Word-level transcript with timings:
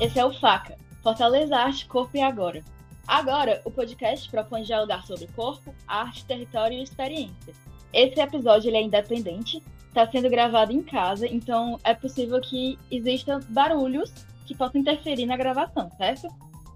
Esse 0.00 0.18
é 0.18 0.24
o 0.24 0.32
FACA, 0.32 0.78
Fortaleza 1.02 1.54
Arte, 1.54 1.86
Corpo 1.86 2.16
e 2.16 2.22
Agora. 2.22 2.64
Agora, 3.06 3.60
o 3.66 3.70
podcast 3.70 4.30
propõe 4.30 4.62
dialogar 4.62 5.04
sobre 5.04 5.26
corpo, 5.26 5.74
arte, 5.86 6.24
território 6.24 6.78
e 6.78 6.82
experiência. 6.82 7.52
Esse 7.92 8.18
episódio 8.18 8.70
ele 8.70 8.78
é 8.78 8.82
independente, 8.82 9.62
está 9.88 10.10
sendo 10.10 10.30
gravado 10.30 10.72
em 10.72 10.82
casa, 10.82 11.26
então 11.26 11.78
é 11.84 11.92
possível 11.92 12.40
que 12.40 12.78
existam 12.90 13.40
barulhos 13.50 14.10
que 14.46 14.56
possam 14.56 14.80
interferir 14.80 15.26
na 15.26 15.36
gravação, 15.36 15.90
certo? 15.98 16.28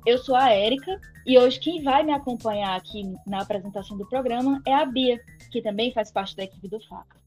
Eu 0.04 0.18
sou 0.18 0.36
a 0.36 0.50
Érica 0.50 1.00
e 1.24 1.38
hoje 1.38 1.58
quem 1.60 1.82
vai 1.82 2.02
me 2.02 2.12
acompanhar 2.12 2.76
aqui 2.76 3.10
na 3.26 3.40
apresentação 3.40 3.96
do 3.96 4.06
programa 4.06 4.60
é 4.66 4.74
a 4.74 4.84
Bia, 4.84 5.18
que 5.50 5.62
também 5.62 5.94
faz 5.94 6.12
parte 6.12 6.36
da 6.36 6.44
equipe 6.44 6.68
do 6.68 6.78
FACA. 6.78 7.18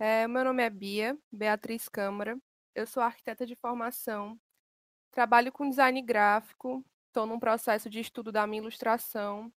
É, 0.00 0.26
meu 0.26 0.42
nome 0.42 0.64
é 0.64 0.68
Bia, 0.68 1.16
Beatriz 1.30 1.88
Câmara. 1.88 2.36
Eu 2.74 2.86
sou 2.86 3.02
arquiteta 3.02 3.46
de 3.46 3.54
formação, 3.54 4.36
trabalho 5.10 5.52
com 5.52 5.68
design 5.68 6.00
gráfico, 6.02 6.84
estou 7.08 7.26
num 7.26 7.38
processo 7.38 7.90
de 7.90 8.00
estudo 8.00 8.32
da 8.32 8.46
minha 8.46 8.62
ilustração. 8.62 9.52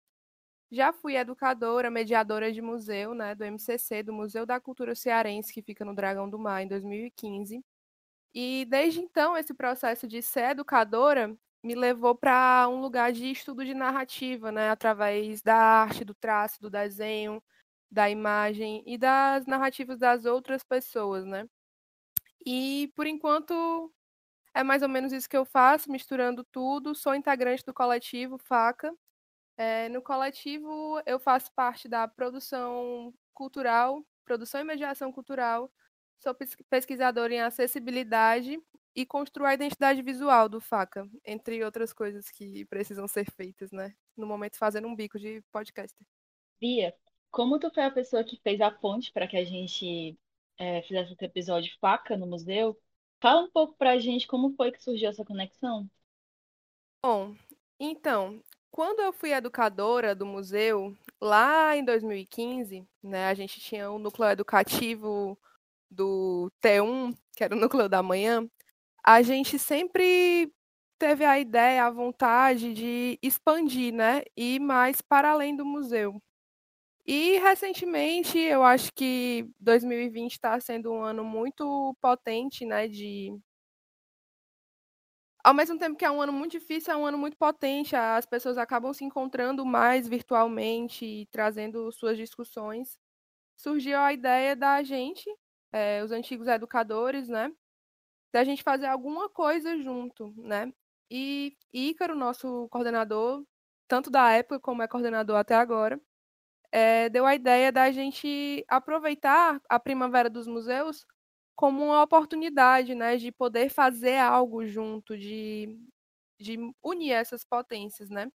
Já 0.70 0.92
fui 0.92 1.16
educadora, 1.16 1.91
mediadora 1.91 2.52
de 2.52 2.62
museu, 2.62 3.14
né, 3.14 3.34
do 3.34 3.45
MCC, 3.45 4.02
do 4.02 4.12
Museu 4.12 4.46
da 4.46 4.60
Cultura 4.60 4.94
Cearense, 4.94 5.52
que 5.52 5.62
fica 5.62 5.84
no 5.84 5.94
Dragão 5.94 6.30
do 6.30 6.38
Mar, 6.38 6.62
em 6.62 6.68
2015. 6.68 7.64
E 8.34 8.66
desde 8.68 9.00
então, 9.00 9.36
esse 9.36 9.55
processo 9.55 10.06
de 10.08 10.22
ser 10.22 10.50
educadora 10.50 11.36
me 11.62 11.74
levou 11.74 12.14
para 12.14 12.69
um 12.69 12.80
lugar 12.80 13.12
de 13.12 13.30
estudo 13.30 13.64
de 13.64 13.74
narrativa, 13.74 14.52
né, 14.52 14.70
através 14.70 15.42
da 15.42 15.56
arte, 15.56 16.05
do 16.05 16.14
traço, 16.14 16.60
do 16.60 16.70
desenho, 16.70 17.42
da 17.91 18.08
imagem 18.10 18.82
e 18.86 18.96
das 18.98 19.46
narrativas 19.46 19.98
das 19.98 20.24
outras 20.24 20.62
pessoas, 20.64 21.25
né? 21.27 21.47
E 22.47 22.92
por 22.97 23.06
enquanto 23.06 23.92
é 24.55 24.62
mais 24.62 24.83
ou 24.83 24.89
menos 24.89 25.12
isso 25.12 25.29
que 25.29 25.37
eu 25.37 25.45
faço, 25.45 25.91
misturando 25.91 26.45
tudo. 26.45 26.95
Sou 26.95 27.15
integrante 27.15 27.65
do 27.65 27.75
coletivo 27.75 28.39
Faca. 28.39 28.93
É, 29.56 29.89
no 29.89 30.03
coletivo 30.03 31.01
eu 31.06 31.19
faço 31.19 31.53
parte 31.55 31.89
da 31.89 32.09
produção 32.09 33.12
cultural, 33.34 34.05
produção 34.25 34.61
e 34.61 34.65
mediação 34.65 35.12
cultural. 35.12 35.71
Sou 36.19 36.34
pesquisadora 36.69 37.33
em 37.33 37.41
acessibilidade 37.41 38.59
e 38.95 39.06
construo 39.06 39.47
a 39.47 39.55
identidade 39.55 40.03
visual 40.03 40.48
do 40.48 40.61
Faca, 40.61 41.09
entre 41.25 41.65
outras 41.65 41.93
coisas 41.93 42.28
que 42.31 42.65
precisam 42.67 43.06
ser 43.06 43.31
feitas, 43.31 43.71
né? 43.71 43.95
No 44.17 44.27
momento 44.27 44.59
fazendo 44.59 44.89
um 44.89 44.97
bico 44.97 45.19
de 45.19 45.43
podcaster. 45.53 46.06
Bia, 46.61 46.95
como 47.31 47.59
tu 47.59 47.71
foi 47.73 47.84
a 47.84 47.91
pessoa 47.91 48.25
que 48.25 48.41
fez 48.43 48.61
a 48.61 48.71
ponte 48.71 49.12
para 49.12 49.27
que 49.27 49.37
a 49.37 49.45
gente 49.45 50.19
é, 50.59 50.83
fizesse 50.83 51.12
esse 51.12 51.25
episódio 51.25 51.73
Faca 51.81 52.17
no 52.17 52.27
museu, 52.27 52.77
fala 53.20 53.42
um 53.42 53.50
pouco 53.50 53.74
para 53.74 53.92
a 53.92 53.98
gente 53.98 54.26
como 54.26 54.54
foi 54.56 54.72
que 54.72 54.82
surgiu 54.82 55.10
essa 55.10 55.24
conexão. 55.24 55.88
Bom, 57.04 57.34
então, 57.78 58.42
quando 58.70 59.00
eu 59.00 59.12
fui 59.12 59.32
educadora 59.32 60.14
do 60.14 60.26
museu, 60.26 60.96
lá 61.20 61.76
em 61.76 61.84
2015, 61.84 62.86
né, 63.02 63.28
a 63.28 63.34
gente 63.34 63.60
tinha 63.60 63.91
um 63.91 63.98
núcleo 63.98 64.30
educativo 64.30 65.38
do 65.91 66.50
T1, 66.60 67.16
que 67.34 67.44
era 67.44 67.54
o 67.54 67.58
núcleo 67.58 67.88
da 67.88 68.02
manhã, 68.02 68.48
a 69.04 69.22
gente 69.22 69.58
sempre 69.58 70.52
teve 70.98 71.24
a 71.24 71.38
ideia, 71.38 71.86
a 71.86 71.91
vontade 71.91 72.74
de 72.74 73.18
expandir, 73.22 73.92
né, 73.92 74.22
ir 74.36 74.60
mais 74.60 75.00
para 75.00 75.30
além 75.30 75.56
do 75.56 75.64
museu. 75.64 76.22
E 77.12 77.39
recentemente, 77.41 78.39
eu 78.39 78.62
acho 78.62 78.92
que 78.94 79.44
2020 79.58 80.30
está 80.34 80.61
sendo 80.61 80.92
um 80.92 81.03
ano 81.03 81.25
muito 81.25 81.92
potente, 82.00 82.64
né? 82.64 82.86
De 82.86 83.36
ao 85.43 85.54
mesmo 85.54 85.78
tempo 85.78 85.97
que 85.97 86.04
é 86.04 86.10
um 86.10 86.21
ano 86.21 86.32
muito 86.32 86.53
difícil, 86.53 86.93
é 86.93 86.97
um 86.97 87.06
ano 87.06 87.19
muito 87.19 87.37
potente. 87.37 87.97
As 87.97 88.26
pessoas 88.26 88.59
acabam 88.59 88.93
se 88.93 89.04
encontrando 89.04 89.65
mais 89.65 90.06
virtualmente 90.09 91.04
e 91.04 91.26
trazendo 91.26 91.91
suas 91.93 92.16
discussões. 92.16 92.98
Surgiu 93.56 93.98
a 93.98 94.12
ideia 94.12 94.56
da 94.56 94.82
gente, 94.84 95.25
é, 95.72 96.03
os 96.04 96.12
antigos 96.12 96.48
educadores, 96.48 97.28
né? 97.28 97.53
Da 98.32 98.44
gente 98.44 98.62
fazer 98.65 98.87
alguma 98.87 99.28
coisa 99.31 99.77
junto, 99.78 100.34
né? 100.38 100.72
E 101.10 101.56
Ícaro, 101.72 102.15
nosso 102.16 102.69
coordenador, 102.71 103.44
tanto 103.88 104.10
da 104.10 104.32
época 104.32 104.60
como 104.60 104.82
é 104.82 104.88
coordenador 104.88 105.37
até 105.38 105.54
agora, 105.56 106.00
é, 106.72 107.08
deu 107.08 107.26
a 107.26 107.34
ideia 107.34 107.72
da 107.72 107.91
gente 107.91 108.64
aproveitar 108.69 109.60
a 109.69 109.81
Primavera 109.81 110.31
dos 110.31 110.47
Museus 110.47 111.06
como 111.56 111.84
uma 111.84 112.03
oportunidade, 112.03 112.94
né, 112.94 113.16
de 113.16 113.32
poder 113.32 113.70
fazer 113.70 114.19
algo 114.19 114.64
junto, 114.66 115.16
de, 115.19 115.69
de 116.41 116.59
unir 116.82 117.12
essas 117.12 117.44
potências, 117.44 118.10
né? 118.10 118.30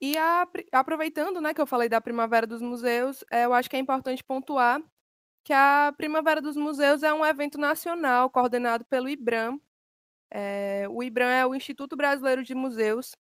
E 0.00 0.16
a, 0.18 0.46
aproveitando, 0.72 1.40
né, 1.40 1.54
que 1.54 1.60
eu 1.60 1.66
falei 1.66 1.88
da 1.88 2.00
Primavera 2.00 2.46
dos 2.46 2.60
Museus, 2.60 3.24
é, 3.30 3.44
eu 3.44 3.54
acho 3.54 3.70
que 3.70 3.76
é 3.76 3.78
importante 3.78 4.22
pontuar 4.24 4.82
que 5.44 5.52
a 5.52 5.92
Primavera 5.96 6.40
dos 6.40 6.56
Museus 6.56 7.02
é 7.02 7.12
um 7.12 7.24
evento 7.24 7.58
nacional 7.58 8.30
coordenado 8.30 8.84
pelo 8.86 9.08
IBRAM. 9.08 9.60
É, 10.30 10.86
o 10.88 11.02
IBRAM 11.02 11.30
é 11.30 11.46
o 11.46 11.54
Instituto 11.54 11.96
Brasileiro 11.96 12.42
de 12.44 12.54
Museus, 12.54 13.16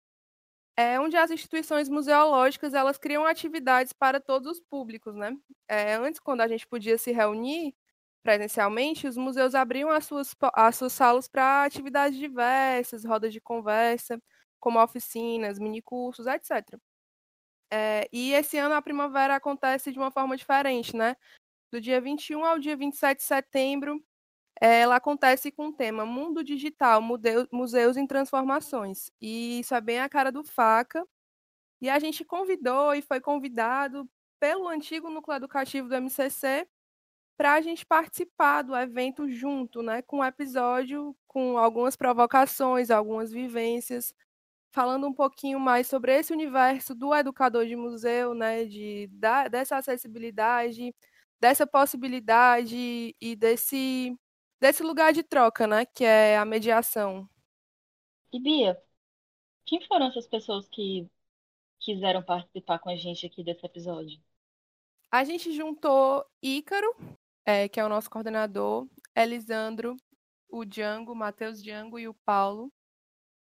é 0.77 0.99
onde 0.99 1.17
as 1.17 1.31
instituições 1.31 1.89
museológicas 1.89 2.73
elas 2.73 2.97
criam 2.99 3.25
atividades 3.25 3.93
para 3.93 4.19
todos 4.21 4.51
os 4.53 4.61
públicos, 4.61 5.15
né? 5.15 5.35
É, 5.69 5.95
antes, 5.95 6.19
quando 6.21 6.41
a 6.41 6.47
gente 6.47 6.67
podia 6.67 6.97
se 6.97 7.11
reunir 7.11 7.75
presencialmente, 8.23 9.07
os 9.07 9.17
museus 9.17 9.55
abriam 9.55 9.89
as 9.89 10.05
suas, 10.05 10.35
as 10.55 10.75
suas 10.75 10.93
salas 10.93 11.27
para 11.27 11.63
atividades 11.65 12.17
diversas, 12.19 13.05
rodas 13.05 13.33
de 13.33 13.41
conversa, 13.41 14.21
como 14.59 14.81
oficinas, 14.83 15.59
minicursos, 15.59 16.27
etc. 16.27 16.81
É, 17.71 18.07
e 18.13 18.33
esse 18.33 18.57
ano 18.57 18.75
a 18.75 18.81
primavera 18.81 19.35
acontece 19.35 19.91
de 19.91 19.99
uma 19.99 20.11
forma 20.11 20.37
diferente, 20.37 20.95
né? 20.95 21.15
Do 21.71 21.81
dia 21.81 22.01
21 22.01 22.45
ao 22.45 22.59
dia 22.59 22.77
27 22.77 23.19
de 23.19 23.23
setembro, 23.25 24.01
ela 24.61 24.95
acontece 24.97 25.51
com 25.51 25.67
o 25.67 25.73
tema 25.73 26.05
Mundo 26.05 26.43
Digital, 26.43 27.01
Museus 27.51 27.97
em 27.97 28.07
Transformações. 28.07 29.11
E 29.21 29.59
isso 29.59 29.75
é 29.75 29.81
bem 29.81 29.99
a 29.99 30.09
cara 30.09 30.31
do 30.31 30.43
Faca. 30.43 31.05
E 31.81 31.89
a 31.89 31.99
gente 31.99 32.25
convidou 32.25 32.93
e 32.95 33.01
foi 33.01 33.21
convidado 33.21 34.09
pelo 34.39 34.67
antigo 34.67 35.09
núcleo 35.09 35.37
educativo 35.37 35.87
do 35.89 35.95
MCC 35.95 36.67
para 37.37 37.53
a 37.53 37.61
gente 37.61 37.85
participar 37.85 38.63
do 38.63 38.75
evento 38.75 39.29
junto, 39.29 39.81
né, 39.83 40.01
com 40.03 40.19
um 40.19 40.25
episódio 40.25 41.15
com 41.27 41.57
algumas 41.57 41.95
provocações, 41.95 42.89
algumas 42.91 43.31
vivências, 43.31 44.13
falando 44.73 45.07
um 45.07 45.13
pouquinho 45.13 45.59
mais 45.59 45.87
sobre 45.87 46.13
esse 46.17 46.33
universo 46.33 46.95
do 46.95 47.13
educador 47.15 47.65
de 47.67 47.75
museu, 47.75 48.33
né, 48.35 48.65
de 48.65 49.07
da, 49.13 49.47
dessa 49.47 49.77
acessibilidade, 49.77 50.93
dessa 51.39 51.67
possibilidade 51.67 53.15
e 53.21 53.35
desse 53.35 54.17
desse 54.59 54.83
lugar 54.83 55.13
de 55.13 55.23
troca, 55.23 55.67
né? 55.67 55.85
Que 55.85 56.03
é 56.03 56.37
a 56.37 56.45
mediação. 56.45 57.27
E 58.31 58.39
Bia, 58.39 58.81
quem 59.65 59.81
foram 59.81 60.07
essas 60.07 60.27
pessoas 60.27 60.67
que 60.69 61.09
quiseram 61.79 62.23
participar 62.23 62.79
com 62.79 62.89
a 62.89 62.95
gente 62.95 63.25
aqui 63.25 63.43
desse 63.43 63.65
episódio? 63.65 64.19
A 65.11 65.23
gente 65.23 65.53
juntou 65.53 66.25
Ícaro, 66.41 66.93
é, 67.45 67.69
que 67.69 67.79
é 67.79 67.85
o 67.85 67.89
nosso 67.89 68.09
coordenador, 68.09 68.87
Elisandro, 69.15 69.95
o 70.49 70.65
Django, 70.65 71.15
Matheus 71.15 71.63
Django 71.63 71.97
e 71.97 72.07
o 72.07 72.13
Paulo. 72.13 72.71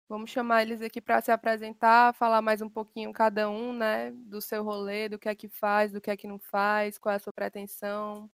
Vamos 0.09 0.29
chamar 0.29 0.61
eles 0.61 0.81
aqui 0.81 1.01
para 1.01 1.21
se 1.21 1.31
apresentar, 1.31 2.13
falar 2.13 2.41
mais 2.41 2.61
um 2.61 2.69
pouquinho 2.69 3.11
cada 3.11 3.49
um, 3.49 3.73
né, 3.73 4.11
do 4.11 4.41
seu 4.41 4.63
rolê, 4.63 5.09
do 5.09 5.19
que 5.19 5.27
é 5.27 5.35
que 5.35 5.49
faz, 5.49 5.91
do 5.91 5.99
que 5.99 6.09
é 6.09 6.15
que 6.15 6.27
não 6.27 6.39
faz, 6.39 6.97
qual 6.97 7.11
é 7.11 7.15
a 7.17 7.19
sua 7.19 7.33
pretensão, 7.33 8.29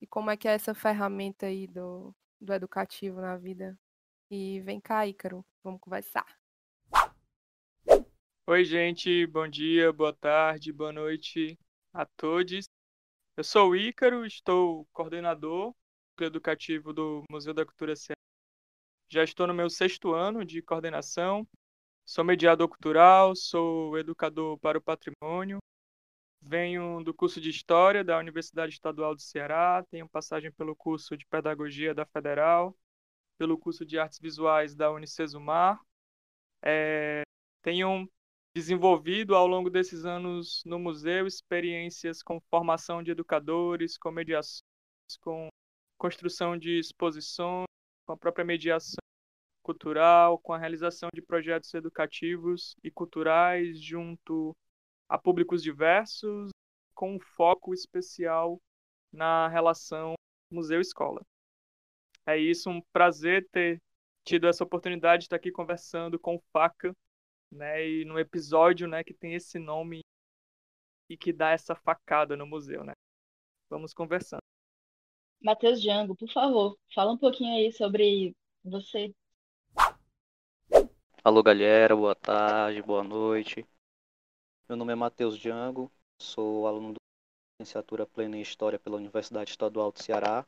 e 0.00 0.06
como 0.06 0.30
é 0.30 0.36
que 0.36 0.48
é 0.48 0.52
essa 0.52 0.74
ferramenta 0.74 1.46
aí 1.46 1.66
do, 1.66 2.14
do 2.40 2.52
educativo 2.52 3.20
na 3.20 3.36
vida. 3.36 3.78
E 4.30 4.60
vem 4.60 4.80
cá, 4.80 5.06
Ícaro, 5.06 5.44
vamos 5.62 5.80
conversar. 5.80 6.26
Oi, 8.46 8.64
gente, 8.64 9.26
bom 9.26 9.48
dia, 9.48 9.92
boa 9.92 10.12
tarde, 10.12 10.72
boa 10.72 10.92
noite 10.92 11.58
a 11.92 12.06
todos. 12.06 12.66
Eu 13.36 13.44
sou 13.44 13.70
o 13.70 13.76
Ícaro, 13.76 14.24
estou 14.24 14.86
coordenador 14.92 15.74
educativo 16.20 16.92
do 16.92 17.22
Museu 17.30 17.54
da 17.54 17.64
Cultura 17.64 17.94
Cearense. 17.94 18.18
Já 19.08 19.22
estou 19.22 19.46
no 19.46 19.54
meu 19.54 19.70
sexto 19.70 20.12
ano 20.12 20.44
de 20.44 20.60
coordenação. 20.60 21.46
Sou 22.04 22.24
mediador 22.24 22.68
cultural, 22.68 23.36
sou 23.36 23.96
educador 23.98 24.58
para 24.58 24.78
o 24.78 24.82
patrimônio 24.82 25.58
Venho 26.48 27.04
do 27.04 27.12
curso 27.12 27.42
de 27.42 27.50
História 27.50 28.02
da 28.02 28.16
Universidade 28.16 28.72
Estadual 28.72 29.14
do 29.14 29.20
Ceará, 29.20 29.84
tenho 29.90 30.08
passagem 30.08 30.50
pelo 30.50 30.74
curso 30.74 31.14
de 31.14 31.26
Pedagogia 31.26 31.94
da 31.94 32.06
Federal, 32.06 32.74
pelo 33.36 33.58
curso 33.58 33.84
de 33.84 33.98
Artes 33.98 34.18
Visuais 34.18 34.74
da 34.74 34.90
Unicesumar. 34.90 35.78
É, 36.64 37.20
tenho 37.60 38.08
desenvolvido 38.56 39.34
ao 39.34 39.46
longo 39.46 39.68
desses 39.68 40.06
anos 40.06 40.62
no 40.64 40.78
museu 40.78 41.26
experiências 41.26 42.22
com 42.22 42.40
formação 42.48 43.02
de 43.02 43.10
educadores, 43.10 43.98
com 43.98 44.10
mediações, 44.10 44.62
com 45.20 45.50
construção 45.98 46.56
de 46.56 46.78
exposições, 46.78 47.66
com 48.06 48.14
a 48.14 48.16
própria 48.16 48.46
mediação 48.46 48.96
cultural, 49.62 50.38
com 50.38 50.54
a 50.54 50.58
realização 50.58 51.10
de 51.12 51.20
projetos 51.20 51.74
educativos 51.74 52.74
e 52.82 52.90
culturais 52.90 53.78
junto 53.78 54.56
a 55.08 55.16
públicos 55.18 55.62
diversos, 55.62 56.50
com 56.94 57.14
um 57.14 57.20
foco 57.20 57.72
especial 57.72 58.60
na 59.12 59.48
relação 59.48 60.14
museu-escola. 60.50 61.22
É 62.26 62.36
isso, 62.36 62.68
um 62.68 62.82
prazer 62.92 63.48
ter 63.50 63.80
tido 64.24 64.46
essa 64.46 64.62
oportunidade 64.62 65.20
de 65.20 65.24
estar 65.26 65.36
aqui 65.36 65.50
conversando 65.50 66.18
com 66.18 66.36
o 66.36 66.42
Faca, 66.52 66.94
né, 67.50 67.88
e 67.88 68.04
no 68.04 68.18
episódio, 68.18 68.86
né, 68.86 69.02
que 69.02 69.14
tem 69.14 69.34
esse 69.34 69.58
nome 69.58 70.00
e 71.08 71.16
que 71.16 71.32
dá 71.32 71.50
essa 71.50 71.74
facada 71.74 72.36
no 72.36 72.46
museu, 72.46 72.84
né. 72.84 72.92
Vamos 73.70 73.94
conversando. 73.94 74.42
Matheus 75.40 75.80
Jango, 75.80 76.14
por 76.16 76.30
favor, 76.30 76.76
fala 76.94 77.12
um 77.12 77.18
pouquinho 77.18 77.54
aí 77.54 77.72
sobre 77.72 78.34
você. 78.62 79.14
Alô, 81.24 81.42
galera, 81.42 81.94
boa 81.94 82.14
tarde, 82.14 82.82
boa 82.82 83.04
noite. 83.04 83.64
Meu 84.68 84.76
nome 84.76 84.92
é 84.92 84.96
Matheus 84.96 85.38
Jango, 85.38 85.90
sou 86.20 86.66
aluno 86.66 86.92
da 86.92 86.98
licenciatura 87.58 88.04
plena 88.04 88.36
em 88.36 88.42
História 88.42 88.78
pela 88.78 88.98
Universidade 88.98 89.48
Estadual 89.48 89.90
do 89.90 90.02
Ceará, 90.02 90.44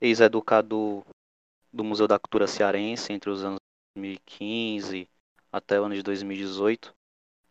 ex-educador 0.00 1.04
do 1.72 1.84
Museu 1.84 2.08
da 2.08 2.18
Cultura 2.18 2.48
Cearense 2.48 3.12
entre 3.12 3.30
os 3.30 3.44
anos 3.44 3.60
2015 3.96 5.08
até 5.52 5.80
o 5.80 5.84
ano 5.84 5.94
de 5.94 6.02
2018. 6.02 6.92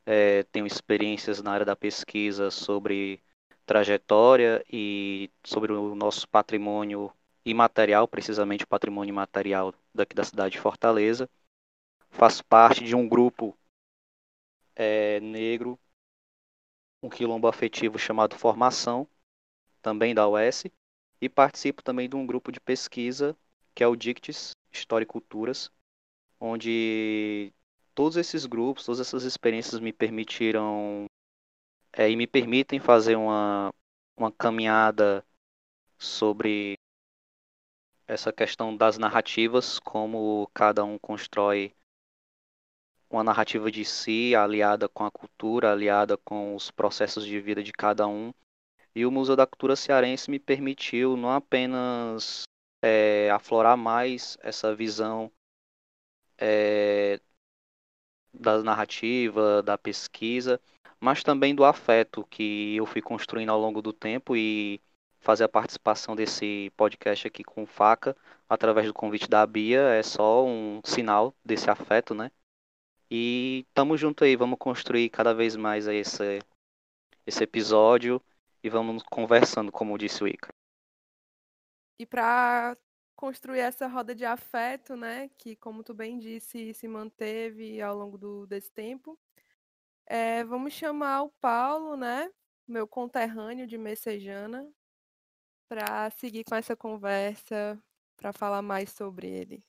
É, 0.05 0.43
tenho 0.51 0.67
experiências 0.67 1.41
na 1.41 1.53
área 1.53 1.65
da 1.65 1.77
pesquisa 1.77 2.51
sobre 2.51 3.21
trajetória 3.65 4.65
e 4.69 5.31
sobre 5.45 5.71
o 5.71 5.95
nosso 5.95 6.27
patrimônio 6.27 7.09
imaterial, 7.45 8.05
precisamente 8.05 8.65
o 8.65 8.67
patrimônio 8.67 9.13
imaterial 9.13 9.73
daqui 9.95 10.13
da 10.13 10.25
cidade 10.25 10.55
de 10.55 10.59
Fortaleza. 10.59 11.29
Faço 12.11 12.43
parte 12.43 12.83
de 12.83 12.97
um 12.97 13.07
grupo 13.07 13.57
é, 14.75 15.19
negro, 15.19 15.79
um 17.01 17.09
quilombo 17.09 17.47
afetivo 17.47 17.99
chamado 17.99 18.37
Formação, 18.37 19.07
também 19.81 20.15
da 20.15 20.27
UES, 20.27 20.65
e 21.21 21.29
participo 21.29 21.83
também 21.83 22.09
de 22.09 22.15
um 22.15 22.25
grupo 22.25 22.51
de 22.51 22.59
pesquisa 22.59 23.35
que 23.73 23.83
é 23.83 23.87
o 23.87 23.95
Dictis 23.95 24.55
História 24.71 25.03
e 25.03 25.07
Culturas, 25.07 25.71
onde 26.39 27.51
todos 27.95 28.17
esses 28.17 28.45
grupos, 28.45 28.85
todas 28.85 28.99
essas 28.99 29.23
experiências 29.23 29.79
me 29.79 29.91
permitiram 29.91 31.05
é, 31.91 32.09
e 32.09 32.15
me 32.15 32.27
permitem 32.27 32.79
fazer 32.79 33.15
uma, 33.15 33.73
uma 34.17 34.31
caminhada 34.31 35.25
sobre 35.97 36.77
essa 38.07 38.31
questão 38.31 38.75
das 38.75 38.97
narrativas, 38.97 39.79
como 39.79 40.49
cada 40.53 40.83
um 40.83 40.97
constrói 40.99 41.73
uma 43.15 43.23
narrativa 43.23 43.71
de 43.71 43.85
si, 43.85 44.35
aliada 44.35 44.89
com 44.89 45.05
a 45.05 45.11
cultura, 45.11 45.71
aliada 45.71 46.17
com 46.17 46.55
os 46.55 46.71
processos 46.71 47.25
de 47.25 47.39
vida 47.39 47.63
de 47.63 47.71
cada 47.71 48.07
um. 48.07 48.33
E 48.95 49.05
o 49.05 49.11
Museu 49.11 49.35
da 49.35 49.47
Cultura 49.47 49.75
Cearense 49.75 50.29
me 50.29 50.39
permitiu 50.39 51.15
não 51.17 51.31
apenas 51.31 52.43
é, 52.81 53.29
aflorar 53.31 53.77
mais 53.77 54.37
essa 54.41 54.75
visão 54.75 55.31
é, 56.37 57.19
da 58.33 58.61
narrativa, 58.63 59.61
da 59.61 59.77
pesquisa, 59.77 60.59
mas 60.99 61.23
também 61.23 61.55
do 61.55 61.65
afeto 61.65 62.25
que 62.29 62.75
eu 62.75 62.85
fui 62.85 63.01
construindo 63.01 63.49
ao 63.49 63.59
longo 63.59 63.81
do 63.81 63.93
tempo 63.93 64.35
e 64.35 64.81
fazer 65.19 65.43
a 65.45 65.49
participação 65.49 66.15
desse 66.15 66.71
podcast 66.75 67.27
aqui 67.27 67.43
com 67.43 67.65
faca 67.65 68.15
através 68.49 68.87
do 68.87 68.93
convite 68.93 69.29
da 69.29 69.45
Bia 69.45 69.81
é 69.89 70.03
só 70.03 70.45
um 70.45 70.81
sinal 70.83 71.33
desse 71.45 71.69
afeto, 71.69 72.13
né? 72.13 72.31
E 73.15 73.67
tamo 73.75 73.95
junto 73.95 74.23
aí, 74.23 74.35
vamos 74.35 74.57
construir 74.57 75.07
cada 75.07 75.35
vez 75.35 75.55
mais 75.55 75.85
esse, 75.85 76.39
esse 77.27 77.43
episódio 77.43 78.19
e 78.63 78.71
vamos 78.71 79.03
conversando, 79.03 79.71
como 79.71 79.99
disse 79.99 80.23
o 80.23 80.27
Ica. 80.27 80.51
E 81.99 82.07
para 82.07 82.75
construir 83.15 83.59
essa 83.59 83.85
roda 83.85 84.15
de 84.15 84.25
afeto, 84.25 84.95
né, 84.95 85.29
que 85.37 85.55
como 85.55 85.83
tu 85.83 85.93
bem 85.93 86.17
disse, 86.17 86.73
se 86.73 86.87
manteve 86.87 87.79
ao 87.83 87.95
longo 87.95 88.17
do, 88.17 88.47
desse 88.47 88.71
tempo, 88.71 89.15
é, 90.07 90.43
vamos 90.43 90.73
chamar 90.73 91.21
o 91.21 91.29
Paulo, 91.39 91.95
né? 91.95 92.31
Meu 92.67 92.87
conterrâneo 92.87 93.67
de 93.67 93.77
Messejana, 93.77 94.67
para 95.69 96.09
seguir 96.09 96.43
com 96.45 96.55
essa 96.55 96.75
conversa, 96.75 97.79
para 98.17 98.33
falar 98.33 98.63
mais 98.63 98.89
sobre 98.89 99.27
ele. 99.27 99.63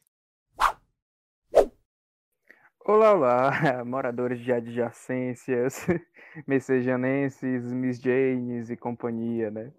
Olá, 2.86 3.14
olá, 3.14 3.50
moradores 3.82 4.38
de 4.40 4.52
adjacências, 4.52 5.86
messejanenses, 6.46 7.72
Miss 7.72 7.98
Janes 7.98 8.68
e 8.68 8.76
companhia, 8.76 9.50
né? 9.50 9.72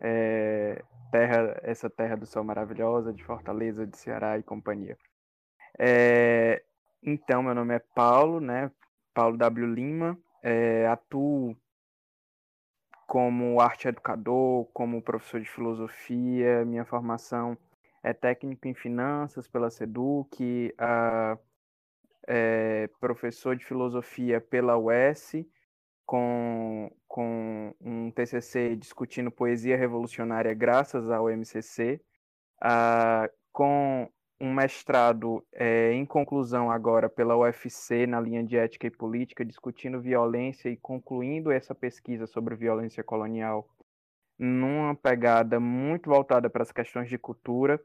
É, 0.00 0.82
terra, 1.12 1.60
essa 1.62 1.90
terra 1.90 2.16
do 2.16 2.24
sol 2.24 2.42
maravilhosa 2.42 3.12
de 3.12 3.22
Fortaleza, 3.22 3.86
de 3.86 3.94
Ceará 3.94 4.38
e 4.38 4.42
companhia. 4.42 4.96
É, 5.78 6.62
então, 7.02 7.42
meu 7.42 7.54
nome 7.54 7.74
é 7.74 7.78
Paulo, 7.78 8.40
né? 8.40 8.70
Paulo 9.12 9.36
W. 9.36 9.66
Lima, 9.66 10.18
é, 10.42 10.86
atuo 10.86 11.54
como 13.06 13.60
arte 13.60 13.86
educador, 13.86 14.64
como 14.72 15.02
professor 15.02 15.42
de 15.42 15.50
filosofia, 15.50 16.64
minha 16.64 16.86
formação 16.86 17.58
é 18.02 18.14
técnico 18.14 18.66
em 18.66 18.72
finanças 18.72 19.46
pela 19.46 19.68
SEDUC, 19.68 20.74
a, 20.78 21.36
é, 22.32 22.88
professor 23.00 23.56
de 23.56 23.64
filosofia 23.64 24.40
pela 24.40 24.78
UES, 24.78 25.44
com, 26.06 26.88
com 27.08 27.74
um 27.80 28.10
TCC 28.12 28.76
discutindo 28.76 29.32
poesia 29.32 29.76
revolucionária 29.76 30.54
graças 30.54 31.10
ao 31.10 31.28
MCC, 31.28 32.00
com 33.52 34.08
um 34.40 34.54
mestrado 34.54 35.44
é, 35.52 35.92
em 35.92 36.06
conclusão 36.06 36.70
agora 36.70 37.08
pela 37.08 37.36
UFC 37.36 38.06
na 38.06 38.20
linha 38.20 38.44
de 38.44 38.56
ética 38.56 38.86
e 38.86 38.90
política, 38.90 39.44
discutindo 39.44 40.00
violência 40.00 40.68
e 40.68 40.76
concluindo 40.76 41.50
essa 41.50 41.74
pesquisa 41.74 42.28
sobre 42.28 42.54
violência 42.54 43.02
colonial 43.02 43.68
numa 44.38 44.94
pegada 44.94 45.58
muito 45.58 46.08
voltada 46.08 46.48
para 46.48 46.62
as 46.62 46.72
questões 46.72 47.10
de 47.10 47.18
cultura, 47.18 47.78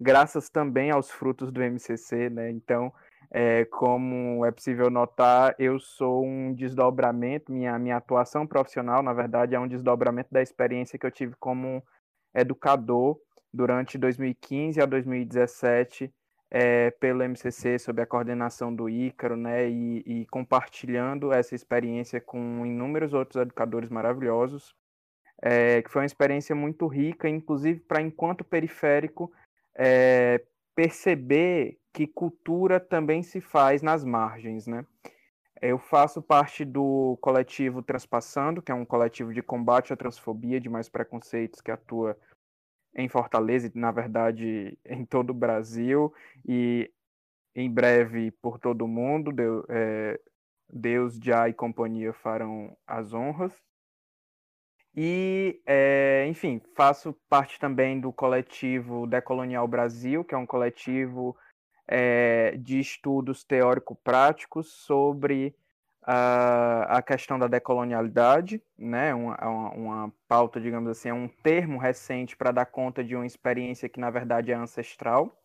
graças 0.00 0.48
também 0.48 0.90
aos 0.90 1.10
frutos 1.10 1.52
do 1.52 1.60
MCC, 1.60 2.30
né? 2.30 2.48
Então, 2.50 2.92
é, 3.30 3.64
como 3.66 4.44
é 4.44 4.50
possível 4.50 4.90
notar, 4.90 5.54
eu 5.58 5.78
sou 5.78 6.24
um 6.24 6.52
desdobramento, 6.54 7.52
minha, 7.52 7.78
minha 7.78 7.96
atuação 7.96 8.46
profissional, 8.46 9.02
na 9.02 9.12
verdade, 9.12 9.54
é 9.54 9.60
um 9.60 9.68
desdobramento 9.68 10.32
da 10.32 10.42
experiência 10.42 10.98
que 10.98 11.04
eu 11.04 11.10
tive 11.10 11.34
como 11.38 11.82
educador 12.34 13.18
durante 13.52 13.98
2015 13.98 14.80
a 14.80 14.86
2017 14.86 16.12
é, 16.50 16.90
pelo 16.92 17.22
MCC, 17.22 17.78
sob 17.78 18.00
a 18.00 18.06
coordenação 18.06 18.74
do 18.74 18.88
Ícaro, 18.88 19.36
né, 19.36 19.68
e, 19.68 20.02
e, 20.06 20.26
compartilhando 20.26 21.32
essa 21.32 21.54
experiência 21.54 22.20
com 22.20 22.64
inúmeros 22.64 23.12
outros 23.12 23.40
educadores 23.40 23.90
maravilhosos, 23.90 24.74
é, 25.42 25.82
que 25.82 25.90
foi 25.90 26.02
uma 26.02 26.06
experiência 26.06 26.54
muito 26.54 26.86
rica, 26.86 27.28
inclusive 27.28 27.80
para, 27.80 28.00
enquanto 28.00 28.44
periférico, 28.44 29.30
é, 29.74 30.42
perceber 30.78 31.76
que 31.92 32.06
cultura 32.06 32.78
também 32.78 33.20
se 33.20 33.40
faz 33.40 33.82
nas 33.82 34.04
margens, 34.04 34.68
né? 34.68 34.86
Eu 35.60 35.76
faço 35.76 36.22
parte 36.22 36.64
do 36.64 37.18
coletivo 37.20 37.82
Transpassando, 37.82 38.62
que 38.62 38.70
é 38.70 38.74
um 38.76 38.84
coletivo 38.84 39.34
de 39.34 39.42
combate 39.42 39.92
à 39.92 39.96
transfobia 39.96 40.58
e 40.58 40.60
demais 40.60 40.88
preconceitos 40.88 41.60
que 41.60 41.72
atua 41.72 42.16
em 42.94 43.08
Fortaleza 43.08 43.66
e, 43.66 43.76
na 43.76 43.90
verdade, 43.90 44.78
em 44.86 45.04
todo 45.04 45.30
o 45.30 45.34
Brasil 45.34 46.14
e 46.46 46.88
em 47.56 47.68
breve 47.68 48.30
por 48.30 48.60
todo 48.60 48.82
o 48.82 48.88
mundo. 48.88 49.32
Deus, 49.32 49.64
é, 49.68 50.20
Deus 50.72 51.18
Já 51.20 51.48
e 51.48 51.54
companhia 51.54 52.12
farão 52.12 52.76
as 52.86 53.12
honras. 53.12 53.52
E, 54.94 55.60
é, 55.66 56.26
enfim, 56.28 56.60
faço 56.74 57.12
parte 57.28 57.58
também 57.58 58.00
do 58.00 58.12
coletivo 58.12 59.06
Decolonial 59.06 59.68
Brasil, 59.68 60.24
que 60.24 60.34
é 60.34 60.38
um 60.38 60.46
coletivo 60.46 61.36
é, 61.86 62.56
de 62.58 62.80
estudos 62.80 63.44
teórico-práticos 63.44 64.72
sobre 64.72 65.54
a, 66.02 66.98
a 66.98 67.02
questão 67.02 67.38
da 67.38 67.46
decolonialidade, 67.46 68.62
né, 68.78 69.14
uma, 69.14 69.36
uma, 69.46 69.70
uma, 69.70 70.12
pauta, 70.26 70.60
digamos 70.60 70.90
assim, 70.90 71.10
é 71.10 71.14
um 71.14 71.28
termo 71.28 71.78
recente 71.78 72.36
para 72.36 72.50
dar 72.50 72.66
conta 72.66 73.04
de 73.04 73.14
uma 73.14 73.26
experiência 73.26 73.88
que, 73.88 74.00
na 74.00 74.10
verdade, 74.10 74.50
é 74.50 74.54
ancestral. 74.54 75.38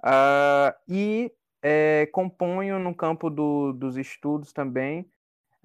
Uh, 0.00 0.74
e 0.88 1.32
é, 1.62 2.06
componho 2.06 2.80
no 2.80 2.92
campo 2.94 3.30
do, 3.30 3.72
dos 3.72 3.96
estudos 3.96 4.52
também 4.52 5.08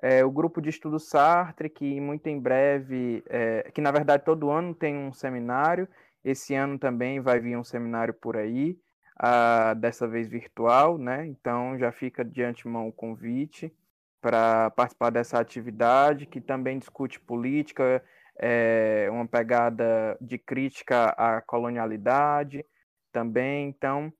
é, 0.01 0.23
o 0.23 0.31
grupo 0.31 0.61
de 0.61 0.69
estudo 0.69 0.99
Sartre, 0.99 1.69
que 1.69 1.99
muito 1.99 2.27
em 2.27 2.39
breve, 2.39 3.23
é, 3.27 3.69
que 3.73 3.81
na 3.81 3.91
verdade 3.91 4.23
todo 4.23 4.51
ano 4.51 4.73
tem 4.73 4.95
um 4.95 5.13
seminário, 5.13 5.87
Esse 6.23 6.55
ano 6.55 6.77
também 6.77 7.21
vai 7.21 7.39
vir 7.39 7.57
um 7.57 7.63
seminário 7.63 8.13
por 8.13 8.35
aí, 8.35 8.77
uh, 9.17 9.75
dessa 9.75 10.07
vez 10.07 10.27
virtual, 10.27 10.97
né? 10.97 11.25
Então 11.27 11.77
já 11.77 11.91
fica 11.91 12.23
de 12.23 12.43
antemão 12.43 12.87
o 12.87 12.93
convite 12.93 13.73
para 14.21 14.69
participar 14.71 15.09
dessa 15.09 15.39
atividade 15.39 16.25
que 16.25 16.41
também 16.41 16.79
discute 16.79 17.19
política, 17.19 18.03
é, 18.39 19.07
uma 19.11 19.27
pegada 19.27 20.17
de 20.19 20.37
crítica 20.37 21.09
à 21.09 21.41
colonialidade 21.41 22.65
também. 23.11 23.69
Então, 23.69 24.11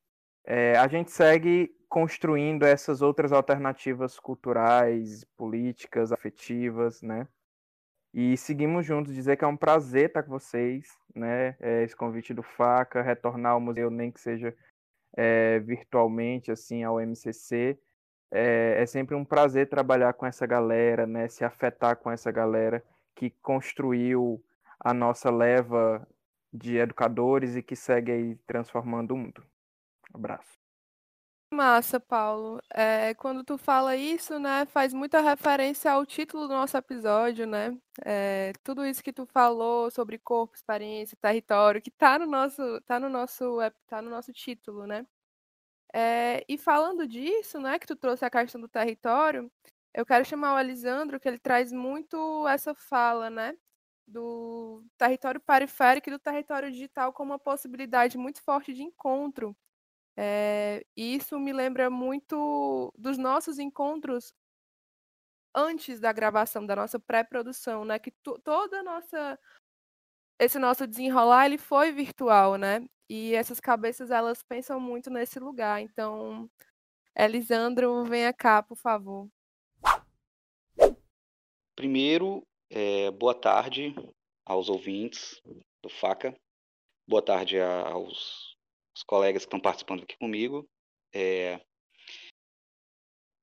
é, 0.46 0.78
a 0.78 0.88
gente 0.88 1.12
segue 1.12 1.72
construindo 1.90 2.64
essas 2.64 3.02
outras 3.02 3.32
alternativas 3.32 4.20
culturais, 4.20 5.24
políticas, 5.38 6.12
afetivas, 6.12 7.02
né? 7.02 7.28
E 8.14 8.36
seguimos 8.38 8.86
juntos, 8.86 9.14
dizer 9.14 9.38
que 9.38 9.46
é 9.46 9.48
um 9.48 9.58
prazer 9.58 10.08
estar 10.08 10.24
com 10.24 10.32
vocês, 10.32 10.88
né? 11.16 11.56
É, 11.60 11.84
esse 11.84 11.96
convite 11.96 12.34
do 12.34 12.44
Faca, 12.44 13.02
retornar 13.02 13.54
ao 13.54 13.62
museu, 13.62 13.90
nem 13.90 14.12
que 14.12 14.20
seja 14.20 14.56
é, 15.16 15.60
virtualmente, 15.60 16.52
assim, 16.52 16.84
ao 16.84 17.00
MCC. 17.00 17.78
É, 18.32 18.82
é, 18.82 18.86
sempre 18.86 19.16
um 19.16 19.24
prazer 19.24 19.70
trabalhar 19.70 20.14
com 20.14 20.26
essa 20.26 20.46
galera, 20.46 21.06
né? 21.06 21.28
Se 21.28 21.46
afetar 21.46 21.98
com 21.98 22.12
essa 22.12 22.32
galera 22.32 22.84
que 23.16 23.30
construiu 23.42 24.44
a 24.80 24.94
nossa 24.94 25.30
leva 25.30 26.08
de 26.52 26.78
educadores 26.78 27.56
e 27.56 27.64
que 27.64 27.76
segue 27.76 28.12
aí 28.12 28.36
transformando 28.48 29.12
o 29.12 29.18
mundo. 29.18 29.44
Abraço. 30.14 30.67
Massa, 31.52 31.98
Paulo. 32.00 32.60
É, 32.74 33.14
quando 33.16 33.42
tu 33.44 33.58
fala 33.58 33.96
isso, 33.96 34.38
né, 34.38 34.66
faz 34.66 34.94
muita 34.94 35.22
referência 35.22 35.90
ao 35.92 36.06
título 36.06 36.46
do 36.48 36.54
nosso 36.54 36.76
episódio, 36.76 37.48
né? 37.48 37.78
É, 38.06 38.52
tudo 38.64 38.86
isso 38.86 39.02
que 39.02 39.14
tu 39.14 39.26
falou 39.26 39.90
sobre 39.90 40.18
corpo, 40.20 40.56
experiência, 40.56 41.18
território, 41.22 41.82
que 41.82 41.90
tá 41.90 42.20
no 42.20 42.26
nosso, 42.28 42.82
tá 42.82 43.00
no 43.00 43.08
nosso, 43.10 43.58
tá 43.88 44.02
no 44.02 44.10
nosso 44.10 44.34
título, 44.34 44.86
né? 44.86 45.06
É, 45.94 46.46
e 46.50 46.58
falando 46.58 47.08
disso, 47.08 47.60
né, 47.60 47.80
que 47.80 47.88
tu 47.88 47.96
trouxe 47.96 48.26
a 48.26 48.30
questão 48.32 48.62
do 48.62 48.68
território, 48.70 49.52
eu 49.94 50.06
quero 50.06 50.26
chamar 50.26 50.56
o 50.56 50.60
Elisandro, 50.60 51.20
que 51.20 51.28
ele 51.28 51.40
traz 51.40 51.72
muito 51.74 52.48
essa 52.48 52.76
fala, 52.76 53.30
né? 53.30 53.56
Do 54.08 54.84
território 54.98 55.42
periférico 55.42 56.10
e 56.10 56.14
do 56.14 56.20
território 56.20 56.72
digital 56.72 57.14
como 57.14 57.34
uma 57.34 57.40
possibilidade 57.40 58.18
muito 58.18 58.42
forte 58.44 58.74
de 58.74 58.84
encontro. 58.84 59.56
É, 60.20 60.84
isso 60.96 61.40
me 61.40 61.54
lembra 61.54 61.92
muito 61.92 62.92
dos 62.98 63.20
nossos 63.20 63.60
encontros 63.60 64.34
antes 65.56 66.00
da 66.00 66.12
gravação, 66.12 66.66
da 66.66 66.76
nossa 66.76 67.00
pré-produção, 67.00 67.86
né? 67.86 68.00
Que 68.00 68.12
toda 68.44 68.82
nossa 68.82 69.40
esse 70.40 70.58
nosso 70.58 70.88
desenrolar 70.88 71.46
ele 71.46 71.58
foi 71.58 71.92
virtual, 71.92 72.58
né? 72.58 72.88
E 73.10 73.34
essas 73.36 73.60
cabeças 73.60 74.10
elas 74.10 74.44
pensam 74.44 74.80
muito 74.80 75.10
nesse 75.10 75.40
lugar. 75.40 75.82
Então, 75.82 76.50
Elisandro, 77.16 78.04
venha 78.04 78.34
cá, 78.34 78.62
por 78.62 78.76
favor. 78.76 79.30
Primeiro, 81.76 82.42
é, 82.72 83.12
boa 83.12 83.36
tarde 83.36 83.94
aos 84.44 84.68
ouvintes 84.68 85.40
do 85.84 85.90
FACA, 85.90 86.36
boa 87.08 87.22
tarde 87.22 87.60
aos, 87.60 88.57
aos 88.98 89.04
colegas 89.04 89.44
que 89.44 89.48
estão 89.48 89.60
participando 89.60 90.04
aqui 90.04 90.18
comigo. 90.18 90.68
É, 91.14 91.62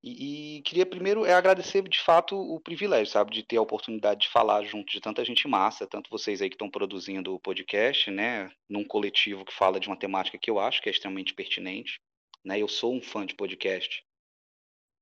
e, 0.02 0.58
e, 0.58 0.62
queria 0.62 0.84
primeiro 0.84 1.24
é 1.24 1.32
agradecer 1.32 1.82
de 1.88 1.98
fato 1.98 2.36
o 2.36 2.60
privilégio, 2.60 3.10
sabe, 3.10 3.32
de 3.32 3.42
ter 3.42 3.56
a 3.56 3.62
oportunidade 3.62 4.22
de 4.22 4.28
falar 4.28 4.62
junto 4.64 4.92
de 4.92 5.00
tanta 5.00 5.24
gente 5.24 5.48
massa, 5.48 5.86
tanto 5.86 6.10
vocês 6.10 6.42
aí 6.42 6.50
que 6.50 6.56
estão 6.56 6.70
produzindo 6.70 7.34
o 7.34 7.40
podcast, 7.40 8.10
né, 8.10 8.50
num 8.68 8.84
coletivo 8.84 9.46
que 9.46 9.54
fala 9.54 9.80
de 9.80 9.88
uma 9.88 9.96
temática 9.96 10.36
que 10.36 10.50
eu 10.50 10.58
acho 10.58 10.82
que 10.82 10.90
é 10.90 10.92
extremamente 10.92 11.32
pertinente, 11.32 12.00
né? 12.44 12.60
Eu 12.60 12.68
sou 12.68 12.94
um 12.94 13.00
fã 13.00 13.24
de 13.24 13.34
podcast 13.34 14.04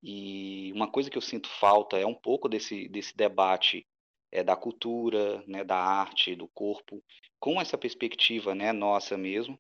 e 0.05 0.73
uma 0.73 0.89
coisa 0.89 1.11
que 1.11 1.19
eu 1.19 1.23
sinto 1.23 1.49
falta 1.49 1.99
é 1.99 2.07
um 2.07 2.15
pouco 2.15 2.49
desse, 2.49 2.89
desse 2.89 3.17
debate 3.17 3.85
é, 4.31 4.45
da 4.45 4.55
cultura, 4.55 5.43
né, 5.49 5.65
da 5.65 5.77
arte, 5.77 6.37
do 6.37 6.47
corpo, 6.49 7.03
com 7.41 7.61
essa 7.61 7.77
perspectiva 7.77 8.55
né, 8.55 8.73
nossa 8.73 9.17
mesmo, 9.17 9.59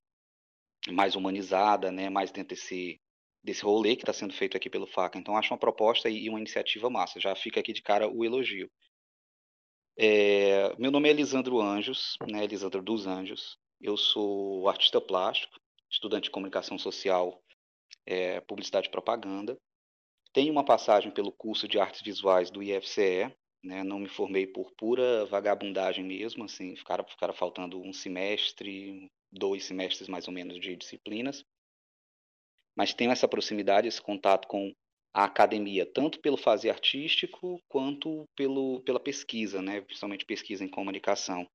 mais 0.90 1.14
humanizada, 1.14 1.90
né, 1.92 2.10
mais 2.10 2.32
dentro 2.32 2.54
desse, 2.54 3.00
desse 3.42 3.62
rolê 3.62 3.96
que 3.96 4.02
está 4.02 4.12
sendo 4.12 4.34
feito 4.34 4.56
aqui 4.56 4.68
pelo 4.68 4.86
FACA. 4.86 5.18
Então, 5.18 5.36
acho 5.36 5.52
uma 5.52 5.58
proposta 5.58 6.08
e 6.08 6.28
uma 6.28 6.38
iniciativa 6.38 6.90
massa. 6.90 7.20
Já 7.20 7.34
fica 7.34 7.60
aqui 7.60 7.72
de 7.72 7.82
cara 7.82 8.08
o 8.08 8.24
elogio. 8.24 8.70
É, 9.96 10.74
meu 10.78 10.90
nome 10.90 11.08
é 11.08 11.12
Elisandro 11.12 11.60
Anjos, 11.60 12.16
né, 12.28 12.44
Elisandro 12.44 12.82
dos 12.82 13.06
Anjos. 13.06 13.58
Eu 13.80 13.96
sou 13.96 14.68
artista 14.68 15.00
plástico, 15.00 15.58
estudante 15.90 16.24
de 16.24 16.30
comunicação 16.30 16.78
social, 16.78 17.42
é, 18.06 18.40
publicidade 18.40 18.88
e 18.88 18.90
propaganda. 18.90 19.58
Tenho 20.32 20.50
uma 20.50 20.64
passagem 20.64 21.12
pelo 21.12 21.30
curso 21.30 21.68
de 21.68 21.78
artes 21.78 22.00
visuais 22.00 22.50
do 22.50 22.62
IFCE, 22.62 23.30
né? 23.62 23.84
Não 23.84 23.98
me 23.98 24.08
formei 24.08 24.46
por 24.46 24.72
pura 24.72 25.26
vagabundagem 25.26 26.04
mesmo, 26.04 26.44
assim, 26.44 26.74
ficaram, 26.74 27.04
ficaram 27.06 27.34
faltando 27.34 27.80
um 27.80 27.92
semestre, 27.92 29.10
dois 29.32 29.64
semestres 29.64 30.08
mais 30.08 30.28
ou 30.28 30.34
menos 30.34 30.60
de 30.60 30.76
disciplinas. 30.76 31.44
Mas 32.76 32.94
tenho 32.94 33.10
essa 33.10 33.28
proximidade, 33.28 33.88
esse 33.88 34.00
contato 34.00 34.46
com 34.46 34.72
a 35.14 35.24
academia, 35.24 35.84
tanto 35.84 36.20
pelo 36.20 36.36
fazer 36.36 36.70
artístico 36.70 37.60
quanto 37.68 38.24
pelo, 38.34 38.80
pela 38.80 38.98
pesquisa, 39.00 39.60
né? 39.60 39.80
principalmente 39.82 40.24
pesquisa 40.24 40.64
em 40.64 40.68
comunicação. 40.68 41.46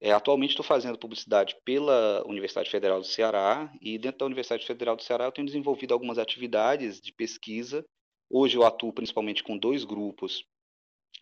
É, 0.00 0.12
atualmente 0.12 0.50
estou 0.50 0.64
fazendo 0.64 0.98
publicidade 0.98 1.56
pela 1.64 2.22
Universidade 2.26 2.70
Federal 2.70 3.00
do 3.00 3.06
Ceará 3.06 3.72
e 3.80 3.98
dentro 3.98 4.18
da 4.18 4.26
Universidade 4.26 4.66
Federal 4.66 4.96
do 4.96 5.02
Ceará 5.02 5.24
eu 5.24 5.32
tenho 5.32 5.46
desenvolvido 5.46 5.94
algumas 5.94 6.18
atividades 6.18 7.00
de 7.00 7.12
pesquisa. 7.12 7.84
Hoje 8.30 8.56
eu 8.56 8.64
atuo 8.64 8.92
principalmente 8.92 9.42
com 9.42 9.56
dois 9.56 9.84
grupos, 9.84 10.44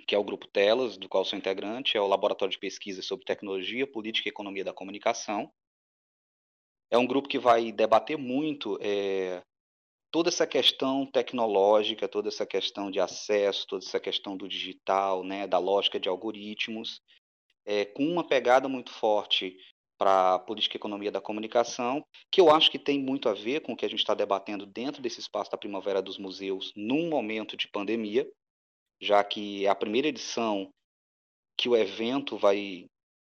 que 0.07 0.15
é 0.15 0.19
o 0.19 0.25
grupo 0.25 0.47
Telas, 0.47 0.97
do 0.97 1.09
qual 1.09 1.25
sou 1.25 1.39
integrante, 1.39 1.97
é 1.97 2.01
o 2.01 2.07
Laboratório 2.07 2.53
de 2.53 2.59
Pesquisa 2.59 3.03
sobre 3.03 3.25
Tecnologia, 3.25 3.87
Política 3.87 4.29
e 4.29 4.31
Economia 4.31 4.65
da 4.65 4.73
Comunicação. 4.73 5.51
É 6.91 6.99
um 6.99 7.07
grupo 7.07 7.29
que 7.29 7.39
vai 7.39 7.73
debater 7.73 8.19
muito 8.19 8.79
é, 8.81 9.43
toda 10.11 10.29
essa 10.29 10.47
questão 10.47 11.07
tecnológica, 11.07 12.07
toda 12.07 12.29
essa 12.29 12.45
questão 12.45 12.91
de 12.91 13.01
acesso, 13.01 13.67
toda 13.67 13.85
essa 13.85 13.99
questão 13.99 14.37
do 14.37 14.47
digital, 14.47 15.25
né, 15.25 15.47
da 15.47 15.59
lógica 15.59 15.99
de 15.99 16.09
algoritmos, 16.09 17.01
é, 17.65 17.87
com 17.87 18.05
uma 18.05 18.27
pegada 18.27 18.69
muito 18.69 18.93
forte 18.93 19.57
para 19.99 20.35
a 20.35 20.39
política 20.39 20.77
e 20.77 20.79
economia 20.79 21.13
da 21.13 21.21
comunicação, 21.21 22.05
que 22.31 22.41
eu 22.41 22.51
acho 22.51 22.71
que 22.71 22.79
tem 22.79 22.99
muito 22.99 23.29
a 23.29 23.35
ver 23.35 23.61
com 23.61 23.73
o 23.73 23.77
que 23.77 23.87
a 23.87 23.89
gente 23.89 24.01
está 24.01 24.15
debatendo 24.15 24.67
dentro 24.67 25.01
desse 25.01 25.21
espaço 25.21 25.51
da 25.51 25.57
Primavera 25.57 26.03
dos 26.03 26.19
Museus 26.19 26.73
num 26.77 27.09
momento 27.09 27.57
de 27.57 27.69
pandemia, 27.69 28.29
já 29.03 29.23
que 29.25 29.67
a 29.67 29.75
primeira 29.75 30.09
edição 30.09 30.73
que 31.59 31.69
o 31.69 31.77
evento 31.77 32.37
vai 32.39 32.87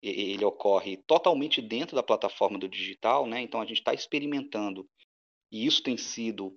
ele 0.01 0.43
ocorre 0.43 0.97
totalmente 1.07 1.61
dentro 1.61 1.95
da 1.95 2.03
plataforma 2.03 2.59
do 2.59 2.67
digital, 2.67 3.25
né? 3.25 3.39
Então 3.39 3.61
a 3.61 3.65
gente 3.65 3.77
está 3.77 3.93
experimentando 3.93 4.85
e 5.49 5.65
isso 5.65 5.81
tem 5.81 5.95
sido 5.95 6.53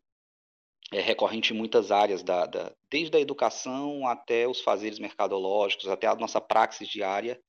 é, 0.92 1.00
recorrente 1.00 1.54
em 1.54 1.56
muitas 1.56 1.92
áreas, 1.92 2.24
da, 2.24 2.44
da, 2.44 2.74
desde 2.90 3.16
a 3.16 3.20
educação 3.20 4.04
até 4.08 4.48
os 4.48 4.60
fazeres 4.60 4.98
mercadológicos, 4.98 5.86
até 5.86 6.08
a 6.08 6.16
nossa 6.16 6.40
praxis 6.40 6.88
diária 6.88 7.40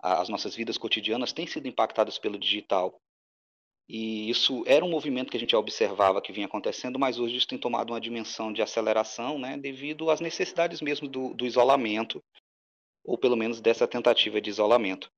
as 0.00 0.28
nossas 0.28 0.54
vidas 0.54 0.78
cotidianas 0.78 1.32
têm 1.32 1.46
sido 1.46 1.66
impactadas 1.66 2.18
pelo 2.18 2.38
digital. 2.38 3.00
E 3.88 4.28
isso 4.28 4.62
era 4.66 4.84
um 4.84 4.90
movimento 4.90 5.30
que 5.30 5.36
a 5.36 5.40
gente 5.40 5.56
observava 5.56 6.20
que 6.20 6.32
vinha 6.32 6.46
acontecendo, 6.46 6.98
mas 6.98 7.18
hoje 7.18 7.36
isso 7.36 7.48
tem 7.48 7.58
tomado 7.58 7.90
uma 7.90 8.00
dimensão 8.00 8.52
de 8.52 8.60
aceleração, 8.60 9.38
né, 9.38 9.56
devido 9.56 10.10
às 10.10 10.20
necessidades 10.20 10.82
mesmo 10.82 11.08
do, 11.08 11.32
do 11.32 11.46
isolamento, 11.46 12.22
ou 13.02 13.16
pelo 13.16 13.36
menos 13.36 13.62
dessa 13.62 13.88
tentativa 13.88 14.40
de 14.42 14.50
isolamento. 14.50 15.10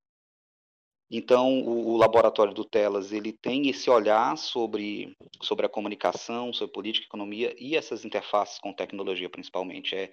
Então, 1.13 1.59
o, 1.59 1.89
o, 1.89 1.97
laboratório 1.97 2.53
do 2.53 2.63
Telas 2.63 3.11
ele 3.11 3.33
tem 3.33 3.67
esse 3.67 3.89
olhar 3.89 4.37
sobre, 4.37 5.13
sobre 5.41 5.65
a 5.65 5.69
comunicação, 5.69 6.53
sobre 6.53 6.71
política, 6.71 7.05
economia 7.05 7.53
e 7.59 7.75
essas 7.75 8.05
interfaces 8.05 8.57
com 8.59 8.71
tecnologia, 8.71 9.29
principalmente. 9.29 9.93
É, 9.93 10.09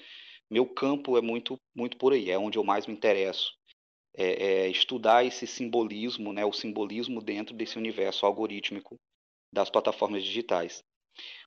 meu 0.51 0.67
campo 0.67 1.17
é 1.17 1.21
muito, 1.21 1.57
muito 1.73 1.97
por 1.97 2.13
aí, 2.13 2.29
é 2.29 2.37
onde 2.37 2.59
eu 2.59 2.65
mais 2.65 2.89
me 2.89 2.93
interesso 2.93 3.58
é, 4.19 4.65
é, 4.65 4.69
estudar 4.69 5.25
esse 5.25 5.47
simbolismo, 5.47 6.33
né, 6.33 6.45
o 6.45 6.53
simbolismo 6.53 7.23
dentro 7.23 7.55
desse 7.55 7.79
universo 7.79 8.27
algorítmico 8.27 8.97
das 9.53 9.71
plataformas 9.71 10.25
digitais. 10.25 10.83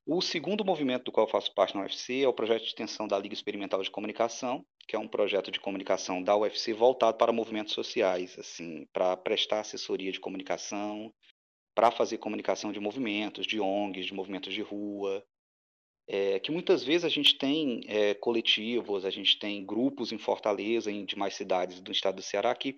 O 0.06 0.22
segundo 0.22 0.66
movimento 0.66 1.04
do 1.04 1.12
qual 1.12 1.28
faço 1.28 1.54
parte 1.54 1.76
na 1.76 1.82
UFC 1.82 2.22
é 2.22 2.28
o 2.28 2.34
projeto 2.34 2.62
de 2.62 2.70
extensão 2.70 3.08
da 3.08 3.20
Liga 3.20 3.34
Experimental 3.34 3.84
de 3.84 3.92
Comunicação, 3.92 4.66
que 4.88 4.96
é 4.96 5.00
um 5.00 5.08
projeto 5.08 5.52
de 5.52 5.60
comunicação 5.60 6.24
da 6.24 6.36
UFC 6.36 6.74
voltado 6.74 7.18
para 7.18 7.34
movimentos 7.34 7.74
sociais, 7.74 8.40
assim, 8.40 8.86
para 8.94 9.16
prestar 9.18 9.60
assessoria 9.60 10.12
de 10.12 10.20
comunicação, 10.20 11.14
para 11.76 11.92
fazer 11.92 12.18
comunicação 12.18 12.72
de 12.72 12.80
movimentos, 12.80 13.46
de 13.46 13.60
ONGs, 13.60 14.06
de 14.06 14.14
movimentos 14.14 14.54
de 14.54 14.62
rua, 14.62 15.24
é, 16.14 16.42
que 16.42 16.52
muitas 16.52 16.84
vezes 16.84 17.06
a 17.06 17.10
gente 17.10 17.38
tem 17.38 17.80
é, 17.88 18.14
coletivos, 18.14 19.06
a 19.06 19.10
gente 19.10 19.40
tem 19.40 19.66
grupos 19.66 20.12
em 20.12 20.18
Fortaleza, 20.18 20.92
em 20.92 21.06
demais 21.06 21.36
cidades 21.36 21.80
do 21.80 21.90
estado 21.90 22.16
do 22.16 22.22
Ceará, 22.22 22.54
que 22.54 22.76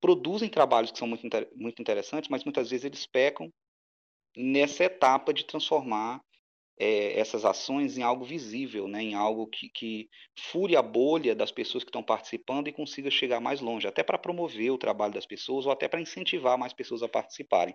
produzem 0.00 0.48
trabalhos 0.48 0.92
que 0.92 0.98
são 0.98 1.08
muito, 1.08 1.26
muito 1.56 1.82
interessantes, 1.82 2.30
mas 2.30 2.44
muitas 2.44 2.70
vezes 2.70 2.84
eles 2.84 3.04
pecam 3.04 3.52
nessa 4.36 4.84
etapa 4.84 5.34
de 5.34 5.44
transformar 5.44 6.20
é, 6.78 7.18
essas 7.18 7.44
ações 7.44 7.98
em 7.98 8.02
algo 8.02 8.24
visível, 8.24 8.86
né, 8.86 9.02
em 9.02 9.14
algo 9.14 9.48
que, 9.48 9.68
que 9.68 10.08
fure 10.38 10.76
a 10.76 10.82
bolha 10.82 11.34
das 11.34 11.50
pessoas 11.50 11.82
que 11.82 11.88
estão 11.88 12.04
participando 12.04 12.68
e 12.68 12.72
consiga 12.72 13.10
chegar 13.10 13.40
mais 13.40 13.60
longe, 13.60 13.88
até 13.88 14.04
para 14.04 14.16
promover 14.16 14.70
o 14.70 14.78
trabalho 14.78 15.14
das 15.14 15.26
pessoas 15.26 15.66
ou 15.66 15.72
até 15.72 15.88
para 15.88 16.00
incentivar 16.00 16.56
mais 16.56 16.72
pessoas 16.72 17.02
a 17.02 17.08
participarem. 17.08 17.74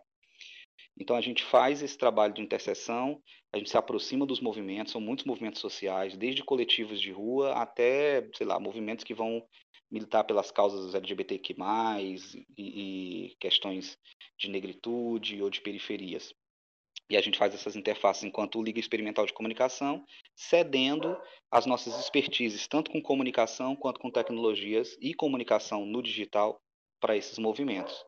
Então 1.00 1.16
a 1.16 1.22
gente 1.22 1.44
faz 1.44 1.82
esse 1.82 1.98
trabalho 1.98 2.34
de 2.34 2.42
interseção, 2.42 3.22
a 3.52 3.58
gente 3.58 3.70
se 3.70 3.78
aproxima 3.78 4.26
dos 4.26 4.40
movimentos, 4.40 4.92
são 4.92 5.02
muitos 5.02 5.26
movimentos 5.26 5.62
sociais, 5.62 6.18
desde 6.18 6.44
coletivos 6.44 7.02
de 7.02 7.12
rua 7.12 7.54
até, 7.54 8.30
sei 8.36 8.46
lá, 8.46 8.60
movimentos 8.60 9.04
que 9.04 9.14
vão 9.14 9.44
militar 9.90 10.24
pelas 10.24 10.52
causas 10.52 10.96
LGBTQ+, 10.96 11.56
e, 12.58 13.30
e 13.30 13.36
questões 13.40 13.98
de 14.40 14.50
negritude 14.50 15.42
ou 15.42 15.50
de 15.50 15.62
periferias. 15.62 16.34
E 17.10 17.18
a 17.18 17.22
gente 17.22 17.38
faz 17.38 17.54
essas 17.54 17.76
interfaces 17.76 18.24
enquanto 18.24 18.64
Liga 18.64 18.80
Experimental 18.80 19.26
de 19.26 19.34
Comunicação, 19.34 20.06
cedendo 20.34 21.18
as 21.52 21.66
nossas 21.66 22.00
expertises, 22.00 22.68
tanto 22.68 22.90
com 22.90 23.02
comunicação 23.02 23.76
quanto 23.76 24.00
com 24.00 24.10
tecnologias 24.10 24.98
e 25.02 25.14
comunicação 25.14 25.86
no 25.86 26.02
digital, 26.02 26.62
para 27.02 27.18
esses 27.18 27.38
movimentos. 27.38 28.06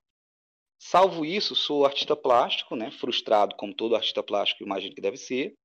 Salvo 0.85 1.25
isso, 1.25 1.55
sou 1.55 1.85
artista 1.85 2.13
plástico, 2.13 2.75
né, 2.75 2.91
frustrado 2.91 3.55
como 3.55 3.73
todo 3.73 3.95
artista 3.95 4.21
plástico 4.21 4.65
imagino 4.65 4.93
que 4.93 5.01
deve 5.01 5.15
ser, 5.15 5.55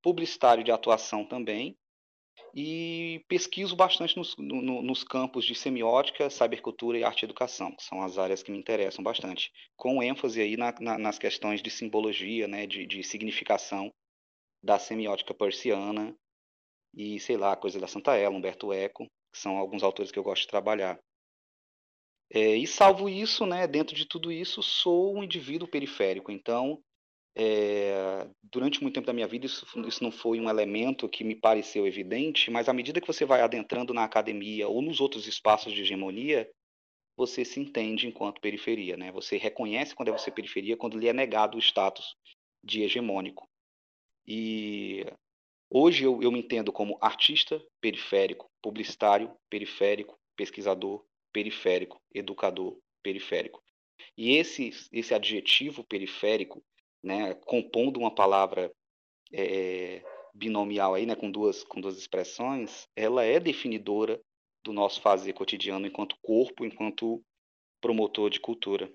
publicitário 0.00 0.62
de 0.62 0.70
atuação 0.70 1.24
também, 1.24 1.76
e 2.54 3.20
pesquiso 3.28 3.74
bastante 3.74 4.16
nos, 4.16 4.36
no, 4.38 4.80
nos 4.80 5.02
campos 5.02 5.44
de 5.44 5.54
semiótica, 5.56 6.30
cybercultura 6.30 6.96
e 6.96 7.02
arte-educação, 7.02 7.74
que 7.74 7.82
são 7.82 8.02
as 8.02 8.18
áreas 8.18 8.40
que 8.40 8.52
me 8.52 8.58
interessam 8.58 9.02
bastante, 9.02 9.50
com 9.76 10.00
ênfase 10.00 10.40
aí 10.40 10.56
na, 10.56 10.72
na, 10.80 10.96
nas 10.96 11.18
questões 11.18 11.60
de 11.60 11.70
simbologia, 11.70 12.46
né, 12.46 12.64
de, 12.64 12.86
de 12.86 13.02
significação 13.02 13.92
da 14.62 14.78
semiótica 14.78 15.34
persiana 15.34 16.16
e, 16.94 17.18
sei 17.18 17.36
lá, 17.36 17.56
coisa 17.56 17.80
da 17.80 17.88
Santa 17.88 18.14
Ela, 18.14 18.34
Humberto 18.34 18.72
Eco, 18.72 19.08
que 19.32 19.38
são 19.38 19.58
alguns 19.58 19.82
autores 19.82 20.12
que 20.12 20.18
eu 20.20 20.24
gosto 20.24 20.42
de 20.42 20.48
trabalhar. 20.48 21.00
É, 22.30 22.56
e 22.56 22.66
salvo 22.66 23.08
isso, 23.08 23.46
né, 23.46 23.66
dentro 23.66 23.96
de 23.96 24.04
tudo 24.04 24.30
isso, 24.30 24.62
sou 24.62 25.16
um 25.16 25.24
indivíduo 25.24 25.68
periférico. 25.68 26.30
Então, 26.30 26.82
é, 27.34 28.28
durante 28.42 28.82
muito 28.82 28.94
tempo 28.94 29.06
da 29.06 29.12
minha 29.12 29.26
vida, 29.26 29.46
isso, 29.46 29.66
isso 29.86 30.02
não 30.02 30.10
foi 30.10 30.40
um 30.40 30.50
elemento 30.50 31.08
que 31.08 31.24
me 31.24 31.34
pareceu 31.34 31.86
evidente, 31.86 32.50
mas 32.50 32.68
à 32.68 32.72
medida 32.72 33.00
que 33.00 33.06
você 33.06 33.24
vai 33.24 33.40
adentrando 33.40 33.94
na 33.94 34.04
academia 34.04 34.68
ou 34.68 34.82
nos 34.82 35.00
outros 35.00 35.26
espaços 35.26 35.72
de 35.72 35.82
hegemonia, 35.82 36.50
você 37.16 37.44
se 37.44 37.58
entende 37.60 38.06
enquanto 38.06 38.40
periferia. 38.40 38.96
Né? 38.96 39.10
Você 39.12 39.36
reconhece 39.36 39.94
quando 39.94 40.08
é 40.08 40.12
você 40.12 40.30
periferia, 40.30 40.76
quando 40.76 40.98
lhe 40.98 41.08
é 41.08 41.12
negado 41.12 41.56
o 41.56 41.60
status 41.60 42.14
de 42.62 42.82
hegemônico. 42.82 43.48
E 44.26 45.06
hoje 45.70 46.04
eu, 46.04 46.22
eu 46.22 46.30
me 46.30 46.40
entendo 46.40 46.72
como 46.72 46.98
artista 47.00 47.60
periférico, 47.80 48.50
publicitário 48.60 49.34
periférico, 49.48 50.18
pesquisador 50.36 51.04
periférico, 51.38 52.00
educador 52.12 52.76
periférico. 53.00 53.62
E 54.16 54.36
esse, 54.36 54.70
esse 54.92 55.14
adjetivo 55.14 55.84
periférico, 55.84 56.64
né, 57.00 57.32
compondo 57.46 58.00
uma 58.00 58.12
palavra 58.12 58.72
é, 59.32 60.02
binomial 60.34 60.94
aí, 60.94 61.06
né, 61.06 61.14
com 61.14 61.30
duas, 61.30 61.62
com 61.62 61.80
duas 61.80 61.96
expressões, 61.96 62.88
ela 62.96 63.22
é 63.22 63.38
definidora 63.38 64.20
do 64.64 64.72
nosso 64.72 65.00
fazer 65.00 65.32
cotidiano 65.32 65.86
enquanto 65.86 66.18
corpo, 66.20 66.64
enquanto 66.64 67.22
promotor 67.80 68.30
de 68.30 68.40
cultura. 68.40 68.92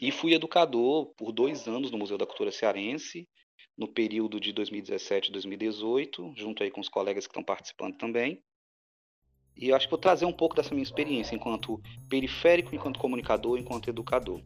E 0.00 0.10
fui 0.10 0.32
educador 0.32 1.12
por 1.14 1.30
dois 1.30 1.68
anos 1.68 1.90
no 1.90 1.98
Museu 1.98 2.16
da 2.16 2.26
Cultura 2.26 2.50
Cearense, 2.50 3.28
no 3.76 3.86
período 3.86 4.40
de 4.40 4.50
2017 4.54 5.28
e 5.28 5.32
2018, 5.32 6.32
junto 6.36 6.62
aí 6.62 6.70
com 6.70 6.80
os 6.80 6.88
colegas 6.88 7.26
que 7.26 7.30
estão 7.30 7.44
participando 7.44 7.98
também. 7.98 8.42
E 9.60 9.68
eu 9.68 9.76
acho 9.76 9.86
que 9.86 9.90
vou 9.90 9.98
trazer 9.98 10.24
um 10.24 10.32
pouco 10.32 10.56
dessa 10.56 10.70
minha 10.70 10.82
experiência 10.82 11.34
enquanto 11.34 11.82
periférico, 12.08 12.74
enquanto 12.74 12.98
comunicador, 12.98 13.58
enquanto 13.58 13.90
educador. 13.90 14.40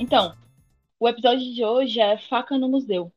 Então, 0.00 0.34
o 0.98 1.06
episódio 1.06 1.52
de 1.52 1.62
hoje 1.62 2.00
é 2.00 2.16
Faca 2.16 2.56
no 2.56 2.66
Museu. 2.66 3.12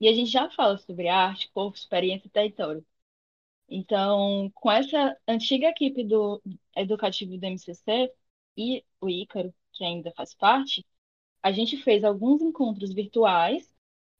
E 0.00 0.06
a 0.06 0.12
gente 0.12 0.30
já 0.30 0.48
fala 0.50 0.78
sobre 0.78 1.08
arte, 1.08 1.50
corpo, 1.52 1.76
experiência 1.76 2.28
e 2.28 2.30
território. 2.30 2.86
Então, 3.68 4.48
com 4.54 4.70
essa 4.70 5.16
antiga 5.26 5.66
equipe 5.68 6.04
do 6.04 6.40
educativo 6.76 7.36
do 7.36 7.44
MCC 7.44 8.12
e 8.56 8.84
o 9.00 9.10
Ícaro, 9.10 9.52
que 9.78 9.84
ainda 9.84 10.12
faz 10.12 10.34
parte, 10.34 10.84
a 11.40 11.52
gente 11.52 11.76
fez 11.76 12.02
alguns 12.02 12.42
encontros 12.42 12.92
virtuais, 12.92 13.72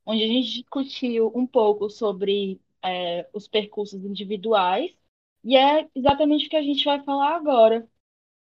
onde 0.07 0.23
a 0.23 0.27
gente 0.27 0.63
discutiu 0.63 1.33
um 1.35 1.47
pouco 1.47 1.91
sobre 1.91 2.61
é, 2.83 3.29
os 3.33 3.49
percursos 3.49 4.05
individuais, 4.05 4.97
e 5.45 5.57
é 5.57 5.89
exatamente 5.95 6.47
o 6.47 6.51
que 6.51 6.57
a 6.57 6.63
gente 6.63 6.85
vai 6.85 7.03
falar 7.03 7.35
agora. 7.35 7.87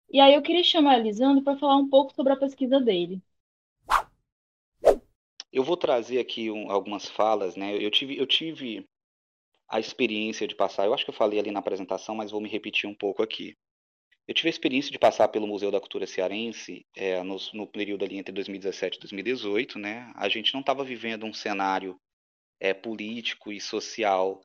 E 0.08 0.20
aí 0.20 0.34
eu 0.34 0.42
queria 0.42 0.62
chamar 0.62 0.92
a 0.92 0.98
Elisandro 0.98 1.42
para 1.42 1.58
falar 1.58 1.76
um 1.76 1.88
pouco 1.88 2.14
sobre 2.14 2.32
a 2.32 2.36
pesquisa 2.36 2.80
dele. 2.80 3.20
Eu 5.52 5.64
vou 5.64 5.76
trazer 5.76 6.20
aqui 6.20 6.48
um, 6.48 6.70
algumas 6.70 7.08
falas, 7.08 7.56
né? 7.56 7.76
Eu 7.76 7.90
tive, 7.90 8.16
eu 8.16 8.26
tive 8.26 8.88
a 9.68 9.80
experiência 9.80 10.46
de 10.46 10.54
passar, 10.54 10.86
eu 10.86 10.94
acho 10.94 11.04
que 11.04 11.10
eu 11.10 11.14
falei 11.14 11.40
ali 11.40 11.50
na 11.50 11.58
apresentação, 11.58 12.14
mas 12.14 12.30
vou 12.30 12.40
me 12.40 12.48
repetir 12.48 12.88
um 12.88 12.94
pouco 12.94 13.22
aqui. 13.22 13.56
Eu 14.30 14.34
tive 14.34 14.48
a 14.48 14.50
experiência 14.50 14.92
de 14.92 14.98
passar 14.98 15.26
pelo 15.26 15.48
Museu 15.48 15.72
da 15.72 15.80
Cultura 15.80 16.06
Cearense 16.06 16.86
é, 16.94 17.20
no, 17.20 17.36
no, 17.52 17.66
período 17.66 18.04
ali 18.04 18.16
entre 18.16 18.32
2017 18.32 18.96
e 18.96 19.00
2018, 19.00 19.76
né? 19.76 20.12
A 20.14 20.28
gente 20.28 20.54
não 20.54 20.60
estava 20.60 20.84
vivendo 20.84 21.26
um 21.26 21.32
cenário 21.32 22.00
é, 22.60 22.72
político 22.72 23.50
e 23.50 23.60
social 23.60 24.40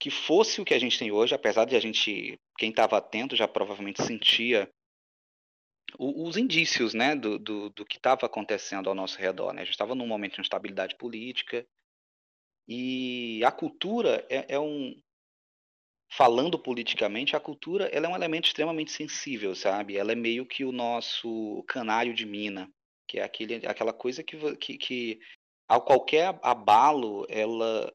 que 0.00 0.08
fosse 0.08 0.58
o 0.58 0.64
que 0.64 0.72
a 0.72 0.78
gente 0.78 0.98
tem 0.98 1.12
hoje, 1.12 1.34
apesar 1.34 1.66
de 1.66 1.76
a 1.76 1.80
gente, 1.80 2.40
quem 2.56 2.70
estava 2.70 2.96
atento 2.96 3.36
já 3.36 3.46
provavelmente 3.46 4.02
sentia 4.02 4.70
o, 5.98 6.26
os 6.26 6.38
indícios, 6.38 6.94
né, 6.94 7.14
do, 7.14 7.38
do, 7.38 7.68
do 7.68 7.84
que 7.84 7.98
estava 7.98 8.24
acontecendo 8.24 8.88
ao 8.88 8.94
nosso 8.94 9.18
redor, 9.18 9.52
né? 9.52 9.60
A 9.60 9.64
gente 9.66 9.74
estava 9.74 9.94
num 9.94 10.06
momento 10.06 10.36
de 10.36 10.40
instabilidade 10.40 10.96
política 10.96 11.62
e 12.66 13.44
a 13.44 13.52
cultura 13.52 14.26
é, 14.30 14.54
é 14.54 14.58
um, 14.58 14.98
falando 16.08 16.58
politicamente, 16.58 17.34
a 17.34 17.40
cultura 17.40 17.86
ela 17.86 18.06
é 18.06 18.08
um 18.08 18.16
elemento 18.16 18.46
extremamente 18.46 18.92
sensível, 18.92 19.54
sabe? 19.54 19.96
Ela 19.96 20.12
é 20.12 20.14
meio 20.16 20.46
que 20.46 20.64
o 20.64 20.72
nosso 20.72 21.64
canário 21.66 22.14
de 22.14 22.24
mina, 22.24 22.70
que 23.08 23.18
é 23.18 23.24
aquele, 23.24 23.66
aquela 23.66 23.92
coisa 23.92 24.22
que, 24.22 24.56
que, 24.56 24.78
que 24.78 25.18
ao 25.68 25.82
qualquer 25.82 26.38
abalo, 26.42 27.26
ela 27.28 27.92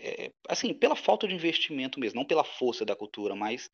é, 0.00 0.30
assim, 0.48 0.72
pela 0.72 0.94
falta 0.94 1.26
de 1.26 1.34
investimento 1.34 1.98
mesmo, 1.98 2.20
não 2.20 2.26
pela 2.26 2.44
força 2.44 2.84
da 2.84 2.94
cultura, 2.94 3.34
mas 3.34 3.68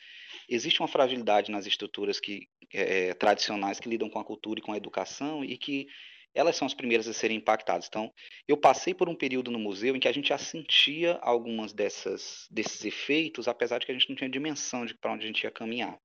existe 0.48 0.80
uma 0.80 0.88
fragilidade 0.88 1.50
nas 1.50 1.66
estruturas 1.66 2.18
que, 2.18 2.48
é, 2.72 3.12
tradicionais 3.14 3.78
que 3.78 3.88
lidam 3.88 4.08
com 4.08 4.18
a 4.18 4.24
cultura 4.24 4.58
e 4.58 4.62
com 4.62 4.72
a 4.72 4.76
educação 4.76 5.44
e 5.44 5.58
que 5.58 5.86
elas 6.34 6.56
são 6.56 6.66
as 6.66 6.74
primeiras 6.74 7.06
a 7.06 7.12
serem 7.12 7.36
impactadas. 7.36 7.86
Então, 7.86 8.12
eu 8.48 8.56
passei 8.56 8.92
por 8.92 9.08
um 9.08 9.14
período 9.14 9.50
no 9.50 9.58
museu 9.58 9.94
em 9.94 10.00
que 10.00 10.08
a 10.08 10.12
gente 10.12 10.28
já 10.28 10.38
sentia 10.38 11.18
algumas 11.22 11.72
dessas 11.72 12.46
desses 12.50 12.84
efeitos, 12.84 13.46
apesar 13.46 13.78
de 13.78 13.86
que 13.86 13.92
a 13.92 13.94
gente 13.94 14.08
não 14.08 14.16
tinha 14.16 14.28
dimensão 14.28 14.84
de 14.84 14.94
para 14.94 15.12
onde 15.12 15.24
a 15.24 15.26
gente 15.26 15.44
ia 15.44 15.50
caminhar. 15.50 15.98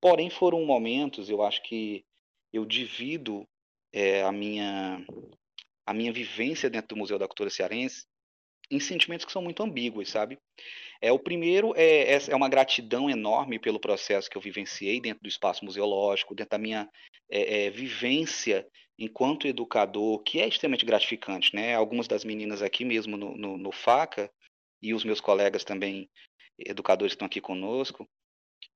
Porém, 0.00 0.30
foram 0.30 0.64
momentos, 0.64 1.28
eu 1.30 1.42
acho 1.42 1.62
que 1.62 2.04
eu 2.52 2.64
divido 2.64 3.46
é, 3.92 4.22
a 4.22 4.30
minha 4.30 5.04
a 5.86 5.94
minha 5.94 6.12
vivência 6.12 6.68
dentro 6.68 6.88
do 6.88 6.96
Museu 6.96 7.18
da 7.18 7.26
Cultura 7.26 7.48
Cearense 7.48 8.06
em 8.70 8.78
sentimentos 8.78 9.24
que 9.24 9.32
são 9.32 9.42
muito 9.42 9.62
ambíguos, 9.62 10.10
sabe? 10.10 10.38
É, 11.00 11.10
o 11.10 11.18
primeiro 11.18 11.72
é, 11.76 12.12
é, 12.12 12.36
uma 12.36 12.48
gratidão 12.48 13.08
enorme 13.08 13.58
pelo 13.58 13.80
processo 13.80 14.28
que 14.28 14.36
eu 14.36 14.42
vivenciei 14.42 15.00
dentro 15.00 15.22
do 15.22 15.28
espaço 15.28 15.64
museológico, 15.64 16.34
dentro 16.34 16.50
da 16.50 16.58
minha 16.58 16.88
é, 17.30 17.66
é, 17.66 17.70
vivência 17.70 18.66
enquanto 18.98 19.46
educador, 19.46 20.18
que 20.22 20.40
é 20.40 20.48
extremamente 20.48 20.84
gratificante, 20.84 21.54
né? 21.54 21.74
Algumas 21.74 22.08
das 22.08 22.24
meninas 22.24 22.62
aqui 22.62 22.84
mesmo 22.84 23.16
no, 23.16 23.36
no, 23.36 23.56
no 23.56 23.72
FACA 23.72 24.30
e 24.82 24.92
os 24.92 25.04
meus 25.04 25.20
colegas 25.20 25.64
também, 25.64 26.08
educadores 26.58 27.12
que 27.12 27.16
estão 27.16 27.26
aqui 27.26 27.40
conosco, 27.40 28.08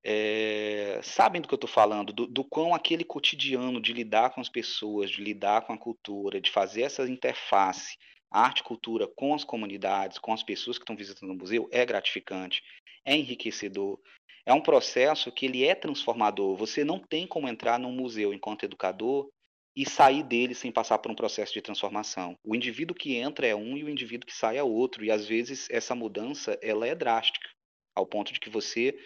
é, 0.05 1.01
sabem 1.03 1.41
do 1.41 1.49
que 1.49 1.55
eu 1.55 1.57
estou 1.57 1.71
falando, 1.71 2.13
do, 2.13 2.27
do 2.27 2.45
quão 2.45 2.75
aquele 2.75 3.05
cotidiano 3.05 3.81
de 3.81 3.93
lidar 3.93 4.31
com 4.31 4.41
as 4.41 4.49
pessoas, 4.49 5.11
de 5.11 5.23
lidar 5.23 5.63
com 5.63 5.73
a 5.73 5.79
cultura, 5.79 6.41
de 6.41 6.51
fazer 6.51 6.83
essa 6.83 7.09
interface 7.09 7.97
arte 8.33 8.61
e 8.61 8.65
cultura 8.65 9.07
com 9.07 9.35
as 9.35 9.45
comunidades, 9.45 10.19
com 10.19 10.33
as 10.33 10.43
pessoas 10.43 10.79
que 10.79 10.83
estão 10.83 10.97
visitando 10.97 11.31
o 11.31 11.35
museu 11.35 11.69
é 11.71 11.85
gratificante, 11.85 12.63
é 13.05 13.15
enriquecedor. 13.15 14.01
É 14.47 14.53
um 14.53 14.61
processo 14.61 15.31
que 15.31 15.47
ele 15.47 15.65
é 15.65 15.75
transformador. 15.75 16.57
Você 16.57 16.83
não 16.83 16.99
tem 16.99 17.27
como 17.27 17.49
entrar 17.49 17.79
num 17.79 17.93
museu 17.93 18.33
enquanto 18.33 18.65
educador 18.65 19.29
e 19.75 19.89
sair 19.89 20.23
dele 20.23 20.55
sem 20.55 20.71
passar 20.71 20.99
por 20.99 21.11
um 21.11 21.15
processo 21.15 21.53
de 21.55 21.63
transformação. 21.63 22.39
O 22.45 22.55
indivíduo 22.55 22.97
que 22.97 23.17
entra 23.17 23.47
é 23.47 23.55
um 23.55 23.77
e 23.77 23.85
o 23.85 23.89
indivíduo 23.89 24.27
que 24.27 24.35
sai 24.35 24.59
é 24.59 24.63
outro, 24.63 25.05
e 25.05 25.11
às 25.11 25.27
vezes 25.27 25.69
essa 25.71 25.95
mudança 25.95 26.59
ela 26.63 26.87
é 26.87 26.95
drástica, 26.95 27.49
ao 27.95 28.07
ponto 28.07 28.33
de 28.33 28.41
que 28.41 28.51
você 28.51 28.99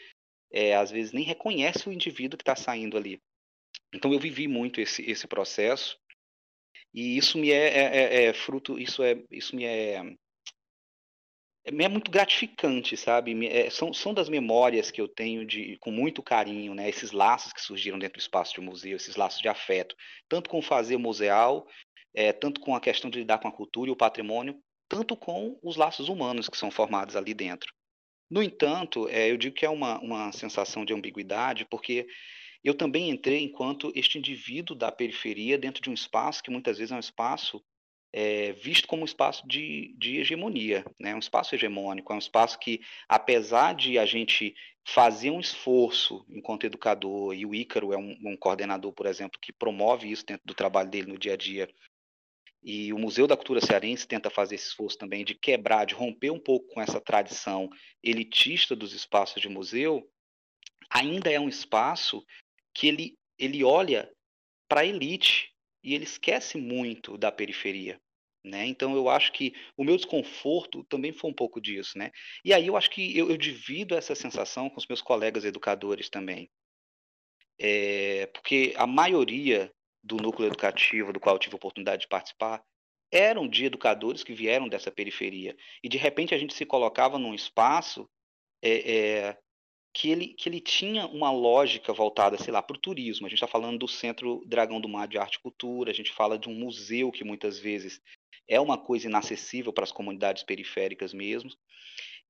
é, 0.52 0.74
às 0.74 0.90
vezes 0.90 1.12
nem 1.12 1.24
reconhece 1.24 1.88
o 1.88 1.92
indivíduo 1.92 2.36
que 2.36 2.42
está 2.42 2.56
saindo 2.56 2.96
ali. 2.96 3.20
Então 3.92 4.12
eu 4.12 4.18
vivi 4.18 4.48
muito 4.48 4.80
esse, 4.80 5.08
esse 5.08 5.26
processo 5.26 5.98
e 6.92 7.16
isso 7.16 7.38
me 7.38 7.50
é, 7.50 7.66
é, 7.66 7.96
é, 7.96 8.24
é 8.24 8.32
fruto, 8.32 8.78
isso 8.78 9.02
é, 9.02 9.22
isso 9.30 9.54
me 9.54 9.64
é 9.64 10.16
é 11.66 11.88
muito 11.88 12.10
gratificante, 12.10 12.96
sabe? 12.96 13.46
É, 13.46 13.68
são, 13.70 13.92
são 13.92 14.14
das 14.14 14.28
memórias 14.28 14.90
que 14.90 15.00
eu 15.00 15.08
tenho 15.08 15.44
de, 15.44 15.76
com 15.78 15.90
muito 15.90 16.22
carinho, 16.22 16.74
né? 16.74 16.88
Esses 16.88 17.10
laços 17.10 17.52
que 17.52 17.60
surgiram 17.60 17.98
dentro 17.98 18.18
do 18.18 18.22
espaço 18.22 18.54
de 18.54 18.60
museu, 18.60 18.96
esses 18.96 19.16
laços 19.16 19.40
de 19.40 19.48
afeto, 19.48 19.96
tanto 20.28 20.48
com 20.48 20.58
o 20.58 20.62
fazer 20.62 20.96
museal, 20.96 21.66
é, 22.14 22.32
tanto 22.32 22.60
com 22.60 22.74
a 22.74 22.80
questão 22.80 23.10
de 23.10 23.18
lidar 23.18 23.38
com 23.38 23.48
a 23.48 23.52
cultura 23.52 23.90
e 23.90 23.92
o 23.92 23.96
patrimônio, 23.96 24.56
tanto 24.88 25.16
com 25.16 25.58
os 25.60 25.76
laços 25.76 26.08
humanos 26.08 26.48
que 26.48 26.56
são 26.56 26.70
formados 26.70 27.16
ali 27.16 27.34
dentro. 27.34 27.72
No 28.30 28.42
entanto, 28.42 29.08
é, 29.08 29.30
eu 29.30 29.36
digo 29.36 29.56
que 29.56 29.66
é 29.66 29.70
uma, 29.70 29.98
uma 30.00 30.32
sensação 30.32 30.84
de 30.84 30.94
ambiguidade, 30.94 31.66
porque 31.68 32.06
eu 32.62 32.74
também 32.74 33.10
entrei 33.10 33.42
enquanto 33.42 33.92
este 33.94 34.18
indivíduo 34.18 34.76
da 34.76 34.90
periferia 34.92 35.58
dentro 35.58 35.82
de 35.82 35.90
um 35.90 35.94
espaço 35.94 36.42
que 36.42 36.50
muitas 36.50 36.78
vezes 36.78 36.92
é 36.92 36.96
um 36.96 37.00
espaço 37.00 37.62
é, 38.12 38.52
visto 38.52 38.86
como 38.88 39.02
um 39.02 39.06
espaço 39.06 39.46
de, 39.46 39.94
de 39.98 40.18
hegemonia, 40.18 40.84
né? 40.98 41.14
um 41.14 41.18
espaço 41.18 41.54
hegemônico, 41.54 42.12
é 42.12 42.16
um 42.16 42.20
espaço 42.20 42.58
que, 42.58 42.80
apesar 43.08 43.74
de 43.74 43.98
a 43.98 44.06
gente 44.06 44.54
fazer 44.86 45.30
um 45.30 45.40
esforço 45.40 46.24
enquanto 46.28 46.64
educador, 46.64 47.34
e 47.34 47.44
o 47.44 47.54
Ícaro 47.54 47.92
é 47.92 47.98
um, 47.98 48.16
um 48.24 48.36
coordenador, 48.36 48.92
por 48.92 49.06
exemplo, 49.06 49.38
que 49.40 49.52
promove 49.52 50.10
isso 50.10 50.24
dentro 50.24 50.46
do 50.46 50.54
trabalho 50.54 50.88
dele 50.88 51.12
no 51.12 51.18
dia 51.18 51.34
a 51.34 51.36
dia, 51.36 51.68
e 52.62 52.92
o 52.92 52.98
Museu 52.98 53.28
da 53.28 53.36
Cultura 53.36 53.60
Cearense 53.60 54.08
tenta 54.08 54.28
fazer 54.28 54.56
esse 54.56 54.68
esforço 54.68 54.98
também 54.98 55.24
de 55.24 55.36
quebrar, 55.36 55.84
de 55.84 55.94
romper 55.94 56.30
um 56.30 56.38
pouco 56.38 56.66
com 56.74 56.80
essa 56.80 57.00
tradição 57.00 57.70
elitista 58.02 58.74
dos 58.74 58.92
espaços 58.92 59.40
de 59.40 59.48
museu, 59.48 60.08
ainda 60.90 61.30
é 61.30 61.38
um 61.38 61.48
espaço 61.48 62.24
que 62.74 62.88
ele, 62.88 63.16
ele 63.38 63.62
olha 63.62 64.10
para 64.68 64.80
a 64.80 64.84
elite 64.84 65.54
e 65.86 65.94
ele 65.94 66.04
esquece 66.04 66.58
muito 66.58 67.16
da 67.16 67.30
periferia. 67.30 68.00
Né? 68.44 68.66
Então 68.66 68.94
eu 68.94 69.08
acho 69.08 69.32
que 69.32 69.54
o 69.76 69.84
meu 69.84 69.96
desconforto 69.96 70.84
também 70.84 71.12
foi 71.12 71.30
um 71.30 71.34
pouco 71.34 71.60
disso, 71.60 71.98
né? 71.98 72.12
E 72.44 72.52
aí 72.52 72.66
eu 72.68 72.76
acho 72.76 72.90
que 72.90 73.16
eu, 73.16 73.28
eu 73.28 73.36
divido 73.36 73.96
essa 73.96 74.14
sensação 74.14 74.70
com 74.70 74.78
os 74.78 74.86
meus 74.86 75.02
colegas 75.02 75.44
educadores 75.44 76.08
também, 76.08 76.48
é, 77.58 78.26
porque 78.26 78.72
a 78.76 78.86
maioria 78.86 79.72
do 80.00 80.16
núcleo 80.18 80.46
educativo 80.46 81.12
do 81.12 81.18
qual 81.18 81.34
eu 81.34 81.40
tive 81.40 81.54
a 81.54 81.56
oportunidade 81.56 82.02
de 82.02 82.08
participar 82.08 82.62
eram 83.12 83.48
de 83.48 83.64
educadores 83.64 84.22
que 84.22 84.32
vieram 84.32 84.68
dessa 84.68 84.92
periferia 84.92 85.56
e 85.82 85.88
de 85.88 85.96
repente 85.96 86.32
a 86.32 86.38
gente 86.38 86.54
se 86.54 86.64
colocava 86.64 87.18
num 87.18 87.34
espaço 87.34 88.08
é, 88.62 88.92
é, 88.92 89.38
que 89.96 90.10
ele, 90.10 90.26
que 90.28 90.46
ele 90.46 90.60
tinha 90.60 91.06
uma 91.06 91.30
lógica 91.30 91.90
voltada, 91.90 92.36
sei 92.36 92.52
lá, 92.52 92.60
para 92.60 92.76
o 92.76 92.78
turismo. 92.78 93.24
A 93.26 93.30
gente 93.30 93.38
está 93.38 93.46
falando 93.46 93.78
do 93.78 93.88
Centro 93.88 94.44
Dragão 94.46 94.78
do 94.78 94.90
Mar 94.90 95.08
de 95.08 95.16
Arte 95.16 95.36
e 95.36 95.40
Cultura, 95.40 95.90
a 95.90 95.94
gente 95.94 96.12
fala 96.12 96.38
de 96.38 96.50
um 96.50 96.54
museu 96.54 97.10
que 97.10 97.24
muitas 97.24 97.58
vezes 97.58 97.98
é 98.46 98.60
uma 98.60 98.76
coisa 98.76 99.06
inacessível 99.06 99.72
para 99.72 99.84
as 99.84 99.92
comunidades 99.92 100.42
periféricas 100.42 101.14
mesmo. 101.14 101.48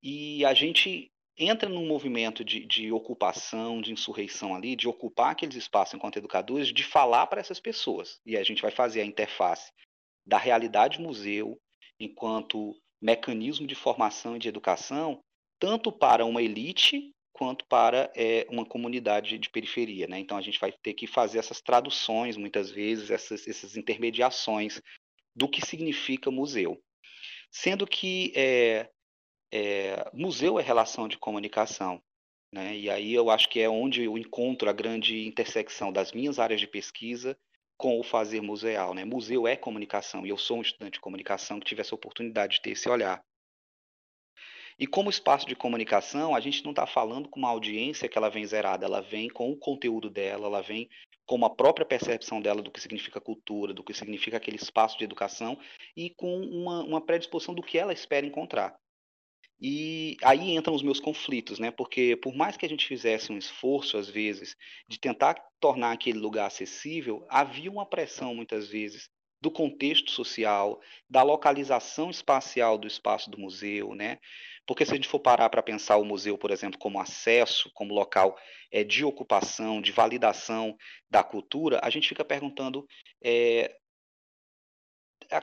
E 0.01 0.45
a 0.45 0.53
gente 0.53 1.11
entra 1.37 1.67
num 1.67 1.85
movimento 1.85 2.41
de, 2.41 2.65
de 2.65 2.89
ocupação, 2.89 3.81
de 3.81 3.91
insurreição 3.91 4.55
ali, 4.55 4.73
de 4.73 4.87
ocupar 4.87 5.31
aqueles 5.31 5.57
espaços 5.57 5.93
enquanto 5.93 6.15
educadores, 6.15 6.71
de 6.71 6.85
falar 6.85 7.27
para 7.27 7.41
essas 7.41 7.59
pessoas. 7.59 8.21
E 8.25 8.37
a 8.37 8.43
gente 8.43 8.61
vai 8.61 8.71
fazer 8.71 9.01
a 9.01 9.05
interface 9.05 9.73
da 10.25 10.37
realidade 10.37 11.01
museu 11.01 11.59
enquanto 11.99 12.79
mecanismo 13.01 13.67
de 13.67 13.75
formação 13.75 14.37
e 14.37 14.39
de 14.39 14.47
educação, 14.47 15.19
tanto 15.59 15.91
para 15.91 16.23
uma 16.23 16.41
elite 16.41 17.13
quanto 17.37 17.65
para 17.65 18.11
é, 18.15 18.47
uma 18.49 18.65
comunidade 18.65 19.37
de 19.37 19.49
periferia. 19.49 20.07
Né? 20.07 20.19
Então 20.19 20.37
a 20.37 20.41
gente 20.41 20.59
vai 20.59 20.71
ter 20.71 20.93
que 20.93 21.05
fazer 21.05 21.37
essas 21.37 21.61
traduções, 21.61 22.35
muitas 22.35 22.71
vezes, 22.71 23.11
essas, 23.11 23.47
essas 23.47 23.77
intermediações 23.77 24.81
do 25.35 25.47
que 25.47 25.63
significa 25.63 26.31
museu. 26.31 26.81
Sendo 27.51 27.85
que 27.85 28.33
é, 28.35 28.89
é, 29.53 30.09
museu 30.13 30.59
é 30.59 30.63
relação 30.63 31.07
de 31.07 31.17
comunicação. 31.17 32.01
Né? 32.51 32.75
E 32.75 32.89
aí 32.89 33.13
eu 33.13 33.29
acho 33.29 33.47
que 33.49 33.59
é 33.59 33.69
onde 33.69 34.03
eu 34.03 34.17
encontro 34.17 34.67
a 34.67 34.73
grande 34.73 35.27
intersecção 35.27 35.93
das 35.93 36.11
minhas 36.11 36.39
áreas 36.39 36.59
de 36.59 36.67
pesquisa 36.67 37.37
com 37.77 37.99
o 37.99 38.03
fazer 38.03 38.41
museal. 38.41 38.95
Né? 38.95 39.05
Museu 39.05 39.47
é 39.47 39.55
comunicação, 39.55 40.25
e 40.25 40.29
eu 40.29 40.37
sou 40.37 40.57
um 40.57 40.61
estudante 40.61 40.93
de 40.93 41.01
comunicação 41.01 41.59
que 41.59 41.67
tive 41.67 41.81
essa 41.81 41.93
oportunidade 41.93 42.55
de 42.55 42.61
ter 42.61 42.71
esse 42.71 42.89
olhar. 42.89 43.23
E 44.79 44.85
como 44.85 45.09
espaço 45.09 45.47
de 45.47 45.55
comunicação, 45.55 46.35
a 46.35 46.39
gente 46.39 46.63
não 46.63 46.71
está 46.71 46.85
falando 46.85 47.27
com 47.27 47.39
uma 47.39 47.49
audiência 47.49 48.07
que 48.07 48.17
ela 48.17 48.29
vem 48.29 48.45
zerada, 48.45 48.85
ela 48.85 49.01
vem 49.01 49.27
com 49.27 49.51
o 49.51 49.57
conteúdo 49.57 50.09
dela, 50.09 50.45
ela 50.45 50.61
vem 50.61 50.87
com 51.25 51.43
a 51.43 51.49
própria 51.49 51.85
percepção 51.85 52.39
dela 52.39 52.61
do 52.61 52.71
que 52.71 52.79
significa 52.79 53.19
cultura, 53.19 53.73
do 53.73 53.83
que 53.83 53.93
significa 53.93 54.37
aquele 54.37 54.57
espaço 54.57 54.97
de 54.97 55.03
educação 55.03 55.57
e 55.95 56.11
com 56.11 56.39
uma, 56.41 56.83
uma 56.83 57.01
predisposição 57.01 57.55
do 57.55 57.63
que 57.63 57.77
ela 57.77 57.91
espera 57.91 58.25
encontrar. 58.25 58.77
E 59.59 60.15
aí 60.23 60.55
entram 60.55 60.75
os 60.75 60.83
meus 60.83 60.99
conflitos, 60.99 61.57
né? 61.57 61.71
Porque 61.71 62.15
por 62.15 62.35
mais 62.35 62.55
que 62.55 62.65
a 62.65 62.69
gente 62.69 62.85
fizesse 62.85 63.31
um 63.31 63.37
esforço, 63.37 63.97
às 63.97 64.07
vezes, 64.07 64.55
de 64.87 64.99
tentar 64.99 65.35
tornar 65.59 65.91
aquele 65.91 66.19
lugar 66.19 66.45
acessível, 66.45 67.25
havia 67.27 67.71
uma 67.71 67.85
pressão, 67.85 68.35
muitas 68.35 68.67
vezes, 68.67 69.09
do 69.41 69.49
contexto 69.49 70.11
social, 70.11 70.79
da 71.09 71.23
localização 71.23 72.09
espacial 72.09 72.77
do 72.77 72.87
espaço 72.87 73.29
do 73.29 73.39
museu, 73.39 73.95
né? 73.95 74.19
Porque 74.67 74.85
se 74.85 74.91
a 74.91 74.95
gente 74.95 75.07
for 75.07 75.19
parar 75.19 75.49
para 75.49 75.63
pensar 75.63 75.95
o 75.95 76.03
museu, 76.03 76.37
por 76.37 76.51
exemplo, 76.51 76.77
como 76.77 76.99
acesso, 76.99 77.71
como 77.73 77.93
local 77.93 78.37
é, 78.69 78.83
de 78.83 79.05
ocupação, 79.05 79.81
de 79.81 79.93
validação 79.93 80.75
da 81.09 81.23
cultura, 81.23 81.79
a 81.81 81.89
gente 81.89 82.09
fica 82.09 82.25
perguntando 82.25 82.85
é, 83.23 83.73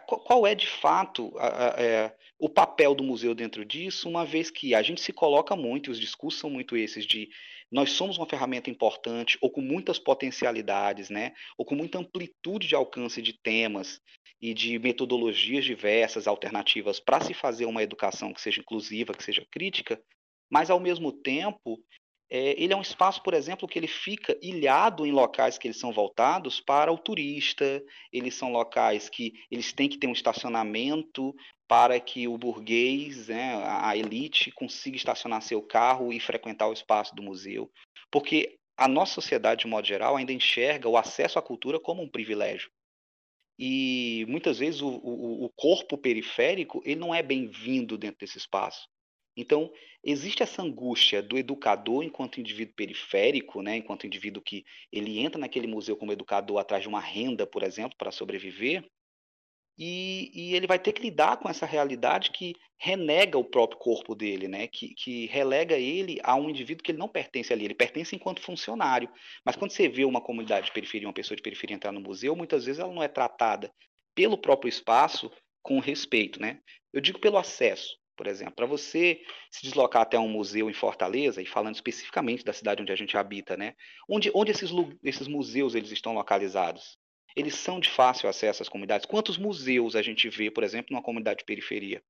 qual 0.07 0.47
é 0.47 0.55
de 0.55 0.66
fato 0.66 1.33
a, 1.38 1.47
a, 1.47 1.83
é, 1.83 2.16
o 2.38 2.49
papel 2.49 2.94
do 2.94 3.05
museu 3.05 3.35
dentro 3.35 3.64
disso, 3.64 4.09
uma 4.09 4.25
vez 4.25 4.51
que 4.51 4.75
a 4.75 4.83
gente 4.83 5.01
se 5.01 5.12
coloca 5.12 5.55
muito, 5.55 5.90
e 5.90 5.92
os 5.92 6.01
discursos 6.01 6.40
são 6.40 6.51
muito 6.51 6.77
esses, 6.77 7.07
de 7.07 7.29
nós 7.70 7.90
somos 7.90 8.18
uma 8.18 8.29
ferramenta 8.29 8.70
importante, 8.70 9.37
ou 9.40 9.51
com 9.51 9.61
muitas 9.61 9.99
potencialidades, 9.99 11.11
né, 11.11 11.33
ou 11.59 11.64
com 11.64 11.75
muita 11.75 11.99
amplitude 11.99 12.68
de 12.68 12.75
alcance 12.75 13.20
de 13.20 13.33
temas 13.33 14.01
e 14.40 14.53
de 14.53 14.79
metodologias 14.79 15.64
diversas, 15.64 16.27
alternativas 16.27 17.01
para 17.01 17.20
se 17.20 17.35
fazer 17.35 17.66
uma 17.66 17.83
educação 17.83 18.33
que 18.33 18.40
seja 18.40 18.61
inclusiva, 18.61 19.14
que 19.14 19.25
seja 19.25 19.47
crítica, 19.51 20.01
mas 20.51 20.70
ao 20.70 20.79
mesmo 20.79 21.11
tempo 21.11 21.81
é, 22.31 22.63
ele 22.63 22.73
é 22.73 22.77
um 22.77 22.83
espaço, 22.83 23.23
por 23.23 23.35
exemplo, 23.35 23.69
que 23.69 23.79
ele 23.79 23.87
fica 23.87 24.37
ilhado 24.43 25.07
em 25.07 25.13
locais 25.13 25.59
que 25.59 25.67
eles 25.67 25.79
são 25.79 25.93
voltados 25.93 26.61
para 26.61 26.93
o 26.93 26.99
turista, 26.99 27.83
eles 28.13 28.35
são 28.35 28.51
locais 28.51 29.09
que 29.09 29.33
eles 29.51 29.73
têm 29.73 29.89
que 29.89 29.99
ter 29.99 30.07
um 30.07 30.13
estacionamento 30.13 31.35
para 31.69 31.99
que 32.01 32.29
o 32.29 32.37
burguês, 32.37 33.29
né, 33.29 33.55
a 33.65 33.97
elite, 33.97 34.51
consiga 34.51 34.97
estacionar 34.97 35.43
seu 35.43 35.63
carro 35.63 36.13
e 36.13 36.21
frequentar 36.21 36.69
o 36.69 36.73
espaço 36.73 37.15
do 37.15 37.23
museu. 37.23 37.71
Porque 38.11 38.57
a 38.77 38.89
nossa 38.89 39.15
sociedade, 39.15 39.63
de 39.63 39.67
modo 39.67 39.87
geral, 39.87 40.17
ainda 40.17 40.33
enxerga 40.33 40.89
o 40.89 40.97
acesso 40.97 41.39
à 41.39 41.43
cultura 41.43 41.81
como 41.81 42.03
um 42.03 42.11
privilégio 42.11 42.71
e 43.59 44.27
muitas 44.29 44.59
vezes 44.59 44.81
o, 44.81 44.89
o, 44.89 45.45
o 45.45 45.51
corpo 45.51 45.97
periférico 45.97 46.83
ele 46.85 47.01
não 47.01 47.15
é 47.15 47.23
bem-vindo 47.23 47.97
dentro 47.97 48.19
desse 48.19 48.39
espaço. 48.39 48.89
Então, 49.37 49.73
existe 50.03 50.42
essa 50.42 50.62
angústia 50.62 51.23
do 51.23 51.37
educador 51.37 52.05
enquanto 52.05 52.40
indivíduo 52.40 52.75
periférico, 52.75 53.62
né, 53.62 53.77
enquanto 53.79 54.07
indivíduo 54.07 54.42
que 54.42 54.64
ele 54.92 55.18
entra 55.18 55.40
naquele 55.40 55.66
museu 55.66 55.97
como 55.97 56.12
educador 56.12 56.59
atrás 56.59 56.83
de 56.83 56.88
uma 56.88 57.01
renda, 57.01 57.47
por 57.47 57.62
exemplo, 57.62 57.97
para 57.99 58.12
sobreviver, 58.12 58.85
e, 59.77 60.31
e, 60.33 60.55
ele 60.55 60.68
vai 60.68 60.79
ter 60.79 60.92
que 60.92 61.03
lidar 61.03 61.37
com 61.37 61.49
essa 61.49 61.66
realidade 61.66 62.31
que 62.31 62.55
renega 62.79 63.37
o 63.37 63.44
próprio 63.44 63.79
corpo 63.81 64.14
dele, 64.14 64.47
né? 64.47 64.68
Que, 64.68 64.94
que, 64.94 65.27
relega 65.27 65.77
ele 65.77 66.20
a 66.23 66.37
um 66.37 66.49
indivíduo 66.49 66.85
que 66.85 66.92
ele 66.92 66.99
não 66.99 67.09
pertence 67.09 67.53
ali, 67.53 67.64
ele 67.64 67.75
pertence 67.75 68.14
enquanto 68.14 68.40
funcionário. 68.40 69.11
Mas 69.44 69.57
quando 69.57 69.73
você 69.73 69.88
vê 69.88 70.05
uma 70.05 70.20
comunidade 70.20 70.66
de 70.66 70.73
periferia, 70.73 71.09
uma 71.09 71.14
pessoa 71.14 71.37
de 71.37 71.42
periferia 71.42 71.75
entrar 71.75 71.90
no 71.90 72.01
museu, 72.01 72.37
muitas 72.37 72.64
vezes 72.66 72.79
ela 72.79 72.92
não 72.92 73.03
é 73.03 73.09
tratada 73.09 73.73
pelo 74.14 74.38
próprio 74.38 74.68
espaço 74.68 75.29
com 75.61 75.81
respeito, 75.81 76.40
né? 76.40 76.61
Eu 76.92 77.01
digo 77.01 77.18
pelo 77.18 77.37
acesso, 77.37 77.97
por 78.16 78.27
exemplo. 78.27 78.55
Para 78.55 78.66
você 78.66 79.20
se 79.50 79.62
deslocar 79.62 80.03
até 80.03 80.18
um 80.18 80.29
museu 80.29 80.70
em 80.70 80.74
Fortaleza, 80.74 81.42
e 81.42 81.46
falando 81.46 81.74
especificamente 81.74 82.44
da 82.44 82.53
cidade 82.53 82.83
onde 82.83 82.92
a 82.92 82.96
gente 82.96 83.16
habita, 83.16 83.57
né? 83.57 83.74
Onde, 84.09 84.31
onde 84.35 84.50
esses, 84.50 84.70
esses 85.03 85.29
museus 85.29 85.74
eles 85.74 85.90
estão 85.90 86.14
localizados? 86.14 86.98
eles 87.37 87.55
são 87.57 87.81
de 87.81 87.90
fácil 87.90 88.29
acesso 88.29 88.62
às 88.62 88.68
comunidades. 88.68 89.07
Quantos 89.07 89.37
museus 89.37 89.96
a 89.96 90.03
gente 90.03 90.29
vê, 90.29 90.50
por 90.50 90.62
exemplo, 90.62 90.92
numa 90.92 91.03
comunidade 91.03 91.38
de 91.38 91.44
periferia? 91.44 92.03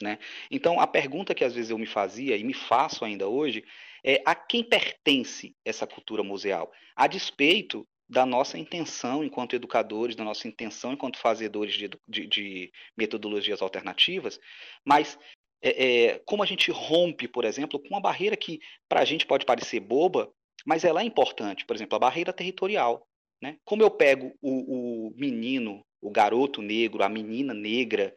Né? 0.00 0.18
Então, 0.50 0.80
a 0.80 0.86
pergunta 0.86 1.34
que 1.34 1.44
às 1.44 1.54
vezes 1.54 1.70
eu 1.70 1.78
me 1.78 1.86
fazia 1.86 2.36
e 2.36 2.44
me 2.44 2.54
faço 2.54 3.04
ainda 3.04 3.28
hoje 3.28 3.64
é 4.02 4.22
a 4.24 4.34
quem 4.34 4.64
pertence 4.64 5.54
essa 5.62 5.86
cultura 5.86 6.22
museal? 6.22 6.72
A 6.96 7.06
despeito 7.06 7.86
da 8.10 8.26
nossa 8.26 8.58
intenção 8.58 9.22
enquanto 9.22 9.54
educadores, 9.54 10.16
da 10.16 10.24
nossa 10.24 10.48
intenção 10.48 10.92
enquanto 10.92 11.16
fazedores 11.16 11.74
de, 11.74 11.88
de, 12.08 12.26
de 12.26 12.72
metodologias 12.96 13.62
alternativas, 13.62 14.40
mas 14.84 15.16
é, 15.62 16.08
é, 16.08 16.18
como 16.26 16.42
a 16.42 16.46
gente 16.46 16.72
rompe, 16.72 17.28
por 17.28 17.44
exemplo, 17.44 17.78
com 17.78 17.88
uma 17.88 18.00
barreira 18.00 18.36
que 18.36 18.58
para 18.88 19.00
a 19.00 19.04
gente 19.04 19.24
pode 19.24 19.46
parecer 19.46 19.78
boba, 19.78 20.28
mas 20.66 20.84
ela 20.84 21.02
é 21.02 21.04
importante, 21.04 21.64
por 21.64 21.76
exemplo, 21.76 21.94
a 21.94 22.00
barreira 22.00 22.32
territorial. 22.32 23.06
Né? 23.40 23.56
Como 23.64 23.82
eu 23.82 23.90
pego 23.90 24.34
o, 24.42 25.08
o 25.08 25.14
menino, 25.16 25.86
o 26.00 26.10
garoto 26.10 26.60
negro, 26.60 27.04
a 27.04 27.08
menina 27.08 27.54
negra, 27.54 28.14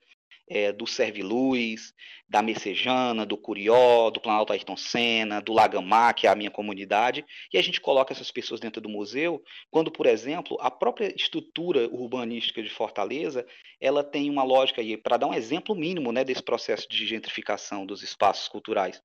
é, 0.48 0.72
do 0.72 0.86
Serviluz, 0.86 1.94
da 2.28 2.42
Messejana, 2.42 3.26
do 3.26 3.38
Curió, 3.38 4.10
do 4.10 4.20
Planalto 4.20 4.54
Ayrton 4.54 4.76
Senna, 4.76 5.42
do 5.42 5.54
Lagamar, 5.54 6.16
que 6.16 6.28
é 6.28 6.30
a 6.30 6.36
minha 6.36 6.52
comunidade, 6.52 7.26
e 7.52 7.58
a 7.58 7.62
gente 7.62 7.80
coloca 7.80 8.14
essas 8.14 8.32
pessoas 8.32 8.60
dentro 8.60 8.82
do 8.82 8.90
museu, 8.90 9.44
quando, 9.70 9.92
por 9.92 10.06
exemplo, 10.06 10.58
a 10.60 10.72
própria 10.72 11.14
estrutura 11.16 11.88
urbanística 11.90 12.62
de 12.62 12.70
Fortaleza, 12.70 13.46
ela 13.80 14.04
tem 14.04 14.30
uma 14.30 14.44
lógica, 14.44 14.82
e 14.82 14.98
para 14.98 15.18
dar 15.18 15.28
um 15.28 15.34
exemplo 15.34 15.76
mínimo 15.76 16.12
né, 16.12 16.24
desse 16.24 16.44
processo 16.44 16.88
de 16.90 17.06
gentrificação 17.06 17.86
dos 17.86 18.02
espaços 18.02 18.48
culturais, 18.48 19.02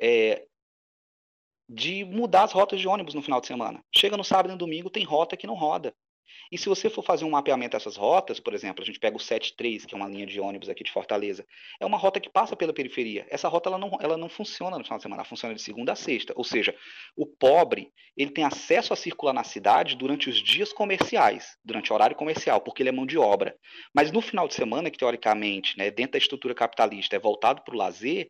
é, 0.00 0.46
de 1.68 2.04
mudar 2.04 2.42
as 2.42 2.52
rotas 2.52 2.80
de 2.80 2.88
ônibus 2.88 3.14
no 3.14 3.22
final 3.22 3.40
de 3.40 3.46
semana. 3.46 3.80
Chega 3.94 4.16
no 4.16 4.24
sábado 4.24 4.48
e 4.48 4.52
no 4.52 4.58
domingo, 4.58 4.90
tem 4.90 5.04
rota 5.04 5.36
que 5.36 5.46
não 5.46 5.54
roda. 5.54 5.94
E 6.50 6.58
se 6.58 6.68
você 6.68 6.90
for 6.90 7.02
fazer 7.02 7.24
um 7.24 7.30
mapeamento 7.30 7.76
dessas 7.76 7.96
rotas, 7.96 8.40
por 8.40 8.52
exemplo, 8.54 8.82
a 8.82 8.86
gente 8.86 8.98
pega 8.98 9.16
o 9.16 9.20
73, 9.20 9.86
que 9.86 9.94
é 9.94 9.96
uma 9.96 10.08
linha 10.08 10.26
de 10.26 10.40
ônibus 10.40 10.68
aqui 10.68 10.82
de 10.82 10.90
Fortaleza, 10.90 11.46
é 11.78 11.86
uma 11.86 11.96
rota 11.96 12.18
que 12.18 12.28
passa 12.28 12.56
pela 12.56 12.72
periferia. 12.72 13.26
Essa 13.30 13.48
rota 13.48 13.68
ela 13.68 13.78
não, 13.78 13.96
ela 14.00 14.16
não 14.16 14.28
funciona 14.28 14.76
no 14.76 14.84
final 14.84 14.98
de 14.98 15.02
semana, 15.02 15.20
ela 15.20 15.28
funciona 15.28 15.54
de 15.54 15.62
segunda 15.62 15.92
a 15.92 15.96
sexta. 15.96 16.32
Ou 16.36 16.44
seja, 16.44 16.74
o 17.16 17.26
pobre 17.26 17.92
ele 18.16 18.30
tem 18.30 18.44
acesso 18.44 18.92
a 18.92 18.96
circular 18.96 19.32
na 19.32 19.44
cidade 19.44 19.96
durante 19.96 20.28
os 20.28 20.36
dias 20.42 20.72
comerciais, 20.72 21.56
durante 21.64 21.92
o 21.92 21.94
horário 21.94 22.16
comercial, 22.16 22.60
porque 22.60 22.82
ele 22.82 22.88
é 22.88 22.92
mão 22.92 23.06
de 23.06 23.16
obra. 23.16 23.56
Mas 23.94 24.10
no 24.10 24.20
final 24.20 24.48
de 24.48 24.54
semana, 24.54 24.90
que 24.90 24.98
teoricamente, 24.98 25.78
né, 25.78 25.90
dentro 25.90 26.12
da 26.12 26.18
estrutura 26.18 26.54
capitalista, 26.54 27.16
é 27.16 27.18
voltado 27.18 27.62
para 27.62 27.74
o 27.74 27.78
lazer, 27.78 28.28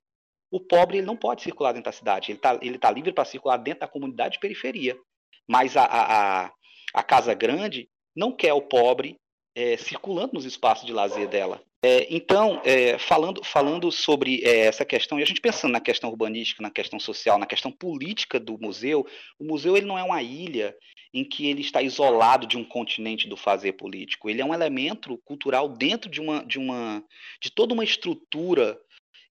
o 0.50 0.60
pobre 0.60 0.98
ele 0.98 1.06
não 1.06 1.16
pode 1.16 1.42
circular 1.42 1.72
dentro 1.72 1.90
da 1.90 1.96
cidade, 1.96 2.32
ele 2.32 2.38
está 2.38 2.58
ele 2.60 2.78
tá 2.78 2.90
livre 2.90 3.12
para 3.12 3.24
circular 3.24 3.56
dentro 3.56 3.80
da 3.80 3.88
comunidade 3.88 4.34
de 4.34 4.40
periferia. 4.40 4.96
Mas 5.48 5.76
a, 5.76 5.84
a, 5.84 6.44
a 6.44 6.52
Casa 7.02 7.34
Grande 7.34 7.88
não 8.14 8.32
quer 8.32 8.52
o 8.52 8.62
pobre 8.62 9.16
é, 9.54 9.76
circulando 9.76 10.34
nos 10.34 10.44
espaços 10.44 10.86
de 10.86 10.92
lazer 10.92 11.28
dela. 11.28 11.62
É, 11.82 12.06
então, 12.14 12.60
é, 12.62 12.98
falando, 12.98 13.42
falando 13.42 13.90
sobre 13.90 14.42
é, 14.44 14.66
essa 14.66 14.84
questão, 14.84 15.18
e 15.18 15.22
a 15.22 15.26
gente 15.26 15.40
pensando 15.40 15.72
na 15.72 15.80
questão 15.80 16.10
urbanística, 16.10 16.62
na 16.62 16.70
questão 16.70 17.00
social, 17.00 17.38
na 17.38 17.46
questão 17.46 17.72
política 17.72 18.38
do 18.38 18.58
museu, 18.60 19.06
o 19.38 19.44
museu 19.44 19.76
ele 19.76 19.86
não 19.86 19.98
é 19.98 20.02
uma 20.02 20.22
ilha 20.22 20.76
em 21.12 21.24
que 21.24 21.46
ele 21.46 21.62
está 21.62 21.80
isolado 21.80 22.46
de 22.46 22.58
um 22.58 22.64
continente 22.64 23.26
do 23.26 23.36
fazer 23.36 23.72
político. 23.72 24.28
Ele 24.28 24.42
é 24.42 24.44
um 24.44 24.54
elemento 24.54 25.16
cultural 25.24 25.68
dentro 25.68 26.10
de 26.10 26.20
uma, 26.20 26.44
de 26.44 26.58
uma, 26.58 27.02
de 27.40 27.50
toda 27.50 27.72
uma 27.72 27.82
estrutura 27.82 28.78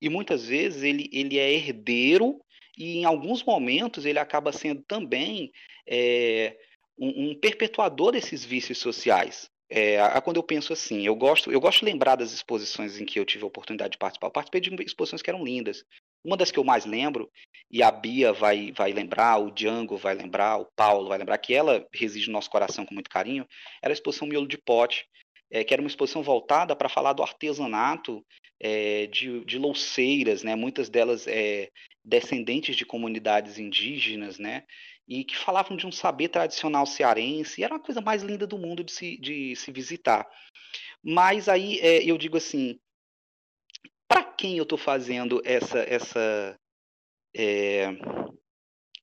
e 0.01 0.09
muitas 0.09 0.47
vezes 0.47 0.81
ele, 0.81 1.07
ele 1.13 1.37
é 1.37 1.53
herdeiro 1.53 2.41
e 2.77 2.97
em 2.97 3.05
alguns 3.05 3.43
momentos 3.43 4.05
ele 4.05 4.19
acaba 4.19 4.51
sendo 4.51 4.81
também 4.87 5.51
é, 5.87 6.57
um, 6.99 7.29
um 7.29 7.35
perpetuador 7.35 8.11
desses 8.11 8.43
vícios 8.43 8.77
sociais. 8.77 9.49
É, 9.71 9.99
quando 10.21 10.37
eu 10.37 10.43
penso 10.43 10.73
assim, 10.73 11.05
eu 11.05 11.15
gosto, 11.15 11.51
eu 11.51 11.59
gosto 11.59 11.79
de 11.79 11.85
lembrar 11.85 12.15
das 12.15 12.33
exposições 12.33 12.99
em 12.99 13.05
que 13.05 13.19
eu 13.19 13.25
tive 13.25 13.43
a 13.43 13.47
oportunidade 13.47 13.91
de 13.91 13.97
participar. 13.97 14.27
Eu 14.27 14.31
participei 14.31 14.61
de 14.61 14.83
exposições 14.83 15.21
que 15.21 15.29
eram 15.29 15.43
lindas. 15.43 15.85
Uma 16.23 16.35
das 16.35 16.51
que 16.51 16.59
eu 16.59 16.63
mais 16.63 16.85
lembro, 16.85 17.31
e 17.71 17.81
a 17.81 17.91
Bia 17.91 18.33
vai, 18.33 18.73
vai 18.73 18.91
lembrar, 18.91 19.37
o 19.37 19.51
Django 19.51 19.95
vai 19.95 20.15
lembrar, 20.15 20.57
o 20.57 20.67
Paulo 20.75 21.07
vai 21.07 21.17
lembrar, 21.17 21.37
que 21.37 21.53
ela 21.53 21.87
reside 21.93 22.27
no 22.27 22.33
nosso 22.33 22.49
coração 22.49 22.85
com 22.85 22.93
muito 22.93 23.09
carinho, 23.09 23.47
era 23.81 23.91
a 23.91 23.93
exposição 23.93 24.27
Miolo 24.27 24.47
de 24.47 24.57
Pote, 24.57 25.05
é, 25.51 25.63
que 25.63 25.73
era 25.73 25.81
uma 25.81 25.87
exposição 25.87 26.21
voltada 26.21 26.75
para 26.75 26.89
falar 26.89 27.13
do 27.13 27.23
artesanato 27.23 28.25
é, 28.59 29.07
de, 29.07 29.45
de 29.45 29.57
louceiras, 29.57 30.43
né? 30.43 30.55
muitas 30.55 30.89
delas 30.89 31.25
é, 31.27 31.69
descendentes 32.03 32.75
de 32.75 32.85
comunidades 32.85 33.57
indígenas, 33.57 34.37
né? 34.37 34.63
E 35.09 35.23
que 35.23 35.35
falavam 35.35 35.75
de 35.75 35.87
um 35.87 35.91
saber 35.91 36.29
tradicional 36.29 36.85
cearense, 36.85 37.59
e 37.59 37.63
era 37.63 37.73
uma 37.73 37.79
coisa 37.79 37.99
mais 37.99 38.21
linda 38.21 38.45
do 38.45 38.59
mundo 38.59 38.83
de 38.83 38.91
se, 38.91 39.17
de 39.17 39.55
se 39.55 39.71
visitar. 39.71 40.29
Mas 41.03 41.49
aí 41.49 41.79
é, 41.79 42.03
eu 42.03 42.15
digo 42.15 42.37
assim, 42.37 42.79
para 44.07 44.23
quem 44.23 44.57
eu 44.57 44.63
estou 44.63 44.77
fazendo 44.77 45.41
essa 45.43 45.79
essa 45.79 46.59
é, 47.35 47.87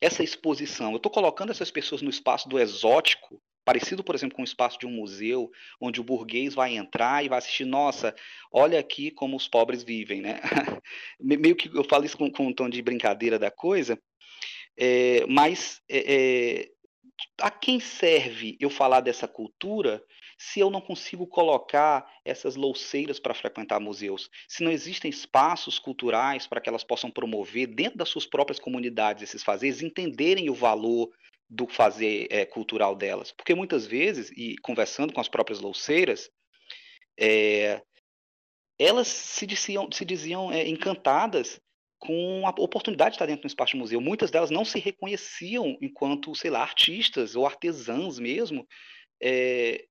essa 0.00 0.22
exposição? 0.22 0.92
Eu 0.92 0.98
estou 0.98 1.10
colocando 1.10 1.50
essas 1.50 1.72
pessoas 1.72 2.02
no 2.02 2.10
espaço 2.10 2.48
do 2.48 2.58
exótico, 2.60 3.42
parecido, 3.64 4.04
por 4.04 4.14
exemplo, 4.14 4.36
com 4.36 4.42
o 4.42 4.44
espaço 4.44 4.78
de 4.78 4.86
um 4.86 4.90
museu, 4.90 5.50
onde 5.80 6.00
o 6.00 6.04
burguês 6.04 6.54
vai 6.54 6.76
entrar 6.76 7.24
e 7.24 7.28
vai 7.28 7.38
assistir, 7.38 7.64
nossa, 7.64 8.14
olha 8.52 8.78
aqui 8.78 9.10
como 9.10 9.36
os 9.36 9.48
pobres 9.48 9.82
vivem, 9.82 10.20
né? 10.20 10.40
Meio 11.18 11.56
que 11.56 11.68
eu 11.76 11.82
falo 11.82 12.04
isso 12.04 12.16
com, 12.16 12.30
com 12.30 12.46
um 12.46 12.52
tom 12.52 12.68
de 12.68 12.80
brincadeira 12.80 13.40
da 13.40 13.50
coisa, 13.50 14.00
é, 14.78 15.24
mas 15.26 15.80
é, 15.88 16.14
é, 16.14 16.70
a 17.40 17.50
quem 17.50 17.80
serve 17.80 18.56
eu 18.60 18.70
falar 18.70 19.00
dessa 19.00 19.26
cultura 19.26 20.04
se 20.38 20.60
eu 20.60 20.68
não 20.68 20.82
consigo 20.82 21.26
colocar 21.26 22.06
essas 22.24 22.56
louceiras 22.56 23.18
para 23.18 23.34
frequentar 23.34 23.80
museus? 23.80 24.30
Se 24.46 24.62
não 24.62 24.70
existem 24.70 25.10
espaços 25.10 25.78
culturais 25.78 26.46
para 26.46 26.60
que 26.60 26.68
elas 26.68 26.84
possam 26.84 27.10
promover 27.10 27.68
dentro 27.68 27.98
das 27.98 28.10
suas 28.10 28.26
próprias 28.26 28.58
comunidades 28.58 29.22
esses 29.22 29.42
fazeres, 29.42 29.82
entenderem 29.82 30.50
o 30.50 30.54
valor 30.54 31.10
do 31.48 31.66
fazer 31.66 32.26
é, 32.30 32.44
cultural 32.44 32.94
delas? 32.94 33.32
Porque 33.32 33.54
muitas 33.54 33.86
vezes, 33.86 34.30
e 34.36 34.56
conversando 34.58 35.12
com 35.12 35.20
as 35.20 35.28
próprias 35.28 35.60
louceiras, 35.60 36.30
é, 37.18 37.80
elas 38.78 39.08
se 39.08 39.46
diziam, 39.46 39.90
se 39.90 40.04
diziam 40.04 40.52
é, 40.52 40.68
encantadas 40.68 41.60
com 41.98 42.42
a 42.46 42.50
oportunidade 42.50 43.10
de 43.10 43.16
estar 43.16 43.26
dentro 43.26 43.42
de 43.42 43.46
um 43.46 43.48
espaço 43.48 43.72
de 43.72 43.78
museu. 43.78 44.00
Muitas 44.00 44.30
delas 44.30 44.50
não 44.50 44.64
se 44.64 44.78
reconheciam 44.78 45.76
enquanto, 45.80 46.34
sei 46.34 46.50
lá, 46.50 46.60
artistas 46.60 47.34
ou 47.36 47.46
artesãs 47.46 48.18
mesmo, 48.18 48.66
é, 49.22 49.86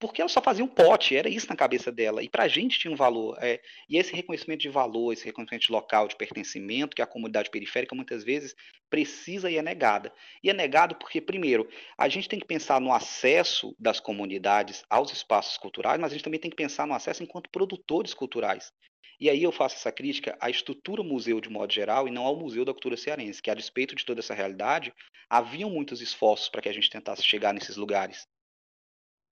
porque 0.00 0.22
elas 0.22 0.32
só 0.32 0.40
faziam 0.40 0.66
pote, 0.66 1.14
era 1.14 1.28
isso 1.28 1.46
na 1.46 1.54
cabeça 1.54 1.92
dela. 1.92 2.22
E 2.22 2.28
para 2.28 2.44
a 2.44 2.48
gente 2.48 2.78
tinha 2.78 2.90
um 2.90 2.96
valor. 2.96 3.36
É, 3.40 3.60
e 3.86 3.98
esse 3.98 4.14
reconhecimento 4.14 4.62
de 4.62 4.70
valor, 4.70 5.12
esse 5.12 5.26
reconhecimento 5.26 5.70
local, 5.70 6.08
de 6.08 6.16
pertencimento, 6.16 6.96
que 6.96 7.02
a 7.02 7.06
comunidade 7.06 7.50
periférica 7.50 7.94
muitas 7.94 8.24
vezes 8.24 8.54
precisa 8.88 9.50
e 9.50 9.58
é 9.58 9.62
negada. 9.62 10.10
E 10.42 10.48
é 10.48 10.54
negado 10.54 10.94
porque, 10.94 11.20
primeiro, 11.20 11.68
a 11.98 12.08
gente 12.08 12.30
tem 12.30 12.38
que 12.38 12.46
pensar 12.46 12.80
no 12.80 12.92
acesso 12.92 13.76
das 13.78 14.00
comunidades 14.00 14.82
aos 14.88 15.12
espaços 15.12 15.58
culturais, 15.58 16.00
mas 16.00 16.12
a 16.12 16.14
gente 16.14 16.24
também 16.24 16.40
tem 16.40 16.50
que 16.50 16.56
pensar 16.56 16.86
no 16.86 16.94
acesso 16.94 17.22
enquanto 17.22 17.50
produtores 17.50 18.14
culturais. 18.14 18.72
E 19.20 19.28
aí 19.28 19.42
eu 19.42 19.52
faço 19.52 19.76
essa 19.76 19.92
crítica 19.92 20.36
à 20.40 20.48
estrutura 20.48 21.02
museu 21.02 21.40
de 21.40 21.50
modo 21.50 21.72
geral 21.72 22.08
e 22.08 22.10
não 22.10 22.24
ao 22.24 22.36
Museu 22.36 22.64
da 22.64 22.72
Cultura 22.72 22.96
Cearense, 22.96 23.42
que 23.42 23.50
a 23.50 23.54
despeito 23.54 23.94
de 23.94 24.04
toda 24.04 24.20
essa 24.20 24.34
realidade, 24.34 24.94
haviam 25.28 25.68
muitos 25.68 26.00
esforços 26.00 26.48
para 26.48 26.62
que 26.62 26.68
a 26.68 26.72
gente 26.72 26.88
tentasse 26.88 27.22
chegar 27.22 27.52
nesses 27.52 27.76
lugares. 27.76 28.26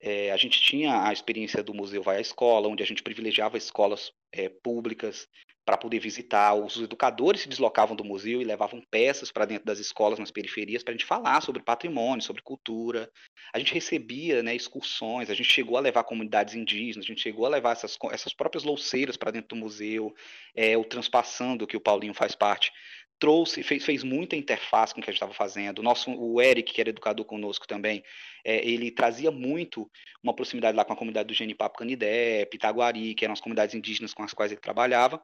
É, 0.00 0.30
a 0.30 0.36
gente 0.36 0.60
tinha 0.60 1.06
a 1.06 1.12
experiência 1.12 1.62
do 1.62 1.74
Museu 1.74 2.02
Vai 2.02 2.18
à 2.18 2.20
Escola, 2.20 2.68
onde 2.68 2.82
a 2.82 2.86
gente 2.86 3.02
privilegiava 3.02 3.58
escolas 3.58 4.12
é, 4.32 4.48
públicas 4.48 5.28
para 5.68 5.76
poder 5.76 5.98
visitar. 5.98 6.54
Os 6.54 6.80
educadores 6.80 7.42
se 7.42 7.48
deslocavam 7.48 7.94
do 7.94 8.02
museu 8.02 8.40
e 8.40 8.44
levavam 8.44 8.82
peças 8.90 9.30
para 9.30 9.44
dentro 9.44 9.66
das 9.66 9.78
escolas 9.78 10.18
nas 10.18 10.30
periferias 10.30 10.82
para 10.82 10.94
a 10.94 10.96
gente 10.96 11.04
falar 11.04 11.42
sobre 11.42 11.62
patrimônio, 11.62 12.22
sobre 12.22 12.40
cultura. 12.40 13.10
A 13.52 13.58
gente 13.58 13.74
recebia 13.74 14.42
né, 14.42 14.56
excursões, 14.56 15.28
a 15.28 15.34
gente 15.34 15.52
chegou 15.52 15.76
a 15.76 15.80
levar 15.80 16.04
comunidades 16.04 16.54
indígenas, 16.54 17.04
a 17.04 17.08
gente 17.08 17.20
chegou 17.20 17.44
a 17.44 17.50
levar 17.50 17.72
essas, 17.72 17.98
essas 18.10 18.32
próprias 18.32 18.64
louceiras 18.64 19.18
para 19.18 19.30
dentro 19.30 19.48
do 19.48 19.56
museu, 19.56 20.14
é, 20.54 20.74
o 20.74 20.84
Transpassando, 20.84 21.66
que 21.66 21.76
o 21.76 21.80
Paulinho 21.80 22.14
faz 22.14 22.34
parte, 22.34 22.72
trouxe, 23.18 23.62
fez, 23.62 23.84
fez 23.84 24.02
muita 24.04 24.36
interface 24.36 24.94
com 24.94 25.00
o 25.00 25.02
que 25.02 25.10
a 25.10 25.12
gente 25.12 25.18
estava 25.18 25.34
fazendo. 25.34 25.80
O, 25.80 25.82
nosso, 25.82 26.10
o 26.10 26.40
Eric, 26.40 26.72
que 26.72 26.80
era 26.80 26.90
educador 26.90 27.24
conosco 27.24 27.66
também, 27.66 28.02
é, 28.44 28.66
ele 28.66 28.90
trazia 28.90 29.30
muito 29.30 29.90
uma 30.22 30.34
proximidade 30.34 30.76
lá 30.76 30.84
com 30.84 30.92
a 30.92 30.96
comunidade 30.96 31.26
do 31.26 31.34
Genipapo 31.34 31.78
Canidé, 31.78 32.44
Pitaguari, 32.46 33.14
que 33.14 33.24
eram 33.24 33.34
as 33.34 33.40
comunidades 33.40 33.74
indígenas 33.74 34.14
com 34.14 34.22
as 34.22 34.32
quais 34.32 34.52
ele 34.52 34.60
trabalhava. 34.60 35.20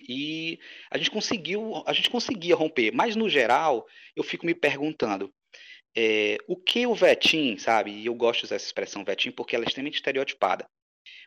E 0.00 0.58
a 0.90 0.98
gente 0.98 1.10
conseguiu, 1.10 1.82
a 1.86 1.92
gente 1.92 2.10
conseguia 2.10 2.54
romper, 2.54 2.92
mas 2.92 3.16
no 3.16 3.28
geral, 3.28 3.86
eu 4.14 4.22
fico 4.22 4.44
me 4.44 4.54
perguntando, 4.54 5.32
é, 5.96 6.36
o 6.46 6.56
que 6.56 6.86
o 6.86 6.94
Vetim, 6.94 7.56
sabe, 7.56 7.90
e 7.90 8.06
eu 8.06 8.14
gosto 8.14 8.40
de 8.40 8.46
usar 8.46 8.56
essa 8.56 8.66
expressão 8.66 9.04
Vetim 9.04 9.30
porque 9.30 9.56
ela 9.56 9.64
é 9.64 9.68
extremamente 9.68 9.94
estereotipada. 9.94 10.66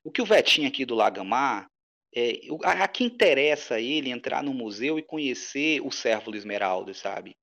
O 0.04 0.12
que 0.12 0.22
o 0.22 0.26
Vetim 0.26 0.66
aqui 0.66 0.86
do 0.86 0.94
Lagamar 0.94 1.68
é, 2.16 2.40
a, 2.64 2.84
a 2.84 2.88
que 2.88 3.04
interessa 3.04 3.80
ele 3.80 4.10
entrar 4.10 4.44
no 4.44 4.54
museu 4.54 4.98
e 4.98 5.04
conhecer 5.04 5.82
o 5.82 5.92
Cérvulo 5.92 6.36
Esmeralda, 6.36 6.94
sabe? 6.94 7.36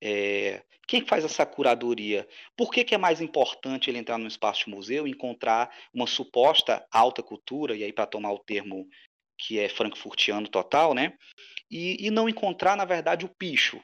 É, 0.00 0.62
quem 0.86 1.04
faz 1.04 1.24
essa 1.24 1.44
curadoria? 1.44 2.26
Por 2.56 2.70
que, 2.70 2.84
que, 2.84 2.94
é 2.94 2.98
mais 2.98 3.20
importante 3.20 3.90
ele 3.90 3.98
entrar 3.98 4.16
no 4.16 4.28
espaço 4.28 4.64
de 4.64 4.70
museu 4.70 5.06
e 5.06 5.10
encontrar 5.10 5.70
uma 5.92 6.06
suposta 6.06 6.86
alta 6.90 7.22
cultura, 7.22 7.76
e 7.76 7.84
aí 7.84 7.92
para 7.92 8.06
tomar 8.06 8.32
o 8.32 8.38
termo 8.38 8.88
que 9.36 9.58
é 9.58 9.68
frankfurtiano 9.68 10.48
total, 10.48 10.94
né? 10.94 11.16
E, 11.70 12.06
e, 12.06 12.10
não 12.10 12.28
encontrar, 12.28 12.76
na 12.76 12.84
verdade, 12.84 13.26
o 13.26 13.28
picho, 13.28 13.80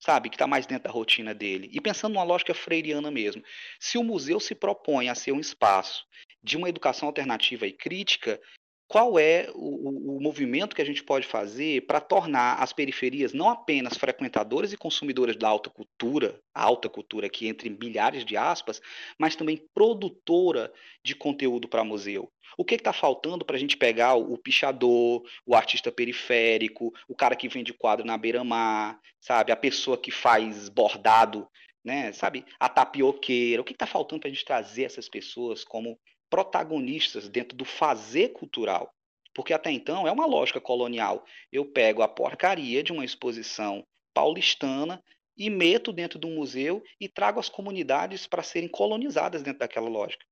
sabe, 0.00 0.30
que 0.30 0.36
está 0.36 0.46
mais 0.46 0.66
dentro 0.66 0.84
da 0.84 0.90
rotina 0.90 1.34
dele. 1.34 1.68
E 1.72 1.80
pensando 1.80 2.14
numa 2.14 2.24
lógica 2.24 2.54
freiriana 2.54 3.10
mesmo, 3.10 3.42
se 3.78 3.98
o 3.98 4.04
museu 4.04 4.40
se 4.40 4.54
propõe 4.54 5.08
a 5.08 5.14
ser 5.14 5.32
um 5.32 5.40
espaço 5.40 6.04
de 6.42 6.56
uma 6.56 6.68
educação 6.68 7.08
alternativa 7.08 7.66
e 7.66 7.72
crítica, 7.72 8.40
qual 8.88 9.18
é 9.18 9.48
o, 9.54 10.16
o, 10.16 10.20
movimento 10.20 10.74
que 10.74 10.82
a 10.82 10.84
gente 10.84 11.02
pode 11.02 11.26
fazer 11.26 11.86
para 11.86 12.00
tornar 12.00 12.62
as 12.62 12.72
periferias 12.72 13.32
não 13.32 13.50
apenas 13.50 13.96
frequentadoras 13.96 14.72
e 14.72 14.76
consumidoras 14.76 15.36
da 15.36 15.48
alta 15.48 15.68
cultura, 15.68 16.40
a 16.54 16.62
alta 16.62 16.88
cultura 16.88 17.26
aqui 17.26 17.48
entre 17.48 17.68
milhares 17.68 18.24
de 18.24 18.36
aspas, 18.36 18.80
mas 19.18 19.34
também 19.34 19.60
produtora 19.74 20.72
de 21.02 21.16
conteúdo 21.16 21.68
para 21.68 21.82
museu. 21.82 22.30
O 22.56 22.64
que 22.64 22.76
está 22.76 22.92
faltando 22.92 23.44
para 23.44 23.56
a 23.56 23.58
gente 23.58 23.76
pegar 23.76 24.14
o, 24.14 24.34
o 24.34 24.38
pichador, 24.38 25.22
o 25.44 25.54
artista 25.56 25.90
periférico, 25.90 26.92
o 27.08 27.14
cara 27.16 27.34
que 27.34 27.48
vende 27.48 27.72
quadro 27.72 28.06
na 28.06 28.16
beira-mar, 28.16 29.00
sabe, 29.20 29.50
a 29.50 29.56
pessoa 29.56 29.98
que 29.98 30.12
faz 30.12 30.68
bordado, 30.68 31.48
né, 31.84 32.12
sabe, 32.12 32.44
a 32.58 32.68
tapioqueira. 32.68 33.60
O 33.62 33.64
que 33.64 33.72
está 33.72 33.86
faltando 33.86 34.20
para 34.20 34.28
a 34.28 34.32
gente 34.32 34.44
trazer 34.44 34.84
essas 34.84 35.08
pessoas 35.08 35.64
como 35.64 35.98
protagonistas 36.30 37.28
dentro 37.28 37.56
do 37.56 37.64
fazer 37.64 38.30
cultural. 38.30 38.92
Porque 39.34 39.52
até 39.52 39.70
então 39.70 40.06
é 40.06 40.12
uma 40.12 40.26
lógica 40.26 40.60
colonial. 40.60 41.24
Eu 41.52 41.64
pego 41.64 42.02
a 42.02 42.08
porcaria 42.08 42.82
de 42.82 42.92
uma 42.92 43.04
exposição 43.04 43.86
paulistana 44.14 45.02
e 45.36 45.50
meto 45.50 45.92
dentro 45.92 46.18
do 46.18 46.28
museu 46.28 46.82
e 46.98 47.08
trago 47.08 47.38
as 47.38 47.48
comunidades 47.48 48.26
para 48.26 48.42
serem 48.42 48.68
colonizadas 48.68 49.42
dentro 49.42 49.58
daquela 49.58 49.90
lógica. 49.90 50.24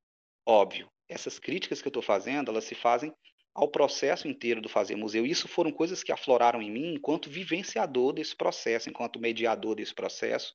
Óbvio, 0.47 0.91
essas 1.09 1.39
críticas 1.39 1.83
que 1.83 1.89
eu 1.89 1.91
estou 1.91 2.03
fazendo, 2.03 2.51
elas 2.51 2.65
se 2.65 2.75
fazem 2.75 3.13
ao 3.55 3.69
processo 3.69 4.27
inteiro 4.27 4.61
do 4.61 4.69
fazer 4.69 4.97
museu. 4.97 5.25
Isso 5.25 5.47
foram 5.47 5.71
coisas 5.71 6.03
que 6.03 6.11
afloraram 6.11 6.61
em 6.61 6.71
mim 6.71 6.95
enquanto 6.95 7.31
vivenciador 7.31 8.13
desse 8.13 8.35
processo, 8.35 8.89
enquanto 8.89 9.21
mediador 9.21 9.77
desse 9.77 9.95
processo, 9.95 10.55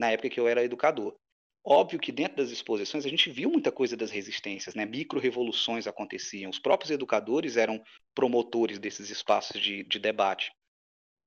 na 0.00 0.10
época 0.10 0.30
que 0.30 0.40
eu 0.40 0.48
era 0.48 0.64
educador. 0.64 1.14
Óbvio 1.64 1.98
que 1.98 2.12
dentro 2.12 2.36
das 2.36 2.50
exposições 2.50 3.04
a 3.04 3.08
gente 3.08 3.30
viu 3.30 3.50
muita 3.50 3.70
coisa 3.70 3.96
das 3.96 4.10
resistências, 4.10 4.74
né? 4.74 4.86
micro-revoluções 4.86 5.86
aconteciam, 5.86 6.50
os 6.50 6.58
próprios 6.58 6.90
educadores 6.90 7.56
eram 7.56 7.82
promotores 8.14 8.78
desses 8.78 9.10
espaços 9.10 9.60
de, 9.60 9.84
de 9.84 9.98
debate. 9.98 10.50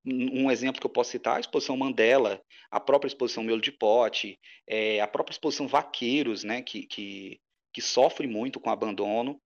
Um 0.04 0.50
exemplo 0.50 0.80
que 0.80 0.86
eu 0.86 0.90
posso 0.90 1.12
citar, 1.12 1.36
a 1.36 1.40
exposição 1.40 1.76
Mandela, 1.76 2.42
a 2.72 2.80
própria 2.80 3.06
exposição 3.06 3.44
Miolo 3.44 3.60
de 3.60 3.70
Pote, 3.70 4.36
é, 4.66 5.00
a 5.00 5.06
própria 5.06 5.32
exposição 5.32 5.68
Vaqueiros, 5.68 6.42
né, 6.42 6.60
que, 6.60 6.88
que, 6.88 7.40
que 7.72 7.80
sofre 7.80 8.26
muito 8.26 8.58
com 8.58 8.68
abandono, 8.68 9.40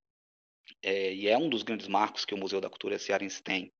é, 0.82 1.12
e 1.12 1.28
é 1.28 1.36
um 1.36 1.50
dos 1.50 1.62
grandes 1.62 1.88
marcos 1.88 2.24
que 2.24 2.34
o 2.34 2.38
Museu 2.38 2.60
da 2.60 2.70
Cultura 2.70 2.98
Cearense 2.98 3.42
tem. 3.42 3.70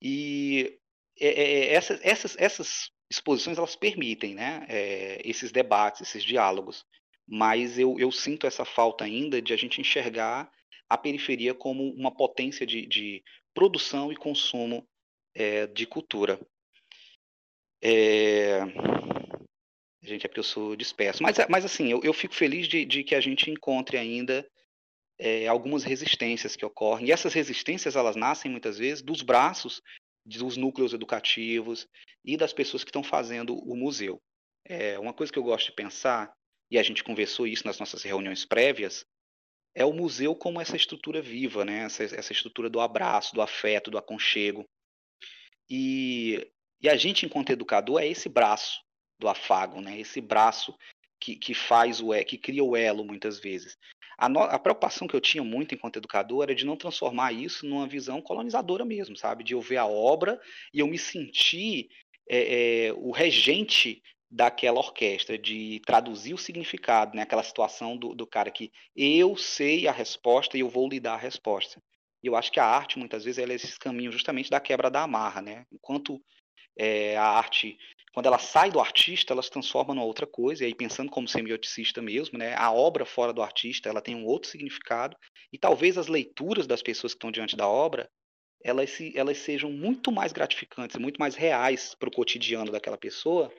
E 0.00 0.78
é, 1.18 1.28
é, 1.28 1.42
é 1.42 1.74
essas, 1.74 2.00
essas, 2.02 2.36
essas 2.38 2.90
exposições 3.10 3.58
elas 3.58 3.74
permitem 3.74 4.34
né, 4.34 4.64
é, 4.68 5.20
esses 5.24 5.50
debates, 5.50 6.00
esses 6.00 6.22
diálogos, 6.22 6.86
mas 7.26 7.78
eu, 7.78 7.98
eu, 7.98 8.10
sinto 8.10 8.46
essa 8.46 8.64
falta 8.64 9.04
ainda 9.04 9.42
de 9.42 9.52
a 9.52 9.56
gente 9.56 9.80
enxergar 9.80 10.50
a 10.88 10.96
periferia 10.96 11.54
como 11.54 11.92
uma 11.94 12.10
potência 12.10 12.66
de, 12.66 12.86
de 12.86 13.22
produção 13.54 14.12
e 14.12 14.16
consumo 14.16 14.86
é, 15.34 15.66
de 15.66 15.86
cultura. 15.86 16.40
É... 17.82 18.60
Gente, 20.02 20.24
é 20.24 20.28
porque 20.28 20.40
eu 20.40 20.44
sou 20.44 20.74
disperso. 20.74 21.22
Mas, 21.22 21.36
mas 21.48 21.64
assim, 21.64 21.88
eu, 21.90 22.00
eu 22.02 22.12
fico 22.12 22.34
feliz 22.34 22.66
de, 22.66 22.84
de, 22.84 23.04
que 23.04 23.14
a 23.14 23.20
gente 23.20 23.50
encontre 23.50 23.96
ainda 23.96 24.48
é, 25.18 25.46
algumas 25.46 25.84
resistências 25.84 26.56
que 26.56 26.64
ocorrem. 26.64 27.08
E 27.08 27.12
essas 27.12 27.34
resistências, 27.34 27.94
elas 27.94 28.16
nascem 28.16 28.50
muitas 28.50 28.78
vezes 28.78 29.02
dos 29.02 29.22
braços 29.22 29.82
dos 30.38 30.56
núcleos 30.56 30.92
educativos 30.92 31.86
e 32.24 32.36
das 32.36 32.52
pessoas 32.52 32.84
que 32.84 32.90
estão 32.90 33.02
fazendo 33.02 33.54
o 33.54 33.76
museu. 33.76 34.20
É, 34.64 34.98
uma 34.98 35.12
coisa 35.12 35.32
que 35.32 35.38
eu 35.38 35.42
gosto 35.42 35.66
de 35.66 35.72
pensar, 35.72 36.32
e 36.70 36.78
a 36.78 36.82
gente 36.82 37.02
conversou 37.02 37.46
isso 37.46 37.66
nas 37.66 37.78
nossas 37.78 38.02
reuniões 38.02 38.44
prévias, 38.44 39.04
é 39.74 39.84
o 39.84 39.92
museu 39.92 40.34
como 40.34 40.60
essa 40.60 40.76
estrutura 40.76 41.22
viva, 41.22 41.64
né? 41.64 41.84
essa, 41.84 42.04
essa 42.04 42.32
estrutura 42.32 42.68
do 42.68 42.80
abraço, 42.80 43.34
do 43.34 43.42
afeto, 43.42 43.90
do 43.90 43.98
aconchego. 43.98 44.64
E, 45.68 46.46
e 46.80 46.88
a 46.88 46.96
gente, 46.96 47.24
enquanto 47.24 47.50
educador, 47.50 48.00
é 48.00 48.06
esse 48.06 48.28
braço 48.28 48.80
do 49.18 49.28
afago, 49.28 49.80
né? 49.80 49.98
esse 49.98 50.20
braço 50.20 50.76
que, 51.20 51.36
que 51.36 51.54
faz 51.54 52.00
o 52.00 52.12
que 52.24 52.38
cria 52.38 52.64
o 52.64 52.76
elo 52.76 53.04
muitas 53.04 53.38
vezes. 53.38 53.76
A, 54.20 54.28
no, 54.28 54.40
a, 54.40 54.58
preocupação 54.58 55.08
que 55.08 55.16
eu 55.16 55.20
tinha 55.20 55.42
muito 55.42 55.74
enquanto 55.74 55.96
educador 55.96 56.42
era 56.42 56.54
de 56.54 56.66
não 56.66 56.76
transformar 56.76 57.32
isso 57.32 57.66
numa 57.66 57.88
visão 57.88 58.20
colonizadora 58.20 58.84
mesmo, 58.84 59.16
sabe? 59.16 59.42
De 59.42 59.54
eu 59.54 59.62
ver 59.62 59.78
a 59.78 59.86
obra 59.86 60.38
e 60.74 60.80
eu 60.80 60.86
me 60.86 60.98
sentir 60.98 61.88
é, 62.28 62.88
é, 62.88 62.92
o 62.92 63.12
regente 63.12 64.02
daquela 64.30 64.78
orquestra, 64.78 65.38
de 65.38 65.80
traduzir 65.86 66.34
o 66.34 66.38
significado, 66.38 67.16
né? 67.16 67.22
Aquela 67.22 67.42
situação 67.42 67.96
do, 67.96 68.14
do 68.14 68.26
cara 68.26 68.50
que 68.50 68.70
eu 68.94 69.36
sei 69.36 69.88
a 69.88 69.92
resposta 69.92 70.56
e 70.56 70.60
eu 70.60 70.68
vou 70.68 70.86
lhe 70.86 71.00
dar 71.00 71.14
a 71.14 71.16
resposta. 71.16 71.82
E 72.22 72.26
eu 72.26 72.36
acho 72.36 72.52
que 72.52 72.60
a 72.60 72.64
arte, 72.66 72.98
muitas 72.98 73.24
vezes, 73.24 73.38
ela 73.38 73.52
é 73.52 73.56
esse 73.56 73.78
caminho 73.78 74.12
justamente 74.12 74.50
da 74.50 74.60
quebra 74.60 74.90
da 74.90 75.02
amarra, 75.02 75.40
né? 75.40 75.64
Enquanto 75.72 76.20
é, 76.76 77.16
a 77.16 77.24
arte 77.24 77.78
quando 78.12 78.26
ela 78.26 78.38
sai 78.38 78.70
do 78.70 78.80
artista, 78.80 79.32
ela 79.32 79.42
se 79.42 79.50
transforma 79.50 79.94
numa 79.94 80.04
outra 80.04 80.26
coisa, 80.26 80.64
e 80.64 80.66
aí 80.66 80.74
pensando 80.74 81.10
como 81.10 81.28
semioticista 81.28 82.02
mesmo, 82.02 82.38
né, 82.38 82.54
a 82.56 82.72
obra 82.72 83.04
fora 83.04 83.32
do 83.32 83.42
artista, 83.42 83.88
ela 83.88 84.00
tem 84.00 84.16
um 84.16 84.26
outro 84.26 84.50
significado, 84.50 85.16
e 85.52 85.58
talvez 85.58 85.96
as 85.96 86.08
leituras 86.08 86.66
das 86.66 86.82
pessoas 86.82 87.12
que 87.12 87.18
estão 87.18 87.30
diante 87.30 87.56
da 87.56 87.68
obra, 87.68 88.10
elas, 88.64 88.90
se, 88.90 89.16
elas 89.16 89.38
sejam 89.38 89.70
muito 89.70 90.10
mais 90.10 90.32
gratificantes, 90.32 90.96
muito 90.96 91.18
mais 91.18 91.36
reais 91.36 91.94
para 91.94 92.08
o 92.08 92.12
cotidiano 92.12 92.72
daquela 92.72 92.98
pessoa, 92.98 93.52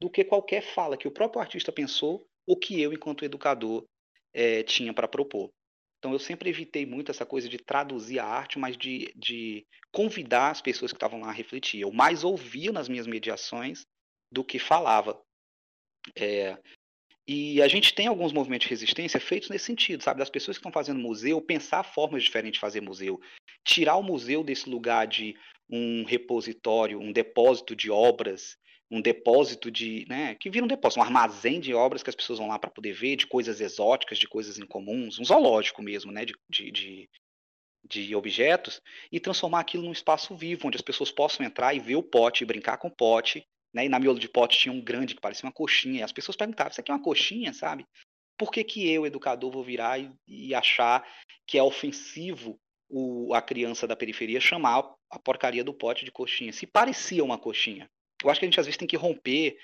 do 0.00 0.10
que 0.10 0.24
qualquer 0.24 0.62
fala 0.62 0.96
que 0.96 1.06
o 1.06 1.12
próprio 1.12 1.40
artista 1.40 1.70
pensou, 1.70 2.26
ou 2.46 2.58
que 2.58 2.80
eu, 2.80 2.92
enquanto 2.92 3.24
educador, 3.24 3.84
é, 4.32 4.62
tinha 4.62 4.92
para 4.94 5.06
propor. 5.06 5.50
Então 5.98 6.12
eu 6.12 6.18
sempre 6.18 6.48
evitei 6.48 6.86
muito 6.86 7.10
essa 7.10 7.26
coisa 7.26 7.48
de 7.48 7.58
traduzir 7.58 8.18
a 8.20 8.24
arte, 8.24 8.58
mas 8.58 8.76
de, 8.76 9.12
de 9.16 9.66
convidar 9.92 10.50
as 10.50 10.62
pessoas 10.62 10.92
que 10.92 10.96
estavam 10.96 11.20
lá 11.20 11.28
a 11.28 11.32
refletir. 11.32 11.80
Eu 11.80 11.92
mais 11.92 12.22
ouvia 12.22 12.70
nas 12.70 12.88
minhas 12.88 13.06
mediações 13.06 13.84
do 14.32 14.44
que 14.44 14.58
falava. 14.58 15.20
É, 16.16 16.56
e 17.26 17.60
a 17.60 17.68
gente 17.68 17.94
tem 17.94 18.06
alguns 18.06 18.32
movimentos 18.32 18.66
de 18.66 18.70
resistência 18.70 19.20
feitos 19.20 19.50
nesse 19.50 19.66
sentido, 19.66 20.02
sabe? 20.02 20.18
Das 20.18 20.30
pessoas 20.30 20.56
que 20.56 20.60
estão 20.60 20.72
fazendo 20.72 20.98
museu, 20.98 21.42
pensar 21.42 21.82
formas 21.82 22.22
diferentes 22.22 22.54
de 22.54 22.60
fazer 22.60 22.80
museu. 22.80 23.20
Tirar 23.64 23.96
o 23.96 24.02
museu 24.02 24.42
desse 24.42 24.70
lugar 24.70 25.06
de 25.06 25.36
um 25.68 26.04
repositório, 26.04 26.98
um 26.98 27.12
depósito 27.12 27.76
de 27.76 27.90
obras, 27.90 28.56
um 28.90 29.00
depósito 29.00 29.70
de. 29.70 30.06
Né, 30.08 30.34
que 30.34 30.50
vira 30.50 30.64
um 30.64 30.68
depósito, 30.68 31.00
um 31.00 31.04
armazém 31.04 31.60
de 31.60 31.74
obras 31.74 32.02
que 32.02 32.10
as 32.10 32.16
pessoas 32.16 32.38
vão 32.38 32.48
lá 32.48 32.58
para 32.58 32.70
poder 32.70 32.92
ver, 32.92 33.16
de 33.16 33.26
coisas 33.26 33.60
exóticas, 33.60 34.18
de 34.18 34.26
coisas 34.26 34.58
incomuns, 34.58 35.18
um 35.18 35.24
zoológico 35.24 35.82
mesmo, 35.82 36.10
né? 36.10 36.24
De, 36.24 36.34
de, 36.48 36.70
de, 36.70 37.08
de 37.84 38.14
objetos, 38.14 38.80
e 39.12 39.20
transformar 39.20 39.60
aquilo 39.60 39.84
num 39.84 39.92
espaço 39.92 40.34
vivo, 40.36 40.68
onde 40.68 40.76
as 40.76 40.82
pessoas 40.82 41.10
possam 41.10 41.44
entrar 41.44 41.74
e 41.74 41.80
ver 41.80 41.96
o 41.96 42.02
pote, 42.02 42.44
brincar 42.44 42.78
com 42.78 42.88
o 42.88 42.94
pote, 42.94 43.44
né? 43.72 43.84
E 43.84 43.88
na 43.88 43.98
miolo 43.98 44.18
de 44.18 44.28
pote 44.28 44.58
tinha 44.58 44.72
um 44.72 44.80
grande 44.80 45.14
que 45.14 45.20
parecia 45.20 45.46
uma 45.46 45.52
coxinha. 45.52 46.00
E 46.00 46.02
as 46.02 46.12
pessoas 46.12 46.36
perguntavam: 46.36 46.70
Isso 46.70 46.80
aqui 46.80 46.90
é 46.90 46.94
uma 46.94 47.02
coxinha, 47.02 47.52
sabe? 47.52 47.86
Por 48.38 48.52
que, 48.52 48.62
que 48.62 48.88
eu, 48.88 49.04
educador, 49.04 49.50
vou 49.50 49.64
virar 49.64 49.98
e, 49.98 50.10
e 50.26 50.54
achar 50.54 51.06
que 51.46 51.58
é 51.58 51.62
ofensivo 51.62 52.58
o, 52.88 53.34
a 53.34 53.42
criança 53.42 53.86
da 53.86 53.96
periferia 53.96 54.40
chamar 54.40 54.84
a 55.10 55.18
porcaria 55.18 55.64
do 55.64 55.74
pote 55.74 56.04
de 56.04 56.12
coxinha? 56.12 56.52
Se 56.52 56.66
parecia 56.66 57.24
uma 57.24 57.36
coxinha. 57.36 57.90
Eu 58.22 58.30
acho 58.30 58.40
que 58.40 58.46
a 58.46 58.48
gente 58.48 58.60
às 58.60 58.66
vezes 58.66 58.78
tem 58.78 58.88
que 58.88 58.96
romper 58.96 59.56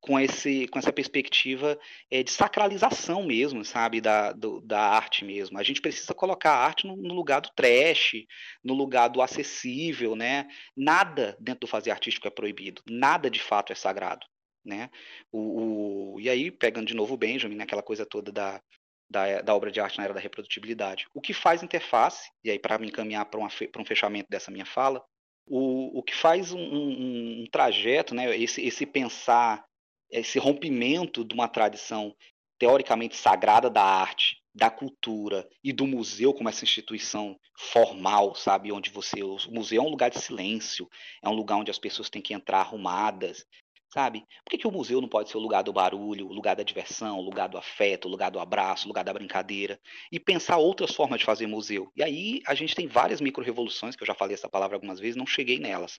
com, 0.00 0.18
esse, 0.18 0.66
com 0.68 0.78
essa 0.78 0.92
perspectiva 0.92 1.78
é, 2.10 2.22
de 2.22 2.30
sacralização 2.30 3.22
mesmo, 3.22 3.64
sabe, 3.64 4.00
da, 4.00 4.32
do, 4.32 4.60
da 4.62 4.80
arte 4.80 5.24
mesmo. 5.24 5.58
A 5.58 5.62
gente 5.62 5.80
precisa 5.80 6.14
colocar 6.14 6.52
a 6.52 6.64
arte 6.64 6.86
no, 6.86 6.96
no, 6.96 7.14
lugar 7.14 7.40
do 7.40 7.50
trash, 7.54 8.24
no 8.64 8.74
lugar 8.74 9.08
do 9.08 9.20
acessível, 9.20 10.16
né? 10.16 10.48
Nada 10.76 11.36
dentro 11.38 11.60
do 11.60 11.66
fazer 11.66 11.90
artístico 11.90 12.26
é 12.26 12.30
proibido, 12.30 12.82
nada 12.88 13.30
de 13.30 13.40
fato 13.40 13.72
é 13.72 13.76
sagrado, 13.76 14.26
né? 14.64 14.90
O, 15.30 16.14
o 16.14 16.20
e 16.20 16.28
aí, 16.28 16.50
pegando 16.50 16.86
de 16.86 16.94
novo 16.94 17.14
o 17.14 17.18
Benjamin, 17.18 17.56
né, 17.56 17.64
aquela 17.64 17.82
coisa 17.82 18.06
toda 18.06 18.32
da, 18.32 18.60
da, 19.08 19.42
da, 19.42 19.54
obra 19.54 19.70
de 19.70 19.80
arte 19.80 19.98
na 19.98 20.04
era 20.04 20.14
da 20.14 20.20
reprodutibilidade. 20.20 21.06
O 21.12 21.20
que 21.20 21.34
faz 21.34 21.62
interface, 21.62 22.30
e 22.42 22.50
aí 22.50 22.58
para 22.58 22.78
me 22.78 22.88
encaminhar 22.88 23.26
para 23.26 23.40
um 23.40 23.84
fechamento 23.84 24.28
dessa 24.30 24.50
minha 24.50 24.66
fala, 24.66 25.04
o, 25.50 25.98
o 25.98 26.02
que 26.02 26.14
faz 26.14 26.52
um, 26.52 26.60
um, 26.60 27.42
um 27.42 27.44
trajeto, 27.50 28.14
né, 28.14 28.34
esse, 28.36 28.62
esse 28.62 28.86
pensar 28.86 29.64
esse 30.10 30.38
rompimento 30.38 31.24
de 31.24 31.34
uma 31.34 31.48
tradição 31.48 32.14
teoricamente 32.58 33.16
sagrada 33.16 33.70
da 33.70 33.82
arte, 33.82 34.36
da 34.54 34.68
cultura 34.68 35.48
e 35.62 35.72
do 35.72 35.86
museu 35.86 36.34
como 36.34 36.48
essa 36.48 36.64
instituição 36.64 37.38
formal, 37.56 38.34
sabe, 38.34 38.72
onde 38.72 38.90
você 38.90 39.22
o 39.22 39.36
museu 39.48 39.82
é 39.82 39.84
um 39.86 39.90
lugar 39.90 40.10
de 40.10 40.20
silêncio, 40.20 40.88
é 41.22 41.28
um 41.28 41.34
lugar 41.34 41.56
onde 41.56 41.70
as 41.70 41.78
pessoas 41.78 42.10
têm 42.10 42.20
que 42.20 42.34
entrar 42.34 42.58
arrumadas, 42.58 43.46
sabe? 43.92 44.20
Por 44.44 44.50
que, 44.50 44.58
que 44.58 44.66
o 44.66 44.72
museu 44.72 45.00
não 45.00 45.08
pode 45.08 45.30
ser 45.30 45.36
o 45.36 45.40
lugar 45.40 45.62
do 45.62 45.72
barulho, 45.72 46.28
o 46.28 46.32
lugar 46.32 46.54
da 46.56 46.62
diversão, 46.62 47.18
o 47.18 47.22
lugar 47.22 47.48
do 47.48 47.58
afeto, 47.58 48.06
o 48.06 48.10
lugar 48.10 48.30
do 48.30 48.38
abraço, 48.38 48.86
o 48.86 48.88
lugar 48.88 49.04
da 49.04 49.12
brincadeira? 49.12 49.80
E 50.10 50.18
pensar 50.18 50.58
outras 50.58 50.94
formas 50.94 51.18
de 51.18 51.24
fazer 51.24 51.46
museu. 51.46 51.90
E 51.96 52.02
aí 52.02 52.40
a 52.46 52.54
gente 52.54 52.74
tem 52.74 52.86
várias 52.86 53.20
micro-revoluções, 53.20 53.96
que 53.96 54.02
eu 54.02 54.06
já 54.06 54.14
falei 54.14 54.34
essa 54.34 54.48
palavra 54.48 54.76
algumas 54.76 55.00
vezes, 55.00 55.16
não 55.16 55.26
cheguei 55.26 55.58
nelas. 55.58 55.98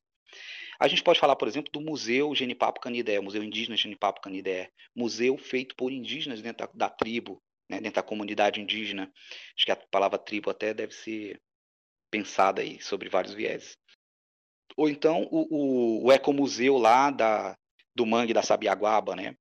A 0.80 0.88
gente 0.88 1.04
pode 1.04 1.20
falar, 1.20 1.36
por 1.36 1.48
exemplo, 1.48 1.72
do 1.72 1.80
Museu 1.80 2.34
Genipapo 2.34 2.80
Canidé, 2.80 3.20
Museu 3.20 3.44
Indígena 3.44 3.78
Genipapo 3.78 4.22
Canidé, 4.22 4.72
museu 4.96 5.38
feito 5.38 5.76
por 5.76 5.92
indígenas 5.92 6.42
dentro 6.42 6.66
da, 6.68 6.88
da 6.88 6.90
tribo, 6.90 7.40
né, 7.70 7.80
dentro 7.80 7.96
da 7.96 8.04
comunidade 8.04 8.60
indígena. 8.60 9.12
Acho 9.56 9.66
que 9.66 9.72
a 9.72 9.76
palavra 9.76 10.18
tribo 10.18 10.50
até 10.50 10.74
deve 10.74 10.94
ser 10.94 11.40
pensada 12.10 12.62
aí 12.62 12.82
sobre 12.82 13.10
vários 13.10 13.34
vieses. 13.34 13.78
Ou 14.76 14.90
então 14.90 15.28
o, 15.32 15.48
o, 15.50 16.06
o 16.08 16.12
ecomuseu 16.12 16.78
lá 16.78 17.12
da, 17.12 17.56
do 17.96 18.06
Mangue 18.06 18.34
da 18.34 18.42
Sabiaguaba, 18.42 19.16
né? 19.16 19.36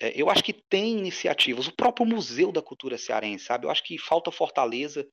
É, 0.00 0.20
eu 0.20 0.28
acho 0.28 0.44
que 0.44 0.52
tem 0.52 0.98
iniciativas, 0.98 1.66
o 1.66 1.74
próprio 1.74 2.06
Museu 2.06 2.52
da 2.52 2.62
Cultura 2.62 2.98
Cearense, 2.98 3.46
sabe? 3.46 3.66
Eu 3.66 3.70
acho 3.70 3.82
que 3.82 3.98
falta 3.98 4.30
Fortaleza 4.30 5.06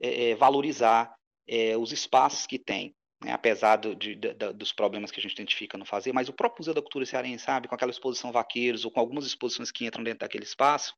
é, 0.00 0.30
é, 0.30 0.34
valorizar 0.34 1.14
é, 1.46 1.76
os 1.76 1.92
espaços 1.92 2.46
que 2.46 2.58
tem, 2.58 2.94
né? 3.22 3.32
apesar 3.32 3.76
do, 3.76 3.94
de, 3.94 4.14
de, 4.14 4.34
dos 4.54 4.72
problemas 4.72 5.10
que 5.10 5.20
a 5.20 5.22
gente 5.22 5.34
identifica 5.34 5.76
no 5.76 5.84
fazer, 5.84 6.12
mas 6.12 6.28
o 6.28 6.32
próprio 6.32 6.60
Museu 6.60 6.74
da 6.74 6.80
Cultura 6.80 7.04
Cearense, 7.04 7.44
sabe? 7.44 7.68
Com 7.68 7.74
aquela 7.74 7.90
exposição 7.90 8.32
Vaqueiros, 8.32 8.84
ou 8.84 8.90
com 8.90 9.00
algumas 9.00 9.26
exposições 9.26 9.70
que 9.70 9.84
entram 9.84 10.02
dentro 10.02 10.20
daquele 10.20 10.44
espaço, 10.44 10.94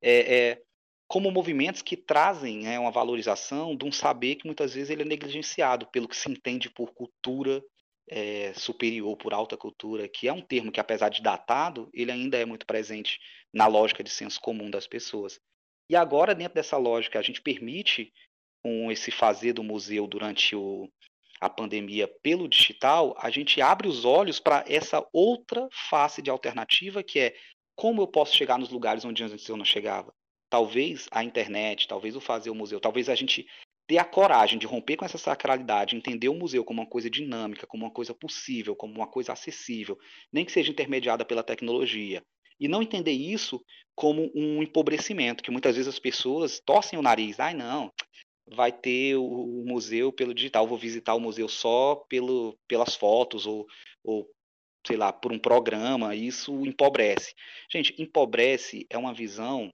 é, 0.00 0.36
é 0.36 0.62
como 1.06 1.30
movimentos 1.30 1.82
que 1.82 1.94
trazem 1.94 2.62
né, 2.62 2.78
uma 2.78 2.90
valorização 2.90 3.76
de 3.76 3.84
um 3.84 3.92
saber 3.92 4.36
que 4.36 4.46
muitas 4.46 4.72
vezes 4.72 4.88
ele 4.88 5.02
é 5.02 5.04
negligenciado 5.04 5.86
pelo 5.88 6.08
que 6.08 6.16
se 6.16 6.30
entende 6.30 6.70
por 6.70 6.92
cultura 6.94 7.62
é, 8.08 8.52
superior, 8.54 9.16
por 9.16 9.32
alta 9.32 9.56
cultura, 9.56 10.08
que 10.08 10.28
é 10.28 10.32
um 10.32 10.40
termo 10.40 10.72
que, 10.72 10.80
apesar 10.80 11.08
de 11.08 11.22
datado, 11.22 11.88
ele 11.92 12.10
ainda 12.10 12.36
é 12.36 12.44
muito 12.44 12.66
presente 12.66 13.18
na 13.52 13.66
lógica 13.66 14.02
de 14.02 14.10
senso 14.10 14.40
comum 14.40 14.70
das 14.70 14.86
pessoas. 14.86 15.40
E 15.88 15.96
agora, 15.96 16.34
dentro 16.34 16.54
dessa 16.54 16.76
lógica, 16.76 17.18
a 17.18 17.22
gente 17.22 17.40
permite, 17.40 18.12
com 18.62 18.90
esse 18.90 19.10
fazer 19.10 19.52
do 19.52 19.62
museu 19.62 20.06
durante 20.06 20.54
o, 20.54 20.88
a 21.40 21.50
pandemia 21.50 22.08
pelo 22.22 22.48
digital, 22.48 23.14
a 23.18 23.28
gente 23.30 23.60
abre 23.60 23.88
os 23.88 24.04
olhos 24.04 24.38
para 24.38 24.64
essa 24.68 25.06
outra 25.12 25.68
face 25.72 26.22
de 26.22 26.30
alternativa, 26.30 27.02
que 27.02 27.18
é 27.18 27.36
como 27.74 28.00
eu 28.00 28.06
posso 28.06 28.36
chegar 28.36 28.58
nos 28.58 28.70
lugares 28.70 29.04
onde 29.04 29.24
antes 29.24 29.48
eu 29.48 29.56
não 29.56 29.64
chegava. 29.64 30.14
Talvez 30.48 31.08
a 31.10 31.24
internet, 31.24 31.88
talvez 31.88 32.14
o 32.14 32.20
fazer 32.20 32.50
o 32.50 32.54
museu, 32.54 32.78
talvez 32.78 33.08
a 33.08 33.14
gente 33.14 33.46
ter 33.92 33.98
a 33.98 34.04
coragem 34.06 34.58
de 34.58 34.66
romper 34.66 34.96
com 34.96 35.04
essa 35.04 35.18
sacralidade, 35.18 35.94
entender 35.94 36.30
o 36.30 36.34
museu 36.34 36.64
como 36.64 36.80
uma 36.80 36.88
coisa 36.88 37.10
dinâmica, 37.10 37.66
como 37.66 37.84
uma 37.84 37.92
coisa 37.92 38.14
possível, 38.14 38.74
como 38.74 38.94
uma 38.94 39.06
coisa 39.06 39.34
acessível, 39.34 39.98
nem 40.32 40.46
que 40.46 40.52
seja 40.52 40.70
intermediada 40.70 41.26
pela 41.26 41.42
tecnologia. 41.42 42.22
E 42.58 42.66
não 42.68 42.80
entender 42.80 43.12
isso 43.12 43.62
como 43.94 44.32
um 44.34 44.62
empobrecimento, 44.62 45.42
que 45.42 45.50
muitas 45.50 45.76
vezes 45.76 45.92
as 45.92 45.98
pessoas 45.98 46.58
torcem 46.58 46.98
o 46.98 47.02
nariz. 47.02 47.38
Ai, 47.38 47.52
não, 47.52 47.92
vai 48.46 48.72
ter 48.72 49.16
o, 49.16 49.62
museu 49.66 50.10
pelo 50.10 50.32
digital, 50.32 50.66
vou 50.66 50.78
visitar 50.78 51.12
o 51.12 51.20
museu 51.20 51.46
só 51.46 51.96
pelo, 52.08 52.56
pelas 52.66 52.96
fotos 52.96 53.46
ou, 53.46 53.66
ou, 54.02 54.26
sei 54.86 54.96
lá, 54.96 55.12
por 55.12 55.32
um 55.32 55.38
programa. 55.38 56.14
Isso 56.16 56.64
empobrece. 56.64 57.34
Gente, 57.70 57.94
empobrece 58.00 58.86
é 58.88 58.96
uma 58.96 59.12
visão 59.12 59.68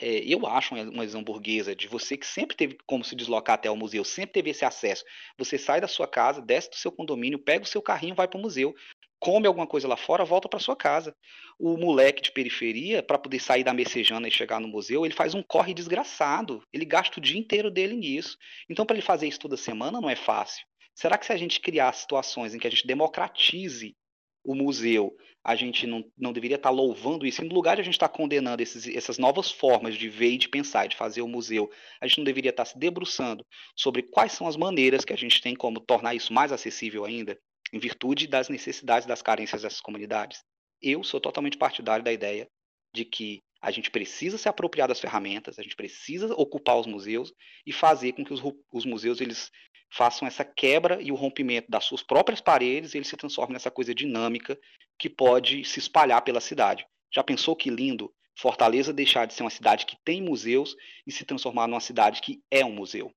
é, 0.00 0.18
eu 0.24 0.46
acho 0.46 0.74
uma 0.74 1.04
visão 1.04 1.22
burguesa 1.22 1.74
de 1.74 1.88
você 1.88 2.16
que 2.16 2.26
sempre 2.26 2.56
teve 2.56 2.78
como 2.86 3.04
se 3.04 3.16
deslocar 3.16 3.54
até 3.54 3.70
o 3.70 3.76
museu, 3.76 4.04
sempre 4.04 4.32
teve 4.32 4.50
esse 4.50 4.64
acesso. 4.64 5.04
Você 5.36 5.58
sai 5.58 5.80
da 5.80 5.88
sua 5.88 6.06
casa, 6.06 6.40
desce 6.40 6.70
do 6.70 6.76
seu 6.76 6.92
condomínio, 6.92 7.38
pega 7.38 7.64
o 7.64 7.68
seu 7.68 7.82
carrinho, 7.82 8.14
vai 8.14 8.28
para 8.28 8.38
o 8.38 8.40
museu, 8.40 8.74
come 9.18 9.46
alguma 9.46 9.66
coisa 9.66 9.88
lá 9.88 9.96
fora, 9.96 10.24
volta 10.24 10.48
para 10.48 10.58
sua 10.58 10.76
casa. 10.76 11.14
O 11.58 11.76
moleque 11.76 12.22
de 12.22 12.32
periferia, 12.32 13.02
para 13.02 13.18
poder 13.18 13.40
sair 13.40 13.62
da 13.62 13.74
Messejana 13.74 14.26
e 14.26 14.30
chegar 14.30 14.60
no 14.60 14.68
museu, 14.68 15.04
ele 15.04 15.14
faz 15.14 15.34
um 15.34 15.42
corre 15.42 15.74
desgraçado. 15.74 16.62
Ele 16.72 16.84
gasta 16.84 17.18
o 17.18 17.22
dia 17.22 17.38
inteiro 17.38 17.70
dele 17.70 17.94
nisso. 17.94 18.38
Então, 18.68 18.86
para 18.86 18.96
ele 18.96 19.04
fazer 19.04 19.28
isso 19.28 19.40
toda 19.40 19.56
semana, 19.56 20.00
não 20.00 20.08
é 20.08 20.16
fácil. 20.16 20.64
Será 20.94 21.18
que 21.18 21.26
se 21.26 21.32
a 21.32 21.36
gente 21.36 21.60
criar 21.60 21.92
situações 21.92 22.54
em 22.54 22.58
que 22.58 22.66
a 22.66 22.70
gente 22.70 22.86
democratize 22.86 23.94
o 24.44 24.54
museu, 24.54 25.14
a 25.44 25.54
gente 25.54 25.86
não, 25.86 26.04
não 26.16 26.32
deveria 26.32 26.56
estar 26.56 26.70
louvando 26.70 27.26
isso. 27.26 27.42
E 27.42 27.48
no 27.48 27.54
lugar 27.54 27.76
de 27.76 27.82
a 27.82 27.84
gente 27.84 27.94
estar 27.94 28.08
condenando 28.08 28.62
esses, 28.62 28.86
essas 28.88 29.18
novas 29.18 29.50
formas 29.50 29.94
de 29.94 30.08
ver 30.08 30.32
e 30.32 30.38
de 30.38 30.48
pensar, 30.48 30.86
de 30.86 30.96
fazer 30.96 31.22
o 31.22 31.28
museu, 31.28 31.70
a 32.00 32.06
gente 32.06 32.18
não 32.18 32.24
deveria 32.24 32.50
estar 32.50 32.64
se 32.64 32.78
debruçando 32.78 33.44
sobre 33.76 34.02
quais 34.02 34.32
são 34.32 34.46
as 34.46 34.56
maneiras 34.56 35.04
que 35.04 35.12
a 35.12 35.16
gente 35.16 35.40
tem 35.40 35.54
como 35.54 35.80
tornar 35.80 36.14
isso 36.14 36.32
mais 36.32 36.52
acessível 36.52 37.04
ainda, 37.04 37.38
em 37.72 37.78
virtude 37.78 38.26
das 38.26 38.48
necessidades 38.48 39.06
das 39.06 39.22
carências 39.22 39.62
dessas 39.62 39.80
comunidades. 39.80 40.42
Eu 40.82 41.02
sou 41.04 41.20
totalmente 41.20 41.58
partidário 41.58 42.04
da 42.04 42.12
ideia 42.12 42.48
de 42.94 43.04
que 43.04 43.42
a 43.60 43.70
gente 43.70 43.90
precisa 43.90 44.38
se 44.38 44.48
apropriar 44.48 44.88
das 44.88 45.00
ferramentas, 45.00 45.58
a 45.58 45.62
gente 45.62 45.76
precisa 45.76 46.34
ocupar 46.34 46.78
os 46.78 46.86
museus 46.86 47.32
e 47.66 47.72
fazer 47.72 48.12
com 48.12 48.24
que 48.24 48.32
os, 48.32 48.40
os 48.72 48.84
museus 48.84 49.20
eles 49.20 49.50
façam 49.92 50.26
essa 50.26 50.44
quebra 50.44 51.02
e 51.02 51.10
o 51.10 51.16
rompimento 51.16 51.70
das 51.70 51.84
suas 51.84 52.02
próprias 52.02 52.40
paredes 52.40 52.94
e 52.94 52.98
ele 52.98 53.04
se 53.04 53.16
transforme 53.16 53.52
nessa 53.52 53.70
coisa 53.70 53.94
dinâmica 53.94 54.58
que 54.98 55.10
pode 55.10 55.64
se 55.64 55.78
espalhar 55.78 56.22
pela 56.22 56.40
cidade. 56.40 56.86
Já 57.12 57.24
pensou 57.24 57.56
que 57.56 57.70
lindo 57.70 58.12
Fortaleza 58.38 58.92
deixar 58.92 59.26
de 59.26 59.34
ser 59.34 59.42
uma 59.42 59.50
cidade 59.50 59.84
que 59.84 59.96
tem 60.04 60.22
museus 60.22 60.74
e 61.06 61.12
se 61.12 61.24
transformar 61.24 61.66
numa 61.66 61.80
cidade 61.80 62.22
que 62.22 62.40
é 62.50 62.64
um 62.64 62.72
museu, 62.72 63.12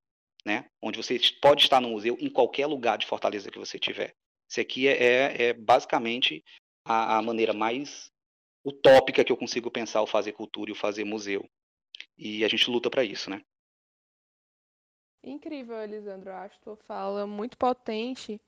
né? 0.45 0.65
Onde 0.81 0.97
você 0.97 1.17
pode 1.41 1.63
estar 1.63 1.79
no 1.79 1.89
museu 1.89 2.17
em 2.19 2.29
qualquer 2.29 2.65
lugar 2.65 2.97
de 2.97 3.05
Fortaleza 3.05 3.49
que 3.49 3.59
você 3.59 3.79
tiver. 3.79 4.13
Isso 4.49 4.59
aqui 4.59 4.87
é, 4.87 5.01
é, 5.01 5.43
é 5.43 5.53
basicamente 5.53 6.43
a, 6.85 7.17
a, 7.17 7.21
maneira 7.21 7.53
mais 7.53 8.11
utópica 8.63 9.23
que 9.23 9.31
eu 9.31 9.37
consigo 9.37 9.69
pensar 9.69 10.01
o 10.01 10.07
fazer 10.07 10.31
cultura 10.31 10.69
e 10.69 10.73
o 10.73 10.75
fazer 10.75 11.03
museu. 11.03 11.47
E 12.17 12.43
a 12.45 12.47
gente 12.47 12.69
luta 12.69 12.89
para 12.89 13.03
isso, 13.03 13.29
né? 13.29 13.41
Incrível, 15.23 15.81
Elisandro. 15.81 16.31
Acho 16.31 16.59
tua 16.59 16.75
fala 16.75 17.25
muito 17.25 17.57
potente, 17.57 18.41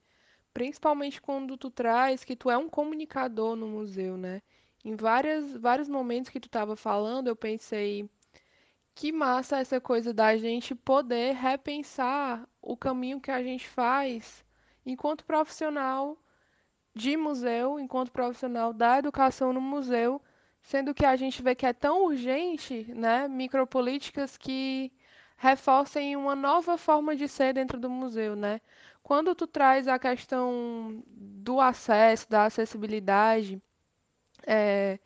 principalmente 0.53 1.21
quando 1.21 1.57
tu 1.57 1.69
traz 1.69 2.23
que 2.23 2.35
tu 2.35 2.49
é 2.49 2.57
um 2.57 2.69
comunicador 2.69 3.55
no 3.55 3.67
museu, 3.67 4.17
né? 4.17 4.41
Em 4.83 4.95
várias, 4.95 5.53
vários 5.53 5.89
momentos 5.89 6.29
que 6.29 6.39
tu 6.39 6.47
estava 6.47 6.75
falando, 6.75 7.27
eu 7.27 7.35
pensei 7.35 8.09
que 8.93 9.11
massa 9.11 9.59
essa 9.59 9.81
coisa 9.81 10.13
da 10.13 10.37
gente 10.37 10.75
poder 10.75 11.33
repensar 11.33 12.47
o 12.61 12.77
caminho 12.77 13.19
que 13.19 13.31
a 13.31 13.43
gente 13.43 13.67
faz 13.67 14.45
enquanto 14.85 15.25
profissional 15.25 16.17
de 16.95 17.17
museu, 17.17 17.79
enquanto 17.79 18.11
profissional 18.11 18.71
da 18.73 18.99
educação 18.99 19.51
no 19.51 19.61
museu, 19.61 20.21
sendo 20.61 20.93
que 20.93 21.05
a 21.05 21.15
gente 21.15 21.41
vê 21.41 21.53
que 21.53 21.65
é 21.65 21.73
tão 21.73 22.05
urgente, 22.05 22.85
né, 22.93 23.27
micropolíticas 23.27 24.37
que 24.37 24.91
reforcem 25.37 26.15
uma 26.15 26.35
nova 26.35 26.77
forma 26.77 27.15
de 27.15 27.27
ser 27.27 27.53
dentro 27.53 27.79
do 27.79 27.89
museu, 27.89 28.35
né? 28.35 28.61
Quando 29.03 29.35
tu 29.35 29.45
traz 29.45 29.87
a 29.87 29.99
questão 29.99 31.03
do 31.07 31.59
acesso, 31.61 32.29
da 32.29 32.45
acessibilidade, 32.45 33.61
é, 34.47 34.99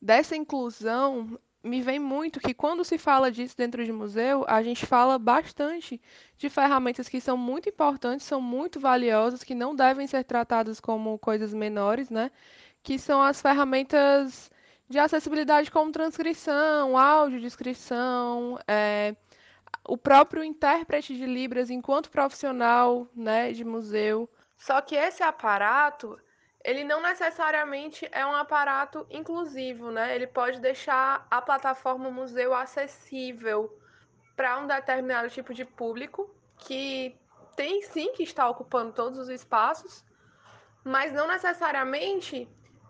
dessa 0.00 0.36
inclusão, 0.36 1.38
me 1.62 1.82
vem 1.82 1.98
muito 1.98 2.40
que 2.40 2.54
quando 2.54 2.84
se 2.84 2.96
fala 2.96 3.30
disso 3.30 3.56
dentro 3.56 3.84
de 3.84 3.92
museu, 3.92 4.44
a 4.48 4.62
gente 4.62 4.86
fala 4.86 5.18
bastante 5.18 6.00
de 6.36 6.48
ferramentas 6.48 7.08
que 7.08 7.20
são 7.20 7.36
muito 7.36 7.68
importantes, 7.68 8.26
são 8.26 8.40
muito 8.40 8.80
valiosas, 8.80 9.44
que 9.44 9.54
não 9.54 9.74
devem 9.74 10.06
ser 10.06 10.24
tratadas 10.24 10.80
como 10.80 11.18
coisas 11.18 11.52
menores, 11.52 12.08
né? 12.08 12.30
Que 12.82 12.98
são 12.98 13.22
as 13.22 13.42
ferramentas 13.42 14.50
de 14.88 14.98
acessibilidade 14.98 15.70
como 15.70 15.92
transcrição, 15.92 16.98
audiodescrição, 16.98 18.58
é, 18.66 19.14
o 19.86 19.96
próprio 19.96 20.42
intérprete 20.42 21.16
de 21.16 21.26
Libras 21.26 21.70
enquanto 21.70 22.10
profissional 22.10 23.08
né, 23.14 23.52
de 23.52 23.64
museu. 23.64 24.28
Só 24.58 24.80
que 24.80 24.94
esse 24.94 25.22
aparato 25.22 26.18
ele 26.64 26.84
não 26.84 27.00
necessariamente 27.00 28.08
é 28.12 28.24
um 28.24 28.34
aparato 28.34 29.06
inclusivo, 29.10 29.90
né? 29.90 30.14
Ele 30.14 30.26
pode 30.26 30.60
deixar 30.60 31.26
a 31.30 31.40
plataforma 31.40 32.10
museu 32.10 32.54
acessível 32.54 33.78
para 34.36 34.58
um 34.58 34.66
determinado 34.66 35.30
tipo 35.30 35.54
de 35.54 35.64
público 35.64 36.34
que 36.58 37.18
tem 37.56 37.82
sim 37.82 38.12
que 38.12 38.22
está 38.22 38.48
ocupando 38.48 38.92
todos 38.92 39.18
os 39.18 39.28
espaços, 39.28 40.04
mas 40.84 41.12
não 41.12 41.28
necessariamente 41.28 42.48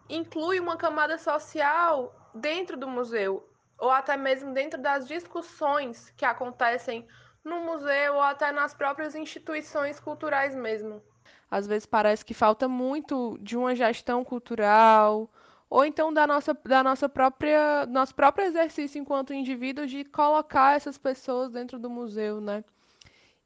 inclui 0.09 0.59
uma 0.59 0.77
camada 0.77 1.17
social 1.19 2.15
dentro 2.35 2.77
do 2.77 2.89
museu 2.89 3.49
ou 3.79 3.91
até 3.91 4.17
mesmo 4.17 4.53
dentro 4.53 4.81
das 4.81 5.09
discussões 5.09 6.11
que 6.11 6.25
acontecem 6.25 7.07
no 7.43 7.61
museu 7.61 8.15
ou 8.15 8.21
até 8.21 8.53
nas 8.53 8.75
próprias 8.75 9.15
instituições 9.15 9.99
culturais 9.99 10.55
mesmo. 10.55 11.03
Às 11.51 11.67
vezes 11.67 11.87
parece 11.87 12.25
que 12.25 12.35
falta 12.35 12.69
muito 12.69 13.39
de 13.41 13.57
uma 13.57 13.75
gestão 13.75 14.25
cultural, 14.25 15.31
ou 15.69 15.85
então 15.85 16.13
da 16.13 16.27
nossa, 16.27 16.55
da 16.65 16.83
nossa 16.83 17.09
própria, 17.09 17.87
nosso 17.87 18.15
próprio 18.15 18.47
exercício 18.47 19.01
enquanto 19.01 19.35
indivíduo 19.35 19.87
de 19.87 20.05
colocar 20.05 20.77
essas 20.77 20.99
pessoas 20.99 21.51
dentro 21.53 21.79
do 21.79 21.91
museu, 21.91 22.41
né? 22.41 22.65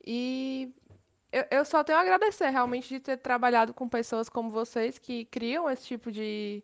E 0.06 0.72
eu, 1.32 1.44
eu 1.50 1.64
só 1.64 1.82
tenho 1.84 1.98
a 1.98 2.02
agradecer 2.02 2.48
realmente 2.50 2.88
de 2.88 3.00
ter 3.00 3.16
trabalhado 3.18 3.74
com 3.74 3.88
pessoas 3.88 4.28
como 4.28 4.50
vocês 4.50 4.98
que 4.98 5.24
criam 5.26 5.68
esse 5.70 5.86
tipo 5.86 6.12
de, 6.12 6.62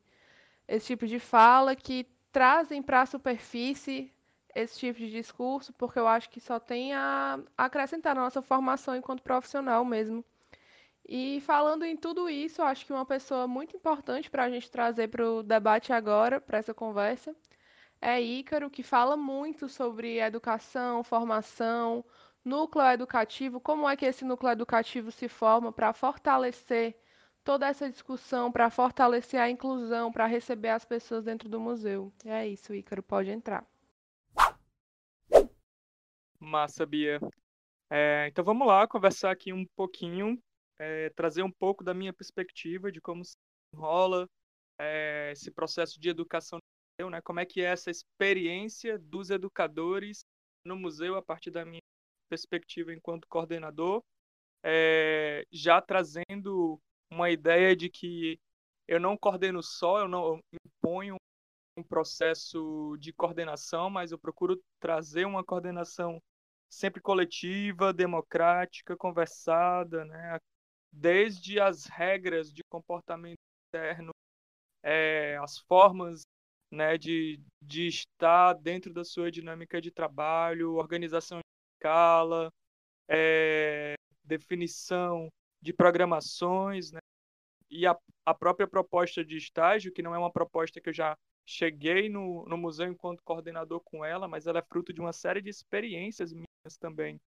esse 0.68 0.86
tipo 0.88 1.06
de 1.06 1.18
fala, 1.18 1.74
que 1.76 2.06
trazem 2.32 2.82
para 2.82 3.02
a 3.02 3.06
superfície 3.06 4.12
esse 4.54 4.78
tipo 4.78 4.98
de 4.98 5.10
discurso, 5.10 5.72
porque 5.74 5.98
eu 5.98 6.08
acho 6.08 6.30
que 6.30 6.40
só 6.40 6.58
tem 6.60 6.94
a 6.94 7.40
acrescentar 7.56 8.14
na 8.14 8.22
nossa 8.22 8.42
formação 8.42 8.96
enquanto 8.96 9.22
profissional 9.22 9.84
mesmo. 9.84 10.24
E 11.12 11.40
falando 11.40 11.84
em 11.84 11.96
tudo 11.96 12.30
isso, 12.30 12.62
acho 12.62 12.86
que 12.86 12.92
uma 12.92 13.04
pessoa 13.04 13.48
muito 13.48 13.76
importante 13.76 14.30
para 14.30 14.44
a 14.44 14.48
gente 14.48 14.70
trazer 14.70 15.08
para 15.08 15.28
o 15.28 15.42
debate 15.42 15.92
agora, 15.92 16.40
para 16.40 16.58
essa 16.58 16.72
conversa, 16.72 17.34
é 18.00 18.20
Ícaro, 18.20 18.70
que 18.70 18.84
fala 18.84 19.16
muito 19.16 19.68
sobre 19.68 20.20
educação, 20.20 21.02
formação, 21.02 22.04
núcleo 22.44 22.86
educativo, 22.92 23.60
como 23.60 23.88
é 23.88 23.96
que 23.96 24.06
esse 24.06 24.24
núcleo 24.24 24.52
educativo 24.52 25.10
se 25.10 25.26
forma 25.26 25.72
para 25.72 25.92
fortalecer 25.92 26.96
toda 27.42 27.66
essa 27.66 27.90
discussão, 27.90 28.52
para 28.52 28.70
fortalecer 28.70 29.40
a 29.40 29.50
inclusão, 29.50 30.12
para 30.12 30.26
receber 30.26 30.68
as 30.68 30.84
pessoas 30.84 31.24
dentro 31.24 31.48
do 31.48 31.58
museu. 31.58 32.12
É 32.24 32.46
isso, 32.46 32.72
Ícaro, 32.72 33.02
pode 33.02 33.30
entrar. 33.30 33.66
Massa, 36.38 36.86
Bia. 36.86 37.18
É, 37.90 38.28
então 38.28 38.44
vamos 38.44 38.64
lá 38.64 38.86
conversar 38.86 39.32
aqui 39.32 39.52
um 39.52 39.66
pouquinho, 39.74 40.40
é, 40.80 41.10
trazer 41.10 41.42
um 41.42 41.52
pouco 41.52 41.84
da 41.84 41.92
minha 41.92 42.12
perspectiva 42.12 42.90
de 42.90 43.00
como 43.02 43.22
se 43.22 43.34
enrola 43.74 44.26
é, 44.80 45.30
esse 45.32 45.50
processo 45.50 46.00
de 46.00 46.08
educação 46.08 46.58
no 46.58 47.04
museu, 47.04 47.10
né? 47.10 47.20
Como 47.20 47.38
é 47.38 47.44
que 47.44 47.60
é 47.60 47.64
essa 47.64 47.90
experiência 47.90 48.98
dos 48.98 49.28
educadores 49.28 50.24
no 50.64 50.76
museu 50.76 51.16
a 51.16 51.22
partir 51.22 51.50
da 51.50 51.66
minha 51.66 51.82
perspectiva 52.30 52.94
enquanto 52.94 53.28
coordenador, 53.28 54.02
é, 54.64 55.44
já 55.52 55.82
trazendo 55.82 56.80
uma 57.12 57.30
ideia 57.30 57.76
de 57.76 57.90
que 57.90 58.38
eu 58.88 58.98
não 58.98 59.16
coordeno 59.16 59.62
só, 59.62 60.00
eu 60.00 60.08
não 60.08 60.40
imponho 60.64 61.16
um 61.76 61.82
processo 61.82 62.96
de 62.98 63.12
coordenação, 63.12 63.90
mas 63.90 64.12
eu 64.12 64.18
procuro 64.18 64.58
trazer 64.80 65.26
uma 65.26 65.44
coordenação 65.44 66.20
sempre 66.70 67.00
coletiva, 67.02 67.92
democrática, 67.92 68.96
conversada, 68.96 70.04
né? 70.04 70.38
Desde 70.92 71.60
as 71.60 71.86
regras 71.86 72.52
de 72.52 72.62
comportamento 72.70 73.38
interno, 73.68 74.12
é, 74.82 75.36
as 75.42 75.58
formas 75.58 76.22
né, 76.70 76.96
de, 76.96 77.40
de 77.62 77.86
estar 77.86 78.54
dentro 78.54 78.92
da 78.92 79.04
sua 79.04 79.30
dinâmica 79.30 79.80
de 79.80 79.90
trabalho, 79.90 80.74
organização 80.74 81.38
de 81.38 81.44
escala, 81.76 82.50
é, 83.08 83.94
definição 84.24 85.28
de 85.60 85.72
programações, 85.72 86.92
né, 86.92 87.00
e 87.68 87.86
a, 87.86 87.96
a 88.26 88.34
própria 88.34 88.66
proposta 88.66 89.24
de 89.24 89.36
estágio, 89.36 89.92
que 89.92 90.02
não 90.02 90.14
é 90.14 90.18
uma 90.18 90.32
proposta 90.32 90.80
que 90.80 90.88
eu 90.88 90.94
já 90.94 91.16
cheguei 91.46 92.08
no, 92.08 92.44
no 92.46 92.56
museu 92.56 92.86
enquanto 92.86 93.22
coordenador 93.24 93.80
com 93.80 94.04
ela, 94.04 94.28
mas 94.28 94.46
ela 94.46 94.58
é 94.60 94.62
fruto 94.62 94.92
de 94.92 95.00
uma 95.00 95.12
série 95.12 95.40
de 95.40 95.50
experiências 95.50 96.32
minhas 96.32 96.76
também, 96.78 97.20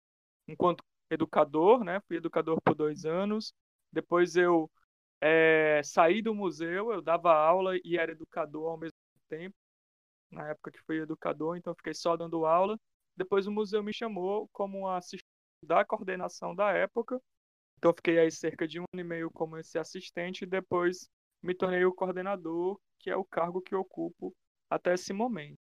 enquanto 0.48 0.84
educador, 1.12 1.84
né? 1.84 2.00
Fui 2.08 2.18
educador 2.18 2.60
por 2.62 2.76
dois 2.76 3.06
anos. 3.06 3.54
Depois 3.92 4.36
eu 4.36 4.72
é, 5.22 5.82
saí 5.84 6.22
do 6.22 6.34
museu, 6.36 6.92
eu 6.92 7.02
dava 7.02 7.34
aula 7.34 7.78
e 7.84 7.98
era 7.98 8.12
educador 8.14 8.72
ao 8.72 8.78
mesmo 8.78 8.98
tempo. 9.30 9.56
Na 10.32 10.50
época 10.50 10.72
que 10.72 10.82
fui 10.84 11.00
educador, 11.00 11.58
então 11.58 11.76
fiquei 11.76 11.94
só 11.94 12.18
dando 12.18 12.46
aula. 12.46 12.80
Depois 13.18 13.48
o 13.48 13.52
museu 13.52 13.84
me 13.84 13.94
chamou 13.94 14.50
como 14.54 14.88
assistente 14.88 15.26
da 15.64 15.86
coordenação 15.86 16.56
da 16.56 16.72
época. 16.72 17.22
Então 17.78 17.94
fiquei 17.94 18.20
aí 18.20 18.32
cerca 18.32 18.68
de 18.68 18.80
um 18.80 18.86
ano 18.94 19.02
e 19.02 19.04
meio 19.04 19.32
como 19.32 19.58
esse 19.58 19.78
assistente 19.80 20.44
e 20.44 20.48
depois 20.48 21.10
me 21.44 21.56
tornei 21.56 21.86
o 21.86 21.94
coordenador 21.94 22.80
que 23.00 23.10
é 23.10 23.16
o 23.16 23.26
cargo 23.26 23.62
que 23.62 23.76
ocupo 23.76 24.36
até 24.70 24.94
esse 24.94 25.14
momento. 25.14 25.61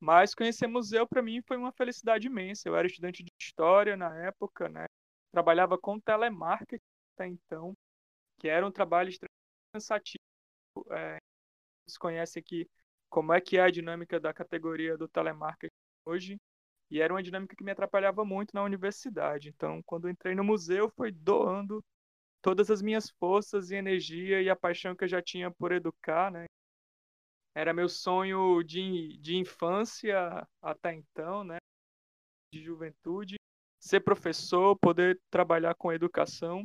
Mas 0.00 0.34
conhecer 0.34 0.66
museu 0.66 1.06
para 1.06 1.22
mim 1.22 1.42
foi 1.42 1.56
uma 1.56 1.72
felicidade 1.72 2.26
imensa. 2.26 2.68
Eu 2.68 2.76
era 2.76 2.86
estudante 2.86 3.22
de 3.22 3.32
história 3.38 3.96
na 3.96 4.14
época, 4.26 4.68
né? 4.68 4.86
Trabalhava 5.32 5.76
com 5.76 5.98
telemarketing 5.98 6.82
até 7.14 7.26
então, 7.26 7.76
que 8.38 8.48
era 8.48 8.66
um 8.66 8.70
trabalho 8.70 9.08
extremamente 9.08 9.28
cansativo. 9.72 10.22
É, 10.90 11.18
vocês 11.84 11.98
conhecem 11.98 12.40
aqui 12.40 12.68
como 13.10 13.32
é 13.32 13.40
que 13.40 13.58
é 13.58 13.62
a 13.62 13.70
dinâmica 13.70 14.20
da 14.20 14.32
categoria 14.32 14.96
do 14.96 15.08
telemarketing 15.08 15.74
hoje. 16.06 16.38
E 16.90 17.00
era 17.00 17.12
uma 17.12 17.22
dinâmica 17.22 17.54
que 17.54 17.64
me 17.64 17.72
atrapalhava 17.72 18.24
muito 18.24 18.54
na 18.54 18.62
universidade. 18.62 19.48
Então, 19.50 19.82
quando 19.84 20.08
entrei 20.08 20.34
no 20.34 20.44
museu, 20.44 20.90
foi 20.96 21.12
doando 21.12 21.84
todas 22.40 22.70
as 22.70 22.80
minhas 22.80 23.10
forças 23.10 23.70
e 23.70 23.76
energia 23.76 24.40
e 24.40 24.48
a 24.48 24.56
paixão 24.56 24.96
que 24.96 25.04
eu 25.04 25.08
já 25.08 25.20
tinha 25.20 25.50
por 25.50 25.72
educar, 25.72 26.30
né? 26.30 26.46
Era 27.58 27.74
meu 27.74 27.88
sonho 27.88 28.62
de, 28.62 29.18
de 29.18 29.36
infância 29.36 30.46
até 30.62 30.94
então, 30.94 31.42
né? 31.42 31.56
De 32.54 32.62
juventude, 32.62 33.34
ser 33.80 33.98
professor, 33.98 34.78
poder 34.78 35.20
trabalhar 35.28 35.74
com 35.74 35.92
educação. 35.92 36.64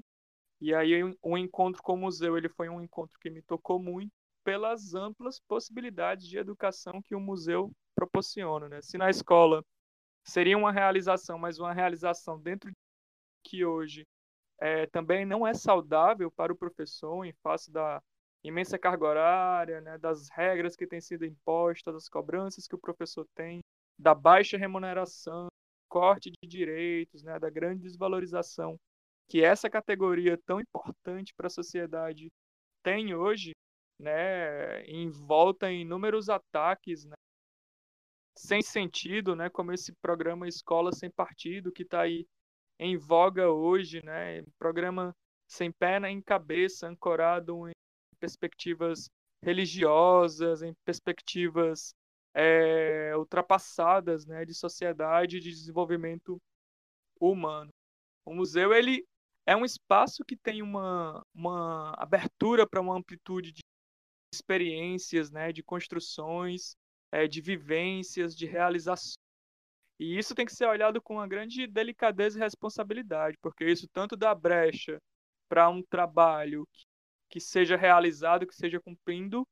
E 0.62 0.72
aí 0.72 1.04
o 1.04 1.18
um 1.24 1.36
encontro 1.36 1.82
com 1.82 1.96
o 1.96 1.98
museu, 1.98 2.38
ele 2.38 2.48
foi 2.48 2.70
um 2.70 2.80
encontro 2.80 3.18
que 3.20 3.32
me 3.32 3.41
tocou 3.41 3.82
muito 3.82 4.12
pelas 4.44 4.94
amplas 4.94 5.39
possibilidades 5.39 6.28
de 6.28 6.38
educação 6.38 7.02
que 7.02 7.16
o 7.16 7.20
museu 7.20 7.72
proporciona, 7.96 8.70
né? 8.70 8.80
Se 8.84 8.96
na 8.96 9.10
escola 9.10 9.66
seria 10.24 10.56
uma 10.56 10.72
realização, 10.72 11.39
mas 11.39 11.58
uma 11.58 11.74
realização 11.74 12.39
dentro 12.39 12.70
de 12.70 12.78
que 13.44 13.66
hoje 13.66 14.06
é, 14.62 14.86
também 14.86 15.26
não 15.26 15.46
é 15.48 15.56
saudável 15.56 16.30
para 16.30 16.54
o 16.54 16.56
professor 16.56 17.26
em 17.26 17.34
face 17.41 17.72
da 17.72 18.00
imensa 18.44 18.78
carga 18.78 19.06
horária, 19.06 19.82
né, 19.82 19.98
das 19.98 20.30
regras 20.30 20.76
que 20.76 20.88
têm 20.88 21.00
sido 21.00 21.26
impostas, 21.26 21.94
das 21.94 22.10
cobranças 22.10 22.68
que 22.68 22.76
o 22.76 22.80
professor 22.80 23.26
tem, 23.34 23.62
da 23.98 24.14
baixa 24.14 24.58
remuneração, 24.58 25.48
corte 25.89 26.32
de 26.32 26.50
direitos, 26.50 27.24
né, 27.24 27.39
da 27.39 27.50
grande 27.50 27.84
desvalorização 27.84 28.78
que 29.30 29.44
essa 29.44 29.70
categoria 29.70 30.38
tão 30.46 30.60
importante 30.60 31.34
para 31.34 31.48
a 31.48 31.50
sociedade 31.50 32.32
tem 32.84 33.16
hoje, 33.16 33.52
né, 34.00 34.86
envolta 34.86 35.72
em 35.72 35.82
inúmeros 35.82 36.30
ataques, 36.30 37.06
né, 37.06 37.16
sem 38.38 38.62
sentido, 38.62 39.36
né, 39.36 39.50
como 39.50 39.72
esse 39.72 39.94
programa 40.02 40.48
Escola 40.48 40.91
Sem 40.91 41.10
Partido, 41.10 41.72
que 41.72 41.84
está 41.84 42.02
aí 42.02 42.26
em 42.80 42.98
voga 42.98 43.50
hoje, 43.50 44.04
né, 44.04 44.44
programa 44.58 45.16
sem 45.48 45.72
pé 45.72 46.00
nem 46.00 46.22
cabeça, 46.22 46.88
ancorado 46.88 47.68
em 47.70 47.74
perspectivas 48.24 49.09
religiosas, 49.43 50.61
em 50.61 50.74
perspectivas 50.86 51.93
é, 52.34 53.11
ultrapassadas 53.17 54.26
né, 54.26 54.45
de 54.45 54.53
sociedade 54.53 55.41
de 55.41 55.49
desenvolvimento 55.49 56.41
humano. 57.19 57.69
O 58.26 58.34
museu 58.34 58.74
ele 58.74 59.05
é 59.45 59.57
um 59.57 59.65
espaço 59.65 60.24
que 60.24 60.38
tem 60.38 60.61
uma, 60.61 61.21
uma 61.36 61.93
abertura 61.97 62.65
para 62.65 62.80
uma 62.80 62.95
amplitude 62.95 63.51
de 63.51 63.59
experiências, 64.34 65.30
né, 65.30 65.51
de 65.51 65.61
construções, 65.61 66.76
é, 67.11 67.28
de 67.28 67.41
vivências, 67.41 68.34
de 68.34 68.45
realizações. 68.45 69.17
E 69.99 70.17
isso 70.17 70.34
tem 70.34 70.45
que 70.45 70.55
ser 70.55 70.65
olhado 70.65 71.01
com 71.01 71.15
uma 71.15 71.28
grande 71.28 71.67
delicadeza 71.67 72.39
e 72.39 72.41
responsabilidade, 72.41 73.38
porque 73.41 73.65
isso 73.65 73.86
tanto 73.91 74.15
dá 74.15 74.34
brecha 74.34 74.97
para 75.49 75.69
um 75.69 75.84
trabalho 75.84 76.65
que 76.71 76.86
que 77.34 77.39
seja 77.39 77.75
realizado, 77.75 78.45
que 78.45 78.53
seja 78.53 78.79
cumprindo, 78.79 79.43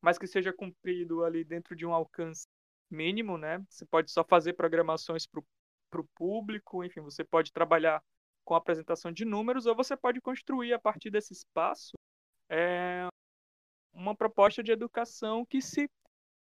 mas 0.00 0.16
que 0.16 0.26
seja 0.26 0.54
cumprido 0.54 1.22
ali 1.22 1.44
dentro 1.44 1.76
de 1.76 1.84
um 1.84 1.92
alcance 1.92 2.46
mínimo, 2.90 3.36
né? 3.36 3.62
Você 3.68 3.84
pode 3.84 4.10
só 4.10 4.24
fazer 4.24 4.54
programações 4.54 5.26
para 5.26 6.00
o 6.00 6.08
público, 6.14 6.82
enfim, 6.82 7.02
você 7.02 7.22
pode 7.22 7.52
trabalhar 7.52 8.02
com 8.42 8.54
apresentação 8.54 9.12
de 9.12 9.26
números, 9.26 9.66
ou 9.66 9.76
você 9.76 9.94
pode 9.94 10.18
construir 10.18 10.72
a 10.72 10.78
partir 10.78 11.10
desse 11.10 11.34
espaço 11.34 11.92
é, 12.48 13.06
uma 13.92 14.16
proposta 14.16 14.62
de 14.62 14.72
educação 14.72 15.44
que 15.44 15.60
se 15.60 15.90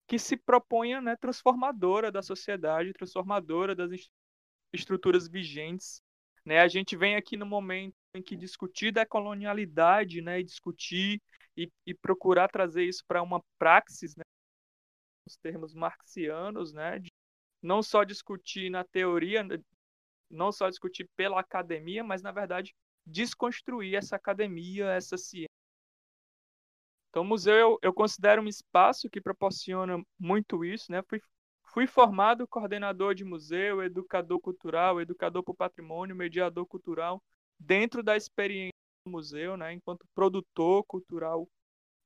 que 0.07 0.17
se 0.17 0.35
proponha 0.35 0.99
né, 0.99 1.15
transformadora 1.17 2.11
da 2.11 2.23
sociedade, 2.23 2.93
transformadora 2.93 3.75
das 3.75 3.91
estruturas 4.73 5.27
vigentes. 5.27 6.01
Né? 6.49 6.61
A 6.61 6.67
gente 6.67 6.97
vem 6.97 7.15
aqui 7.15 7.37
no 7.37 7.45
momento 7.45 7.93
em 8.15 8.23
que 8.23 8.35
discutir 8.35 8.91
da 8.91 9.05
colonialidade, 9.05 10.19
né, 10.19 10.39
e 10.39 10.43
discutir 10.43 11.21
e, 11.55 11.71
e 11.85 11.93
procurar 11.93 12.47
trazer 12.47 12.85
isso 12.85 13.03
para 13.07 13.21
uma 13.21 13.39
praxis, 13.59 14.15
né, 14.15 14.23
os 15.27 15.37
termos 15.37 15.75
marxianos, 15.75 16.73
né, 16.73 16.97
de 16.97 17.11
não 17.61 17.83
só 17.83 18.03
discutir 18.03 18.71
na 18.71 18.83
teoria, 18.83 19.43
né, 19.43 19.59
não 20.27 20.51
só 20.51 20.67
discutir 20.69 21.07
pela 21.15 21.39
academia, 21.39 22.03
mas 22.03 22.23
na 22.23 22.31
verdade 22.31 22.73
desconstruir 23.05 23.93
essa 23.93 24.15
academia, 24.15 24.87
essa 24.87 25.19
ciência. 25.19 25.53
Então, 27.11 27.21
o 27.21 27.25
museu 27.25 27.55
eu, 27.55 27.79
eu 27.83 27.93
considero 27.93 28.41
um 28.41 28.47
espaço 28.47 29.07
que 29.07 29.21
proporciona 29.21 30.03
muito 30.17 30.65
isso, 30.65 30.91
né? 30.91 31.03
Fui, 31.03 31.21
fui 31.73 31.87
formado 31.87 32.47
coordenador 32.47 33.13
de 33.13 33.23
museu, 33.23 33.81
educador 33.83 34.39
cultural, 34.39 34.99
educador 35.01 35.43
para 35.43 35.51
o 35.51 35.55
patrimônio, 35.55 36.15
mediador 36.15 36.65
cultural 36.65 37.21
dentro 37.59 38.01
da 38.01 38.15
experiência 38.15 38.73
do 39.05 39.11
museu, 39.11 39.57
né, 39.57 39.73
enquanto 39.73 40.05
produtor 40.15 40.83
cultural 40.85 41.47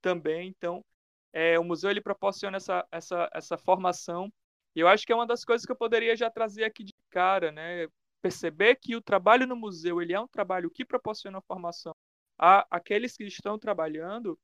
também. 0.01 0.49
Então, 0.49 0.83
é, 1.31 1.57
o 1.57 1.63
museu 1.63 1.89
ele 1.89 2.01
proporciona 2.01 2.57
essa, 2.57 2.85
essa, 2.91 3.29
essa 3.33 3.57
formação. 3.57 4.31
E 4.75 4.79
eu 4.79 4.87
acho 4.87 5.05
que 5.05 5.11
é 5.11 5.15
uma 5.15 5.27
das 5.27 5.45
coisas 5.45 5.65
que 5.65 5.71
eu 5.71 5.75
poderia 5.75 6.15
já 6.15 6.29
trazer 6.29 6.63
aqui 6.63 6.83
de 6.83 6.93
cara, 7.09 7.51
né? 7.51 7.87
Perceber 8.21 8.75
que 8.75 8.95
o 8.95 9.01
trabalho 9.01 9.45
no 9.47 9.55
museu 9.55 10.01
ele 10.01 10.13
é 10.13 10.19
um 10.19 10.27
trabalho 10.27 10.71
que 10.71 10.85
proporciona 10.85 11.41
formação 11.41 11.93
a 12.37 12.65
aqueles 12.69 13.15
que 13.15 13.23
estão 13.25 13.59
trabalhando 13.59 14.37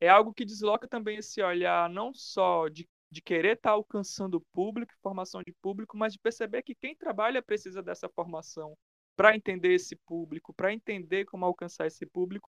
é 0.00 0.08
algo 0.08 0.32
que 0.32 0.44
desloca 0.44 0.88
também 0.88 1.18
esse 1.18 1.42
olhar 1.42 1.88
não 1.88 2.12
só 2.14 2.68
de, 2.68 2.88
de 3.10 3.20
querer 3.20 3.56
estar 3.56 3.70
tá 3.70 3.74
alcançando 3.74 4.36
o 4.36 4.44
público, 4.52 4.92
formação 5.02 5.42
de 5.42 5.52
público, 5.60 5.96
mas 5.96 6.12
de 6.12 6.18
perceber 6.18 6.62
que 6.62 6.74
quem 6.74 6.94
trabalha 6.94 7.42
precisa 7.42 7.82
dessa 7.82 8.08
formação 8.08 8.76
para 9.16 9.34
entender 9.34 9.74
esse 9.74 9.96
público, 10.06 10.54
para 10.54 10.72
entender 10.72 11.24
como 11.24 11.44
alcançar 11.44 11.86
esse 11.86 12.06
público 12.06 12.48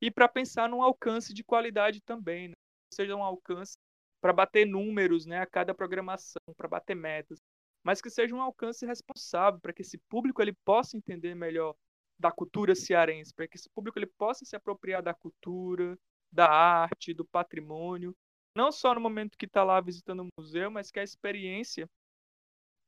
e 0.00 0.10
para 0.10 0.28
pensar 0.28 0.68
num 0.68 0.82
alcance 0.82 1.34
de 1.34 1.42
qualidade 1.42 2.00
também, 2.00 2.48
né? 2.48 2.54
seja 2.92 3.16
um 3.16 3.22
alcance 3.22 3.76
para 4.20 4.32
bater 4.32 4.66
números, 4.66 5.26
né, 5.26 5.40
a 5.40 5.46
cada 5.46 5.74
programação, 5.74 6.40
para 6.56 6.68
bater 6.68 6.94
metas, 6.94 7.38
mas 7.84 8.00
que 8.00 8.10
seja 8.10 8.34
um 8.34 8.40
alcance 8.40 8.84
responsável 8.86 9.60
para 9.60 9.72
que 9.72 9.82
esse 9.82 9.98
público 10.08 10.40
ele 10.40 10.54
possa 10.64 10.96
entender 10.96 11.34
melhor 11.34 11.74
da 12.18 12.32
cultura 12.32 12.74
cearense, 12.74 13.32
para 13.34 13.46
que 13.46 13.56
esse 13.56 13.68
público 13.70 13.98
ele 13.98 14.10
possa 14.18 14.44
se 14.44 14.56
apropriar 14.56 15.02
da 15.02 15.12
cultura, 15.12 15.98
da 16.32 16.50
arte, 16.50 17.12
do 17.12 17.24
patrimônio, 17.24 18.16
não 18.56 18.72
só 18.72 18.94
no 18.94 19.00
momento 19.00 19.36
que 19.36 19.44
está 19.46 19.62
lá 19.62 19.80
visitando 19.80 20.22
o 20.22 20.28
museu, 20.40 20.70
mas 20.70 20.90
que 20.90 20.98
a 20.98 21.04
experiência 21.04 21.88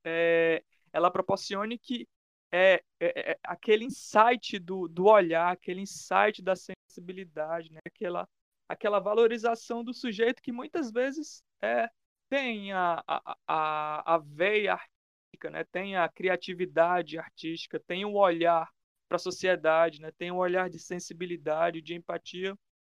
é, 0.05 0.65
ela 0.93 1.11
proporcione 1.11 1.79
que 1.79 2.09
é, 2.51 2.83
é, 2.99 3.33
é, 3.33 3.39
aquele 3.45 3.85
insight 3.85 4.59
do, 4.59 4.89
do 4.89 5.05
olhar, 5.05 5.53
aquele 5.53 5.83
insight 5.83 6.43
da 6.43 6.57
sensibilidade, 6.57 7.71
né? 7.71 7.81
aquela, 7.87 8.27
aquela 8.67 8.99
valorização 8.99 9.85
do 9.85 9.93
sujeito 9.93 10.43
que 10.43 10.51
muitas 10.51 10.91
vezes 10.91 11.43
é, 11.61 11.89
tem 12.31 12.73
a, 12.73 13.03
a, 13.07 13.37
a, 13.47 14.15
a 14.15 14.19
veia 14.19 14.73
artística, 14.73 15.51
né? 15.51 15.65
tem 15.65 15.97
a 15.97 16.09
criatividade 16.09 17.19
artística, 17.19 17.79
tem 17.79 18.07
o 18.07 18.15
olhar 18.15 18.67
para 19.07 19.17
a 19.17 19.19
sociedade, 19.19 20.01
né? 20.01 20.11
tem 20.17 20.33
um 20.33 20.39
olhar 20.39 20.71
de 20.71 20.79
sensibilidade, 20.79 21.83
de 21.83 21.95
empatia 21.95 22.57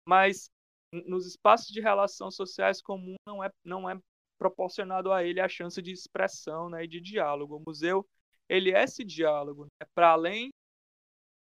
mas 0.09 0.49
nos 0.91 1.25
espaços 1.25 1.67
de 1.67 1.79
relação 1.81 2.31
sociais 2.31 2.81
comum 2.81 3.15
não 3.25 3.43
é, 3.43 3.49
não 3.63 3.89
é 3.89 3.99
proporcionado 4.37 5.11
a 5.11 5.23
ele 5.23 5.39
a 5.39 5.49
chance 5.49 5.81
de 5.81 5.91
expressão 5.91 6.69
né, 6.69 6.83
e 6.83 6.87
de 6.87 6.99
diálogo. 6.99 7.57
O 7.57 7.63
museu 7.65 8.07
ele 8.47 8.71
é 8.71 8.83
esse 8.83 9.03
diálogo, 9.03 9.65
né? 9.65 9.87
para 9.93 10.11
além 10.11 10.49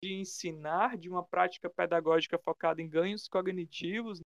de 0.03 0.13
ensinar 0.13 0.97
de 0.97 1.09
uma 1.09 1.23
prática 1.23 1.69
pedagógica 1.69 2.37
focada 2.37 2.81
em 2.81 2.89
ganhos 2.89 3.27
cognitivos, 3.27 4.21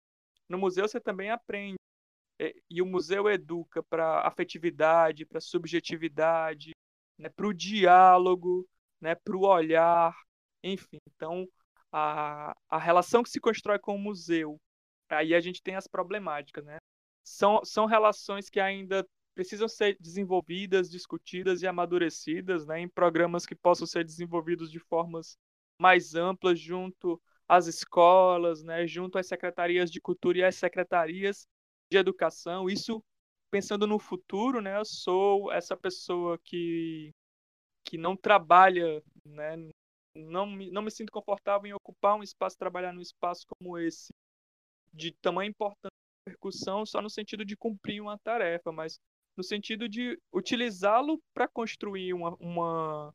no 0.50 0.58
museu 0.58 0.88
você 0.88 1.00
também 1.00 1.30
aprende. 1.30 1.78
E 2.70 2.82
o 2.82 2.86
museu 2.88 3.30
educa 3.30 3.84
para 3.84 4.28
afetividade, 4.28 5.28
para 5.28 5.40
subjetividade, 5.40 6.72
né, 7.16 7.30
para 7.30 7.48
o 7.48 7.54
diálogo, 7.54 8.68
né, 9.00 9.14
para 9.14 9.38
o 9.38 9.46
olhar, 9.46 10.12
enfim. 10.64 10.98
Então, 11.08 11.48
a, 11.92 12.56
a 12.68 12.80
relação 12.80 13.22
que 13.22 13.30
se 13.30 13.40
constrói 13.40 13.78
com 13.78 13.96
o 13.96 14.00
museu, 14.00 14.60
aí 15.12 15.34
a 15.36 15.40
gente 15.40 15.62
tem 15.62 15.76
as 15.76 15.88
problemáticas, 15.88 16.66
né? 16.66 16.78
São, 17.24 17.64
são 17.64 17.86
relações 17.86 18.50
que 18.50 18.60
ainda 18.60 19.06
precisam 19.34 19.68
ser 19.68 19.98
desenvolvidas, 20.00 20.90
discutidas 20.90 21.62
e 21.62 21.68
amadurecidas, 21.68 22.66
né, 22.66 22.82
em 22.82 22.90
programas 22.90 23.46
que 23.46 23.56
possam 23.56 23.88
ser 23.88 24.04
desenvolvidos 24.04 24.70
de 24.72 24.80
formas 24.80 25.38
mais 25.80 26.16
amplas 26.16 26.60
junto 26.60 27.22
às 27.48 27.68
escolas, 27.68 28.64
né, 28.64 28.86
junto 28.86 29.18
às 29.18 29.28
secretarias 29.28 29.90
de 29.90 30.02
cultura 30.02 30.40
e 30.40 30.44
às 30.44 30.56
secretarias 30.56 31.48
de 31.90 31.98
educação. 31.98 32.70
Isso 32.70 33.02
pensando 33.50 33.88
no 33.88 34.00
futuro, 34.00 34.62
né, 34.62 34.78
eu 34.78 34.86
sou 34.86 35.52
essa 35.52 35.76
pessoa 35.78 36.38
que 36.44 37.12
que 37.84 37.98
não 37.98 38.16
trabalha 38.16 39.02
né, 39.26 39.58
não 40.16 40.46
me, 40.46 40.70
não 40.72 40.82
me 40.82 40.92
sinto 40.92 41.12
confortável 41.12 41.68
em 41.68 41.74
ocupar 41.74 42.16
um 42.16 42.24
espaço, 42.24 42.58
trabalhar 42.58 42.94
num 42.94 43.02
espaço 43.02 43.46
como 43.48 43.78
esse, 43.78 44.14
de 44.94 45.12
tamanha 45.22 45.50
importância 45.50 45.92
percussão, 46.24 46.86
só 46.86 47.02
no 47.02 47.10
sentido 47.10 47.44
de 47.44 47.58
cumprir 47.58 48.02
uma 48.02 48.18
tarefa, 48.20 48.72
mas 48.72 49.00
no 49.36 49.44
sentido 49.44 49.90
de 49.90 50.20
utilizá-lo 50.32 51.22
para 51.34 51.48
construir 51.48 52.14
uma, 52.14 52.36
uma, 52.36 53.14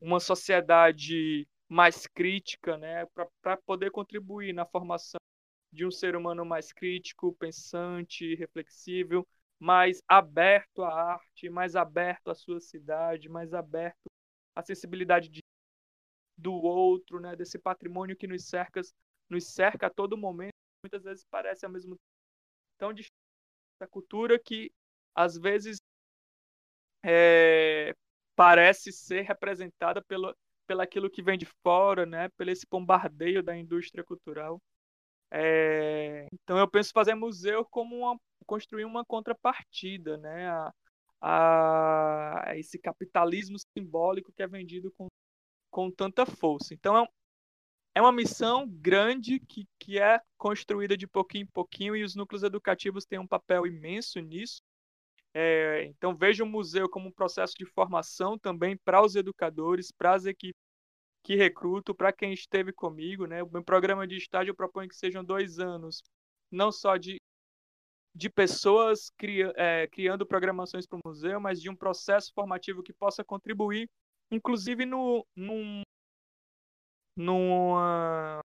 uma 0.00 0.20
sociedade 0.20 1.46
mais 1.68 2.06
crítica, 2.06 2.76
né, 2.76 3.06
para 3.42 3.56
poder 3.66 3.90
contribuir 3.90 4.52
na 4.52 4.64
formação 4.64 5.18
de 5.72 5.84
um 5.84 5.90
ser 5.90 6.14
humano 6.14 6.44
mais 6.44 6.72
crítico, 6.72 7.34
pensante, 7.34 8.34
reflexível, 8.36 9.26
mais 9.58 10.00
aberto 10.06 10.82
à 10.82 11.12
arte, 11.14 11.48
mais 11.48 11.74
aberto 11.74 12.30
à 12.30 12.34
sua 12.34 12.60
cidade, 12.60 13.28
mais 13.28 13.52
aberto 13.52 14.10
à 14.54 14.62
sensibilidade 14.62 15.28
de 15.28 15.40
do 16.36 16.52
outro, 16.52 17.20
né, 17.20 17.36
desse 17.36 17.58
patrimônio 17.58 18.16
que 18.16 18.26
nos 18.26 18.44
cerca, 18.44 18.80
nos 19.30 19.46
cerca 19.46 19.86
a 19.86 19.90
todo 19.90 20.16
momento, 20.16 20.53
muitas 20.84 21.02
vezes 21.02 21.24
parece 21.30 21.64
ao 21.64 21.72
mesmo 21.72 21.96
tempo 21.96 22.14
tão 22.78 22.92
distante 22.92 23.14
da 23.78 23.86
cultura 23.86 24.38
que 24.38 24.72
às 25.14 25.36
vezes 25.36 25.78
é, 27.04 27.94
parece 28.34 28.92
ser 28.92 29.22
representada 29.22 30.02
pelo, 30.02 30.34
pelo 30.66 30.80
aquilo 30.80 31.10
que 31.10 31.22
vem 31.22 31.38
de 31.38 31.46
fora, 31.62 32.06
né, 32.06 32.28
pelo 32.30 32.50
esse 32.50 32.66
bombardeio 32.70 33.42
da 33.42 33.56
indústria 33.56 34.04
cultural. 34.04 34.60
É, 35.30 36.26
então 36.32 36.58
eu 36.58 36.68
penso 36.68 36.92
fazer 36.92 37.14
museu 37.14 37.64
como 37.64 37.96
uma, 37.96 38.18
construir 38.46 38.84
uma 38.84 39.04
contrapartida, 39.04 40.16
né, 40.18 40.48
a, 40.48 40.72
a, 41.20 42.56
esse 42.56 42.78
capitalismo 42.78 43.56
simbólico 43.76 44.32
que 44.32 44.42
é 44.42 44.46
vendido 44.46 44.92
com 44.92 45.08
com 45.74 45.90
tanta 45.90 46.24
força. 46.24 46.72
Então 46.72 46.96
é, 46.96 47.08
é 47.94 48.00
uma 48.00 48.12
missão 48.12 48.68
grande 48.68 49.38
que, 49.38 49.66
que 49.78 49.98
é 49.98 50.20
construída 50.36 50.96
de 50.96 51.06
pouquinho 51.06 51.44
em 51.44 51.46
pouquinho 51.46 51.94
e 51.94 52.02
os 52.02 52.16
núcleos 52.16 52.42
educativos 52.42 53.04
têm 53.04 53.18
um 53.18 53.26
papel 53.26 53.66
imenso 53.66 54.18
nisso. 54.18 54.60
É, 55.32 55.84
então 55.84 56.16
vejo 56.16 56.44
o 56.44 56.46
museu 56.46 56.88
como 56.88 57.08
um 57.08 57.12
processo 57.12 57.54
de 57.56 57.64
formação 57.64 58.38
também 58.38 58.76
para 58.76 59.02
os 59.02 59.14
educadores, 59.14 59.90
para 59.90 60.14
as 60.14 60.26
equipes 60.26 60.60
que 61.22 61.36
recruto, 61.36 61.94
para 61.94 62.12
quem 62.12 62.32
esteve 62.32 62.72
comigo. 62.72 63.26
Né? 63.26 63.42
O 63.42 63.50
meu 63.50 63.64
programa 63.64 64.06
de 64.06 64.16
estágio 64.16 64.50
eu 64.50 64.56
proponho 64.56 64.88
que 64.88 64.96
sejam 64.96 65.24
dois 65.24 65.58
anos, 65.58 66.02
não 66.50 66.72
só 66.72 66.96
de, 66.96 67.20
de 68.14 68.28
pessoas 68.28 69.12
é, 69.56 69.86
criando 69.88 70.26
programações 70.26 70.86
para 70.86 70.98
o 70.98 71.08
museu, 71.08 71.40
mas 71.40 71.60
de 71.60 71.70
um 71.70 71.76
processo 71.76 72.32
formativo 72.34 72.82
que 72.82 72.92
possa 72.92 73.24
contribuir 73.24 73.88
inclusive 74.30 74.84
no, 74.84 75.26
num, 75.34 75.82
numa, 77.16 78.40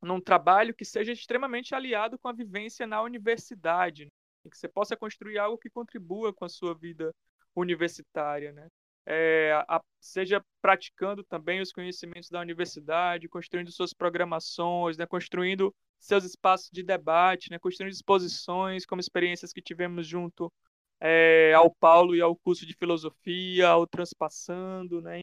num 0.00 0.20
trabalho 0.20 0.74
que 0.74 0.84
seja 0.84 1.12
extremamente 1.12 1.74
aliado 1.74 2.18
com 2.18 2.28
a 2.28 2.32
vivência 2.32 2.86
na 2.86 3.02
universidade, 3.02 4.04
né? 4.04 4.10
que 4.50 4.56
você 4.56 4.68
possa 4.68 4.96
construir 4.96 5.38
algo 5.38 5.58
que 5.58 5.70
contribua 5.70 6.32
com 6.32 6.44
a 6.44 6.48
sua 6.48 6.74
vida 6.74 7.14
universitária, 7.54 8.52
né? 8.52 8.66
É, 9.04 9.52
a, 9.68 9.82
seja 10.00 10.44
praticando 10.60 11.24
também 11.24 11.60
os 11.60 11.72
conhecimentos 11.72 12.30
da 12.30 12.40
universidade, 12.40 13.28
construindo 13.28 13.72
suas 13.72 13.92
programações, 13.92 14.96
né? 14.96 15.06
construindo 15.06 15.74
seus 15.98 16.24
espaços 16.24 16.70
de 16.70 16.82
debate, 16.82 17.50
né? 17.50 17.58
construindo 17.58 17.92
exposições, 17.92 18.86
como 18.86 19.00
experiências 19.00 19.52
que 19.52 19.60
tivemos 19.60 20.06
junto 20.06 20.52
é, 21.00 21.52
ao 21.54 21.68
Paulo 21.74 22.14
e 22.14 22.20
ao 22.20 22.36
curso 22.36 22.64
de 22.64 22.74
filosofia, 22.74 23.68
ao 23.68 23.86
Transpassando, 23.88 25.02
né? 25.02 25.20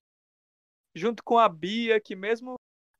Junto 0.93 1.23
com 1.23 1.37
a 1.37 1.47
Bia, 1.47 1.99
que 1.99 2.15
mesmo 2.15 2.55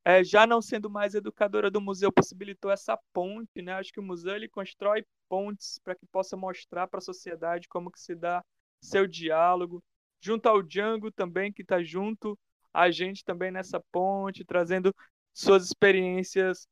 é, 0.05 0.23
já 0.23 0.47
não 0.47 0.61
sendo 0.61 0.89
mais 0.89 1.13
educadora 1.15 1.69
do 1.69 1.81
museu, 1.81 2.11
possibilitou 2.11 2.71
essa 2.71 2.97
ponte, 3.13 3.61
né? 3.61 3.73
Acho 3.73 3.91
que 3.91 3.99
o 3.99 4.03
museu 4.03 4.35
ele 4.35 4.47
constrói 4.47 5.05
pontes 5.27 5.79
para 5.83 5.95
que 5.95 6.05
possa 6.07 6.37
mostrar 6.37 6.87
para 6.87 6.99
a 6.99 7.01
sociedade 7.01 7.67
como 7.67 7.91
que 7.91 7.99
se 7.99 8.15
dá 8.15 8.43
seu 8.81 9.05
diálogo. 9.07 9.83
Junto 10.21 10.47
ao 10.47 10.61
Django 10.61 11.11
também, 11.11 11.51
que 11.51 11.61
está 11.61 11.81
junto 11.83 12.37
a 12.73 12.91
gente 12.91 13.23
também 13.23 13.51
nessa 13.51 13.79
ponte, 13.91 14.45
trazendo 14.45 14.93
suas 15.33 15.65
experiências 15.65 16.67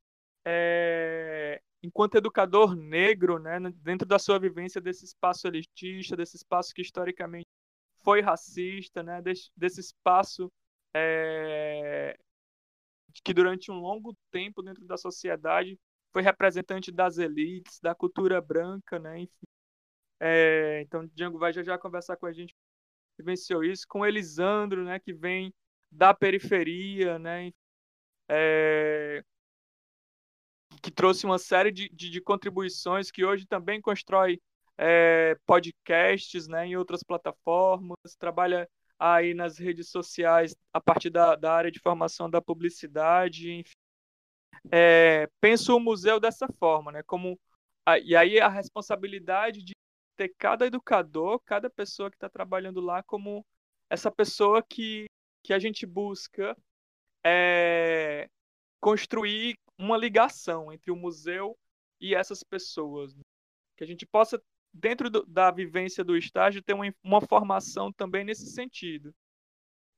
é, 0.46 1.62
enquanto 1.84 2.16
educador 2.16 2.76
negro, 2.76 3.40
né, 3.40 3.60
dentro 3.82 4.08
da 4.08 4.18
sua 4.20 4.40
vivência 4.40 4.80
desse 4.80 5.06
espaço 5.06 5.48
elitista, 5.48 6.16
desse 6.16 6.38
espaço 6.38 6.74
que 6.74 6.82
historicamente 6.82 7.48
foi 8.04 8.22
racista, 8.22 9.04
né, 9.04 9.22
desse, 9.22 9.50
desse 9.56 9.82
espaço 9.82 10.52
é, 10.98 12.18
que 13.24 13.34
durante 13.34 13.72
um 13.72 13.80
longo 13.80 14.16
tempo 14.32 14.62
dentro 14.62 14.86
da 14.86 14.98
sociedade 14.98 15.80
foi 16.12 16.22
representante 16.22 16.92
das 16.92 17.18
elites, 17.18 17.80
da 17.80 17.94
cultura 17.94 18.42
branca, 18.42 19.00
né, 19.00 19.20
enfim. 19.20 19.48
É, 20.20 20.82
então, 20.82 21.06
Django 21.14 21.38
vai 21.38 21.54
já 21.54 21.62
já 21.64 21.78
conversar 21.78 22.18
com 22.18 22.26
a 22.26 22.34
gente 22.34 22.56
vivenciou 23.18 23.64
isso, 23.64 23.86
com 23.88 24.06
Elisandro, 24.06 24.84
né, 24.84 25.00
que 25.00 25.14
vem 25.14 25.54
da 25.92 26.14
periferia, 26.14 27.18
né, 27.20 27.52
é, 28.30 29.24
que 30.82 30.92
trouxe 30.92 31.26
uma 31.26 31.38
série 31.38 31.72
de, 31.72 31.90
de, 31.90 32.10
de, 32.10 32.22
contribuições, 32.22 33.12
que 33.12 33.26
hoje 33.26 33.46
também 33.46 33.82
constrói 33.82 34.40
é, 34.78 35.36
podcasts 35.46 36.48
né, 36.48 36.68
em 36.68 36.76
outras 36.76 37.04
plataformas, 37.04 37.98
trabalha 38.20 38.70
aí 39.00 39.34
nas 39.34 39.58
redes 39.58 39.90
sociais 39.90 40.56
a 40.74 40.82
partir 40.82 41.10
da, 41.10 41.36
da 41.36 41.54
área 41.54 41.72
de 41.72 41.80
formação 41.80 42.30
da 42.30 42.42
publicidade, 42.42 43.52
enfim. 43.52 43.76
É, 44.72 45.30
penso 45.40 45.76
o 45.76 45.80
museu 45.80 46.20
dessa 46.20 46.48
forma, 46.60 46.92
né? 46.92 47.04
Como 47.04 47.40
e 48.04 48.16
aí 48.16 48.40
a 48.40 48.50
responsabilidade 48.50 49.64
de 49.64 49.74
ter 50.18 50.34
cada 50.38 50.66
educador, 50.66 51.40
cada 51.46 51.70
pessoa 51.70 52.10
que 52.10 52.18
está 52.18 52.28
trabalhando 52.28 52.82
lá 52.82 53.02
como 53.04 53.46
essa 53.90 54.12
pessoa 54.12 54.62
que, 54.62 55.06
que 55.44 55.54
a 55.54 55.60
gente 55.60 55.86
busca 55.86 56.58
é, 57.24 58.28
construir 58.82 59.56
uma 59.78 59.96
ligação 59.96 60.74
entre 60.74 60.92
o 60.92 60.96
museu 60.96 61.58
e 62.02 62.16
essas 62.16 62.44
pessoas. 62.44 63.16
Né? 63.16 63.22
Que 63.78 63.84
a 63.84 63.88
gente 63.88 64.06
possa, 64.06 64.42
dentro 64.78 65.10
do, 65.10 65.26
da 65.26 65.52
vivência 65.52 66.04
do 66.04 66.16
estágio, 66.16 66.62
ter 66.62 66.74
uma, 66.74 66.94
uma 67.04 67.22
formação 67.22 67.92
também 67.92 68.24
nesse 68.24 68.48
sentido. 68.48 69.14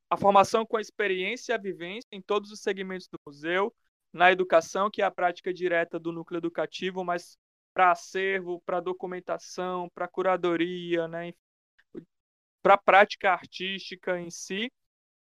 A 0.10 0.18
formação 0.18 0.66
com 0.66 0.78
a 0.78 0.82
experiência 0.82 1.52
e 1.52 1.56
a 1.56 1.60
vivência 1.60 2.08
em 2.12 2.22
todos 2.22 2.52
os 2.52 2.62
segmentos 2.62 3.08
do 3.08 3.20
museu, 3.26 3.74
na 4.12 4.32
educação, 4.32 4.90
que 4.90 5.02
é 5.02 5.06
a 5.06 5.12
prática 5.12 5.54
direta 5.54 6.00
do 6.00 6.12
núcleo 6.12 6.40
educativo, 6.40 7.04
mas 7.04 7.38
para 7.74 7.92
acervo, 7.92 8.62
para 8.66 8.80
documentação, 8.80 9.88
para 9.94 10.08
curadoria, 10.08 11.08
né, 11.08 11.32
para 12.62 12.74
a 12.74 12.78
prática 12.78 13.32
artística 13.32 14.20
em 14.20 14.32
si, 14.32 14.72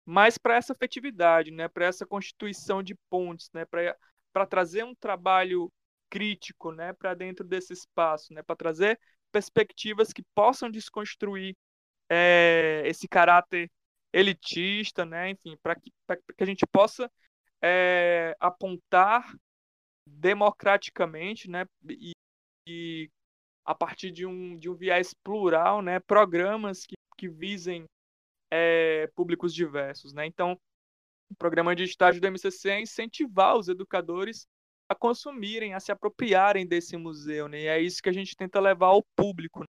mas 0.04 0.38
para 0.38 0.56
essa 0.56 0.72
afetividade, 0.72 1.50
né, 1.50 1.68
para 1.68 1.84
essa 1.84 2.06
constituição 2.06 2.82
de 2.82 2.94
pontes, 3.10 3.50
né, 3.52 3.66
para 3.66 4.46
trazer 4.46 4.84
um 4.84 4.94
trabalho 4.94 5.70
crítico 6.08 6.72
né, 6.72 6.92
para 6.94 7.14
dentro 7.14 7.44
desse 7.46 7.72
espaço, 7.72 8.32
né, 8.32 8.42
para 8.42 8.56
trazer 8.56 8.98
perspectivas 9.32 10.12
que 10.12 10.22
possam 10.34 10.70
desconstruir 10.70 11.56
é, 12.08 12.82
esse 12.86 13.06
caráter 13.06 13.70
elitista, 14.12 15.04
né, 15.04 15.30
enfim, 15.30 15.56
para 15.62 15.74
que, 15.74 15.92
que 16.36 16.42
a 16.42 16.46
gente 16.46 16.66
possa 16.66 17.10
é, 17.62 18.34
apontar 18.40 19.34
democraticamente 20.06 21.50
né, 21.50 21.66
e, 21.88 22.12
e, 22.66 23.10
a 23.64 23.74
partir 23.74 24.10
de 24.10 24.24
um, 24.24 24.58
de 24.58 24.70
um 24.70 24.74
viés 24.74 25.12
plural, 25.22 25.82
né, 25.82 26.00
programas 26.00 26.86
que, 26.86 26.94
que 27.16 27.28
visem 27.28 27.84
é, 28.50 29.06
públicos 29.14 29.52
diversos. 29.52 30.14
Né? 30.14 30.24
Então, 30.26 30.58
o 31.30 31.34
programa 31.34 31.76
de 31.76 31.84
estágio 31.84 32.20
do 32.20 32.26
MCC 32.26 32.70
é 32.70 32.80
incentivar 32.80 33.56
os 33.56 33.68
educadores 33.68 34.46
a 34.88 34.94
consumirem, 34.94 35.74
a 35.74 35.80
se 35.80 35.92
apropriarem 35.92 36.66
desse 36.66 36.96
museu, 36.96 37.48
né? 37.48 37.60
E 37.60 37.66
é 37.66 37.80
isso 37.80 38.02
que 38.02 38.08
a 38.08 38.12
gente 38.12 38.36
tenta 38.36 38.58
levar 38.58 38.88
ao 38.88 39.02
público, 39.14 39.60
né? 39.60 39.66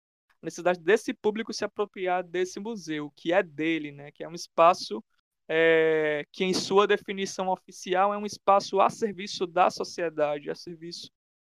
a 0.43 0.47
necessidade 0.47 0.81
desse 0.81 1.15
público 1.15 1.53
se 1.53 1.65
apropriar 1.65 2.25
desse 2.25 2.59
museu, 2.59 3.13
que 3.15 3.33
é 3.33 3.43
dele, 3.43 3.93
né? 3.93 4.11
Que 4.11 4.25
é 4.25 4.29
um 4.29 4.35
espaço 4.35 5.03
é, 5.49 6.25
que, 6.33 6.45
em 6.45 6.55
sua 6.55 6.87
definição 6.87 7.49
oficial, 7.49 8.13
é 8.15 8.19
um 8.19 8.27
espaço 8.27 8.81
a 8.81 8.89
serviço 8.89 9.47
da 9.47 9.71
sociedade, 9.71 10.51
a 10.51 10.55
serviço 10.55 11.11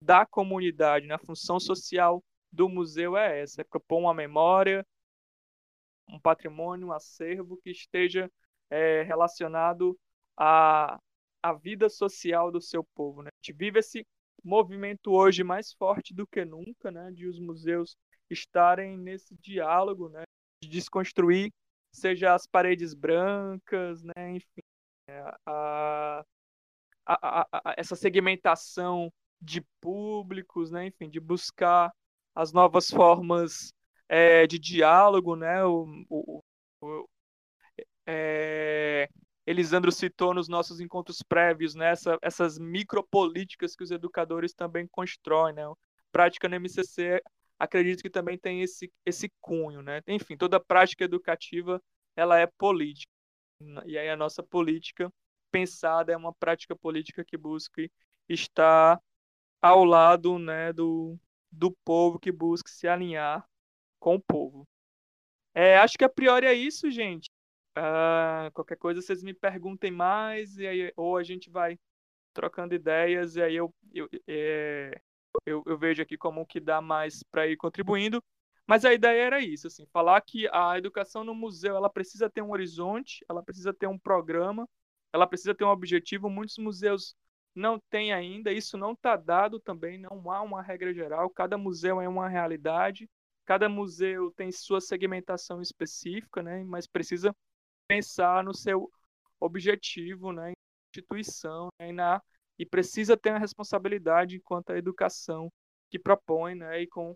da 0.02 0.26
comunidade. 0.26 1.06
Né? 1.06 1.14
A 1.14 1.18
função 1.18 1.60
social 1.60 2.22
do 2.52 2.68
museu 2.68 3.16
é 3.16 3.40
essa: 3.40 3.60
é 3.60 3.64
propor 3.64 4.00
uma 4.00 4.14
memória, 4.14 4.86
um 6.08 6.18
patrimônio, 6.20 6.88
um 6.88 6.92
acervo 6.92 7.56
que 7.58 7.70
esteja 7.70 8.30
é, 8.68 9.02
relacionado 9.02 9.98
à, 10.36 10.98
à 11.44 11.52
vida 11.52 11.90
social 11.90 12.50
do 12.50 12.58
seu 12.58 12.82
povo. 12.82 13.22
Né? 13.22 13.28
A 13.28 13.36
gente 13.36 13.54
vive 13.54 13.78
esse 13.78 14.06
movimento 14.42 15.12
hoje 15.12 15.44
mais 15.44 15.74
forte 15.74 16.14
do 16.14 16.26
que 16.26 16.42
nunca, 16.42 16.90
né? 16.90 17.10
de 17.12 17.26
os 17.26 17.38
museus 17.38 17.94
estarem 18.30 18.96
nesse 18.96 19.36
diálogo, 19.36 20.08
né? 20.08 20.22
de 20.62 20.70
desconstruir, 20.70 21.52
seja 21.92 22.34
as 22.34 22.46
paredes 22.46 22.94
brancas, 22.94 24.02
né? 24.02 24.30
enfim, 24.30 24.62
é, 25.06 25.20
a, 25.44 26.24
a, 27.04 27.46
a, 27.52 27.74
essa 27.76 27.94
segmentação 27.94 29.12
de 29.38 29.60
públicos, 29.82 30.70
né? 30.70 30.86
enfim, 30.86 31.10
de 31.10 31.20
buscar 31.20 31.92
as 32.34 32.54
novas 32.54 32.88
formas 32.88 33.70
é, 34.08 34.46
de 34.46 34.58
diálogo, 34.58 35.36
né? 35.36 35.62
O, 35.64 35.86
o, 36.08 36.40
o 36.80 37.08
é, 38.06 39.08
Elisandro 39.46 39.92
citou 39.92 40.32
nos 40.34 40.48
nossos 40.48 40.80
encontros 40.80 41.22
prévios, 41.22 41.74
né? 41.74 41.90
Essa, 41.90 42.18
essas 42.22 42.58
micropolíticas 42.58 43.76
que 43.76 43.84
os 43.84 43.90
educadores 43.90 44.54
também 44.54 44.86
constroem, 44.86 45.54
né? 45.54 45.62
Prática 46.12 46.48
no 46.48 46.56
MCC, 46.56 47.22
acredito 47.58 48.02
que 48.02 48.10
também 48.10 48.38
tem 48.38 48.62
esse, 48.62 48.90
esse 49.04 49.30
cunho, 49.40 49.82
né? 49.82 50.00
Enfim, 50.08 50.36
toda 50.36 50.60
prática 50.60 51.04
educativa, 51.04 51.82
ela 52.16 52.38
é 52.38 52.46
política. 52.46 53.12
E 53.86 53.98
aí 53.98 54.08
a 54.08 54.16
nossa 54.16 54.42
política 54.42 55.12
pensada 55.50 56.12
é 56.12 56.16
uma 56.16 56.32
prática 56.34 56.74
política 56.74 57.24
que 57.24 57.36
busque 57.36 57.90
estar 58.28 59.00
ao 59.62 59.84
lado, 59.84 60.38
né, 60.38 60.72
do, 60.72 61.18
do 61.50 61.70
povo 61.84 62.18
que 62.18 62.32
busca 62.32 62.70
se 62.70 62.88
alinhar 62.88 63.46
com 64.00 64.16
o 64.16 64.20
povo. 64.20 64.66
É, 65.54 65.78
acho 65.78 65.96
que 65.96 66.04
a 66.04 66.08
priori 66.08 66.46
é 66.46 66.52
isso, 66.52 66.90
gente. 66.90 67.30
Uh, 67.76 68.52
qualquer 68.52 68.76
coisa 68.76 69.02
vocês 69.02 69.22
me 69.22 69.34
perguntem 69.34 69.90
mais, 69.90 70.56
e 70.58 70.66
aí, 70.66 70.92
ou 70.96 71.16
a 71.16 71.22
gente 71.22 71.50
vai 71.50 71.78
trocando 72.32 72.74
ideias, 72.74 73.36
e 73.36 73.42
aí 73.42 73.56
eu, 73.56 73.74
eu, 73.92 74.08
é, 74.28 75.00
eu, 75.46 75.62
eu 75.66 75.76
vejo 75.78 76.02
aqui 76.02 76.16
como 76.16 76.46
que 76.46 76.60
dá 76.60 76.80
mais 76.80 77.22
para 77.24 77.46
ir 77.46 77.56
contribuindo. 77.56 78.22
Mas 78.66 78.84
a 78.84 78.94
ideia 78.94 79.22
era 79.22 79.40
isso, 79.40 79.66
assim, 79.66 79.86
falar 79.92 80.20
que 80.22 80.48
a 80.52 80.78
educação 80.78 81.22
no 81.22 81.34
museu 81.34 81.76
ela 81.76 81.90
precisa 81.90 82.30
ter 82.30 82.42
um 82.42 82.50
horizonte, 82.50 83.24
ela 83.28 83.42
precisa 83.42 83.74
ter 83.74 83.86
um 83.86 83.98
programa, 83.98 84.68
ela 85.12 85.26
precisa 85.26 85.54
ter 85.54 85.64
um 85.64 85.68
objetivo. 85.68 86.30
Muitos 86.30 86.56
museus 86.58 87.14
não 87.54 87.78
têm 87.90 88.12
ainda, 88.12 88.50
isso 88.52 88.78
não 88.78 88.92
está 88.92 89.16
dado 89.16 89.60
também, 89.60 89.98
não 89.98 90.30
há 90.30 90.40
uma 90.42 90.62
regra 90.62 90.94
geral, 90.94 91.28
cada 91.30 91.58
museu 91.58 92.00
é 92.00 92.08
uma 92.08 92.28
realidade. 92.28 93.08
Cada 93.44 93.68
museu 93.68 94.32
tem 94.32 94.50
sua 94.50 94.80
segmentação 94.80 95.60
específica, 95.60 96.42
né? 96.42 96.64
Mas 96.64 96.86
precisa 96.86 97.34
pensar 97.88 98.42
no 98.44 98.54
seu 98.54 98.90
objetivo, 99.40 100.32
né? 100.32 100.52
Instituição, 100.94 101.68
né? 101.78 101.88
E, 101.88 101.92
na, 101.92 102.22
e 102.58 102.66
precisa 102.66 103.16
ter 103.16 103.30
uma 103.30 103.38
responsabilidade 103.38 104.36
enquanto 104.36 104.70
a 104.70 104.78
educação 104.78 105.50
que 105.90 105.98
propõe, 105.98 106.54
né? 106.54 106.82
E 106.82 106.86
com 106.86 107.14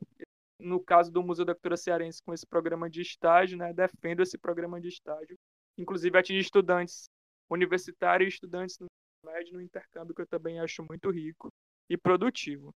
no 0.60 0.80
caso 0.80 1.12
do 1.12 1.22
Museu 1.22 1.44
da 1.44 1.54
Cultura 1.54 1.76
Cearense, 1.76 2.20
com 2.22 2.34
esse 2.34 2.46
programa 2.46 2.90
de 2.90 3.00
estágio, 3.00 3.56
né? 3.56 3.72
Defendo 3.72 4.22
esse 4.22 4.36
programa 4.36 4.80
de 4.80 4.88
estágio, 4.88 5.36
inclusive 5.76 6.18
atingir 6.18 6.40
estudantes 6.40 7.08
universitários 7.48 8.32
e 8.32 8.34
estudantes 8.34 8.78
no 8.78 8.86
médio 9.24 9.54
no 9.54 9.60
intercâmbio, 9.60 10.14
que 10.14 10.22
eu 10.22 10.26
também 10.26 10.60
acho 10.60 10.84
muito 10.88 11.10
rico 11.10 11.48
e 11.88 11.96
produtivo 11.96 12.74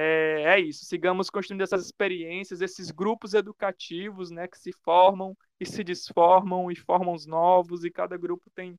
é, 0.00 0.42
é, 0.44 0.60
isso. 0.60 0.84
Sigamos 0.84 1.28
construindo 1.28 1.62
essas 1.62 1.84
experiências, 1.84 2.60
esses 2.60 2.92
grupos 2.92 3.34
educativos, 3.34 4.30
né, 4.30 4.46
que 4.46 4.56
se 4.56 4.70
formam 4.84 5.36
e 5.58 5.66
se 5.66 5.82
desformam 5.82 6.70
e 6.70 6.76
formam 6.76 7.14
os 7.14 7.26
novos, 7.26 7.84
e 7.84 7.90
cada 7.90 8.16
grupo 8.16 8.48
tem 8.54 8.76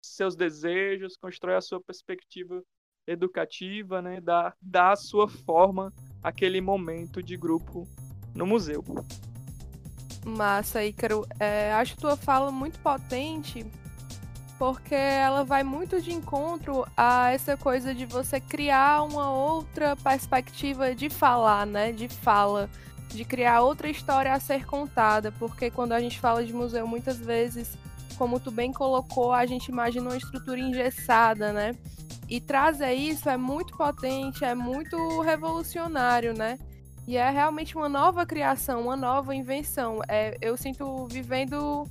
seus 0.00 0.36
desejos, 0.36 1.16
constrói 1.16 1.56
a 1.56 1.60
sua 1.60 1.80
perspectiva 1.80 2.62
educativa, 3.08 4.00
né, 4.00 4.20
dá, 4.20 4.54
dá 4.62 4.92
a 4.92 4.96
sua 4.96 5.26
forma 5.26 5.92
aquele 6.22 6.60
momento 6.60 7.20
de 7.20 7.36
grupo 7.36 7.84
no 8.32 8.46
museu. 8.46 8.84
Massa, 10.24 10.84
Ícaro. 10.84 11.26
É, 11.40 11.72
acho 11.72 11.96
tua 11.96 12.16
fala 12.16 12.52
muito 12.52 12.78
potente 12.78 13.66
porque 14.58 14.94
ela 14.94 15.44
vai 15.44 15.62
muito 15.62 16.00
de 16.00 16.12
encontro 16.12 16.86
a 16.96 17.30
essa 17.30 17.56
coisa 17.56 17.94
de 17.94 18.06
você 18.06 18.40
criar 18.40 19.02
uma 19.02 19.30
outra 19.30 19.94
perspectiva 19.96 20.94
de 20.94 21.10
falar, 21.10 21.66
né? 21.66 21.92
De 21.92 22.08
fala, 22.08 22.70
de 23.08 23.24
criar 23.24 23.60
outra 23.60 23.88
história 23.88 24.32
a 24.32 24.40
ser 24.40 24.64
contada, 24.64 25.30
porque 25.32 25.70
quando 25.70 25.92
a 25.92 26.00
gente 26.00 26.18
fala 26.18 26.44
de 26.44 26.52
museu, 26.52 26.86
muitas 26.86 27.18
vezes, 27.18 27.76
como 28.16 28.40
tu 28.40 28.50
bem 28.50 28.72
colocou, 28.72 29.32
a 29.32 29.44
gente 29.44 29.68
imagina 29.68 30.08
uma 30.08 30.16
estrutura 30.16 30.58
engessada, 30.58 31.52
né? 31.52 31.74
E 32.28 32.40
trazer 32.40 32.94
isso 32.94 33.28
é 33.28 33.36
muito 33.36 33.76
potente, 33.76 34.44
é 34.44 34.54
muito 34.54 35.20
revolucionário, 35.20 36.34
né? 36.34 36.58
E 37.06 37.16
é 37.16 37.30
realmente 37.30 37.76
uma 37.76 37.88
nova 37.88 38.26
criação, 38.26 38.80
uma 38.80 38.96
nova 38.96 39.34
invenção. 39.34 40.00
É, 40.08 40.36
eu 40.40 40.56
sinto 40.56 41.06
vivendo 41.06 41.88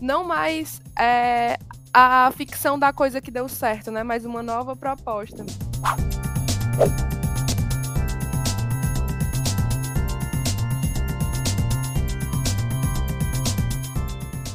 não 0.00 0.22
mais 0.22 0.82
é, 0.98 1.56
a 1.94 2.28
ficção 2.36 2.76
da 2.76 2.92
coisa 2.92 3.20
que 3.20 3.30
deu 3.30 3.48
certo, 3.48 3.92
né? 3.92 4.02
Mas 4.02 4.24
uma 4.24 4.42
nova 4.42 4.74
proposta. 4.74 5.46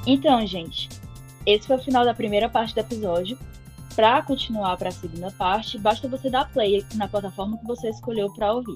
Então, 0.06 0.46
gente, 0.46 0.90
esse 1.46 1.66
foi 1.66 1.78
o 1.78 1.84
final 1.84 2.04
da 2.04 2.14
primeira 2.14 2.50
parte 2.50 2.74
do 2.74 2.82
episódio. 2.82 3.38
para 3.96 4.22
continuar 4.22 4.78
para 4.78 4.90
a 4.90 4.92
segunda 4.94 5.30
parte, 5.32 5.78
basta 5.78 6.08
você 6.08 6.30
dar 6.30 6.50
play 6.52 6.86
na 6.96 7.06
plataforma 7.06 7.58
que 7.58 7.66
você 7.66 7.90
escolheu 7.90 8.32
para 8.34 8.54
ouvir. 8.54 8.76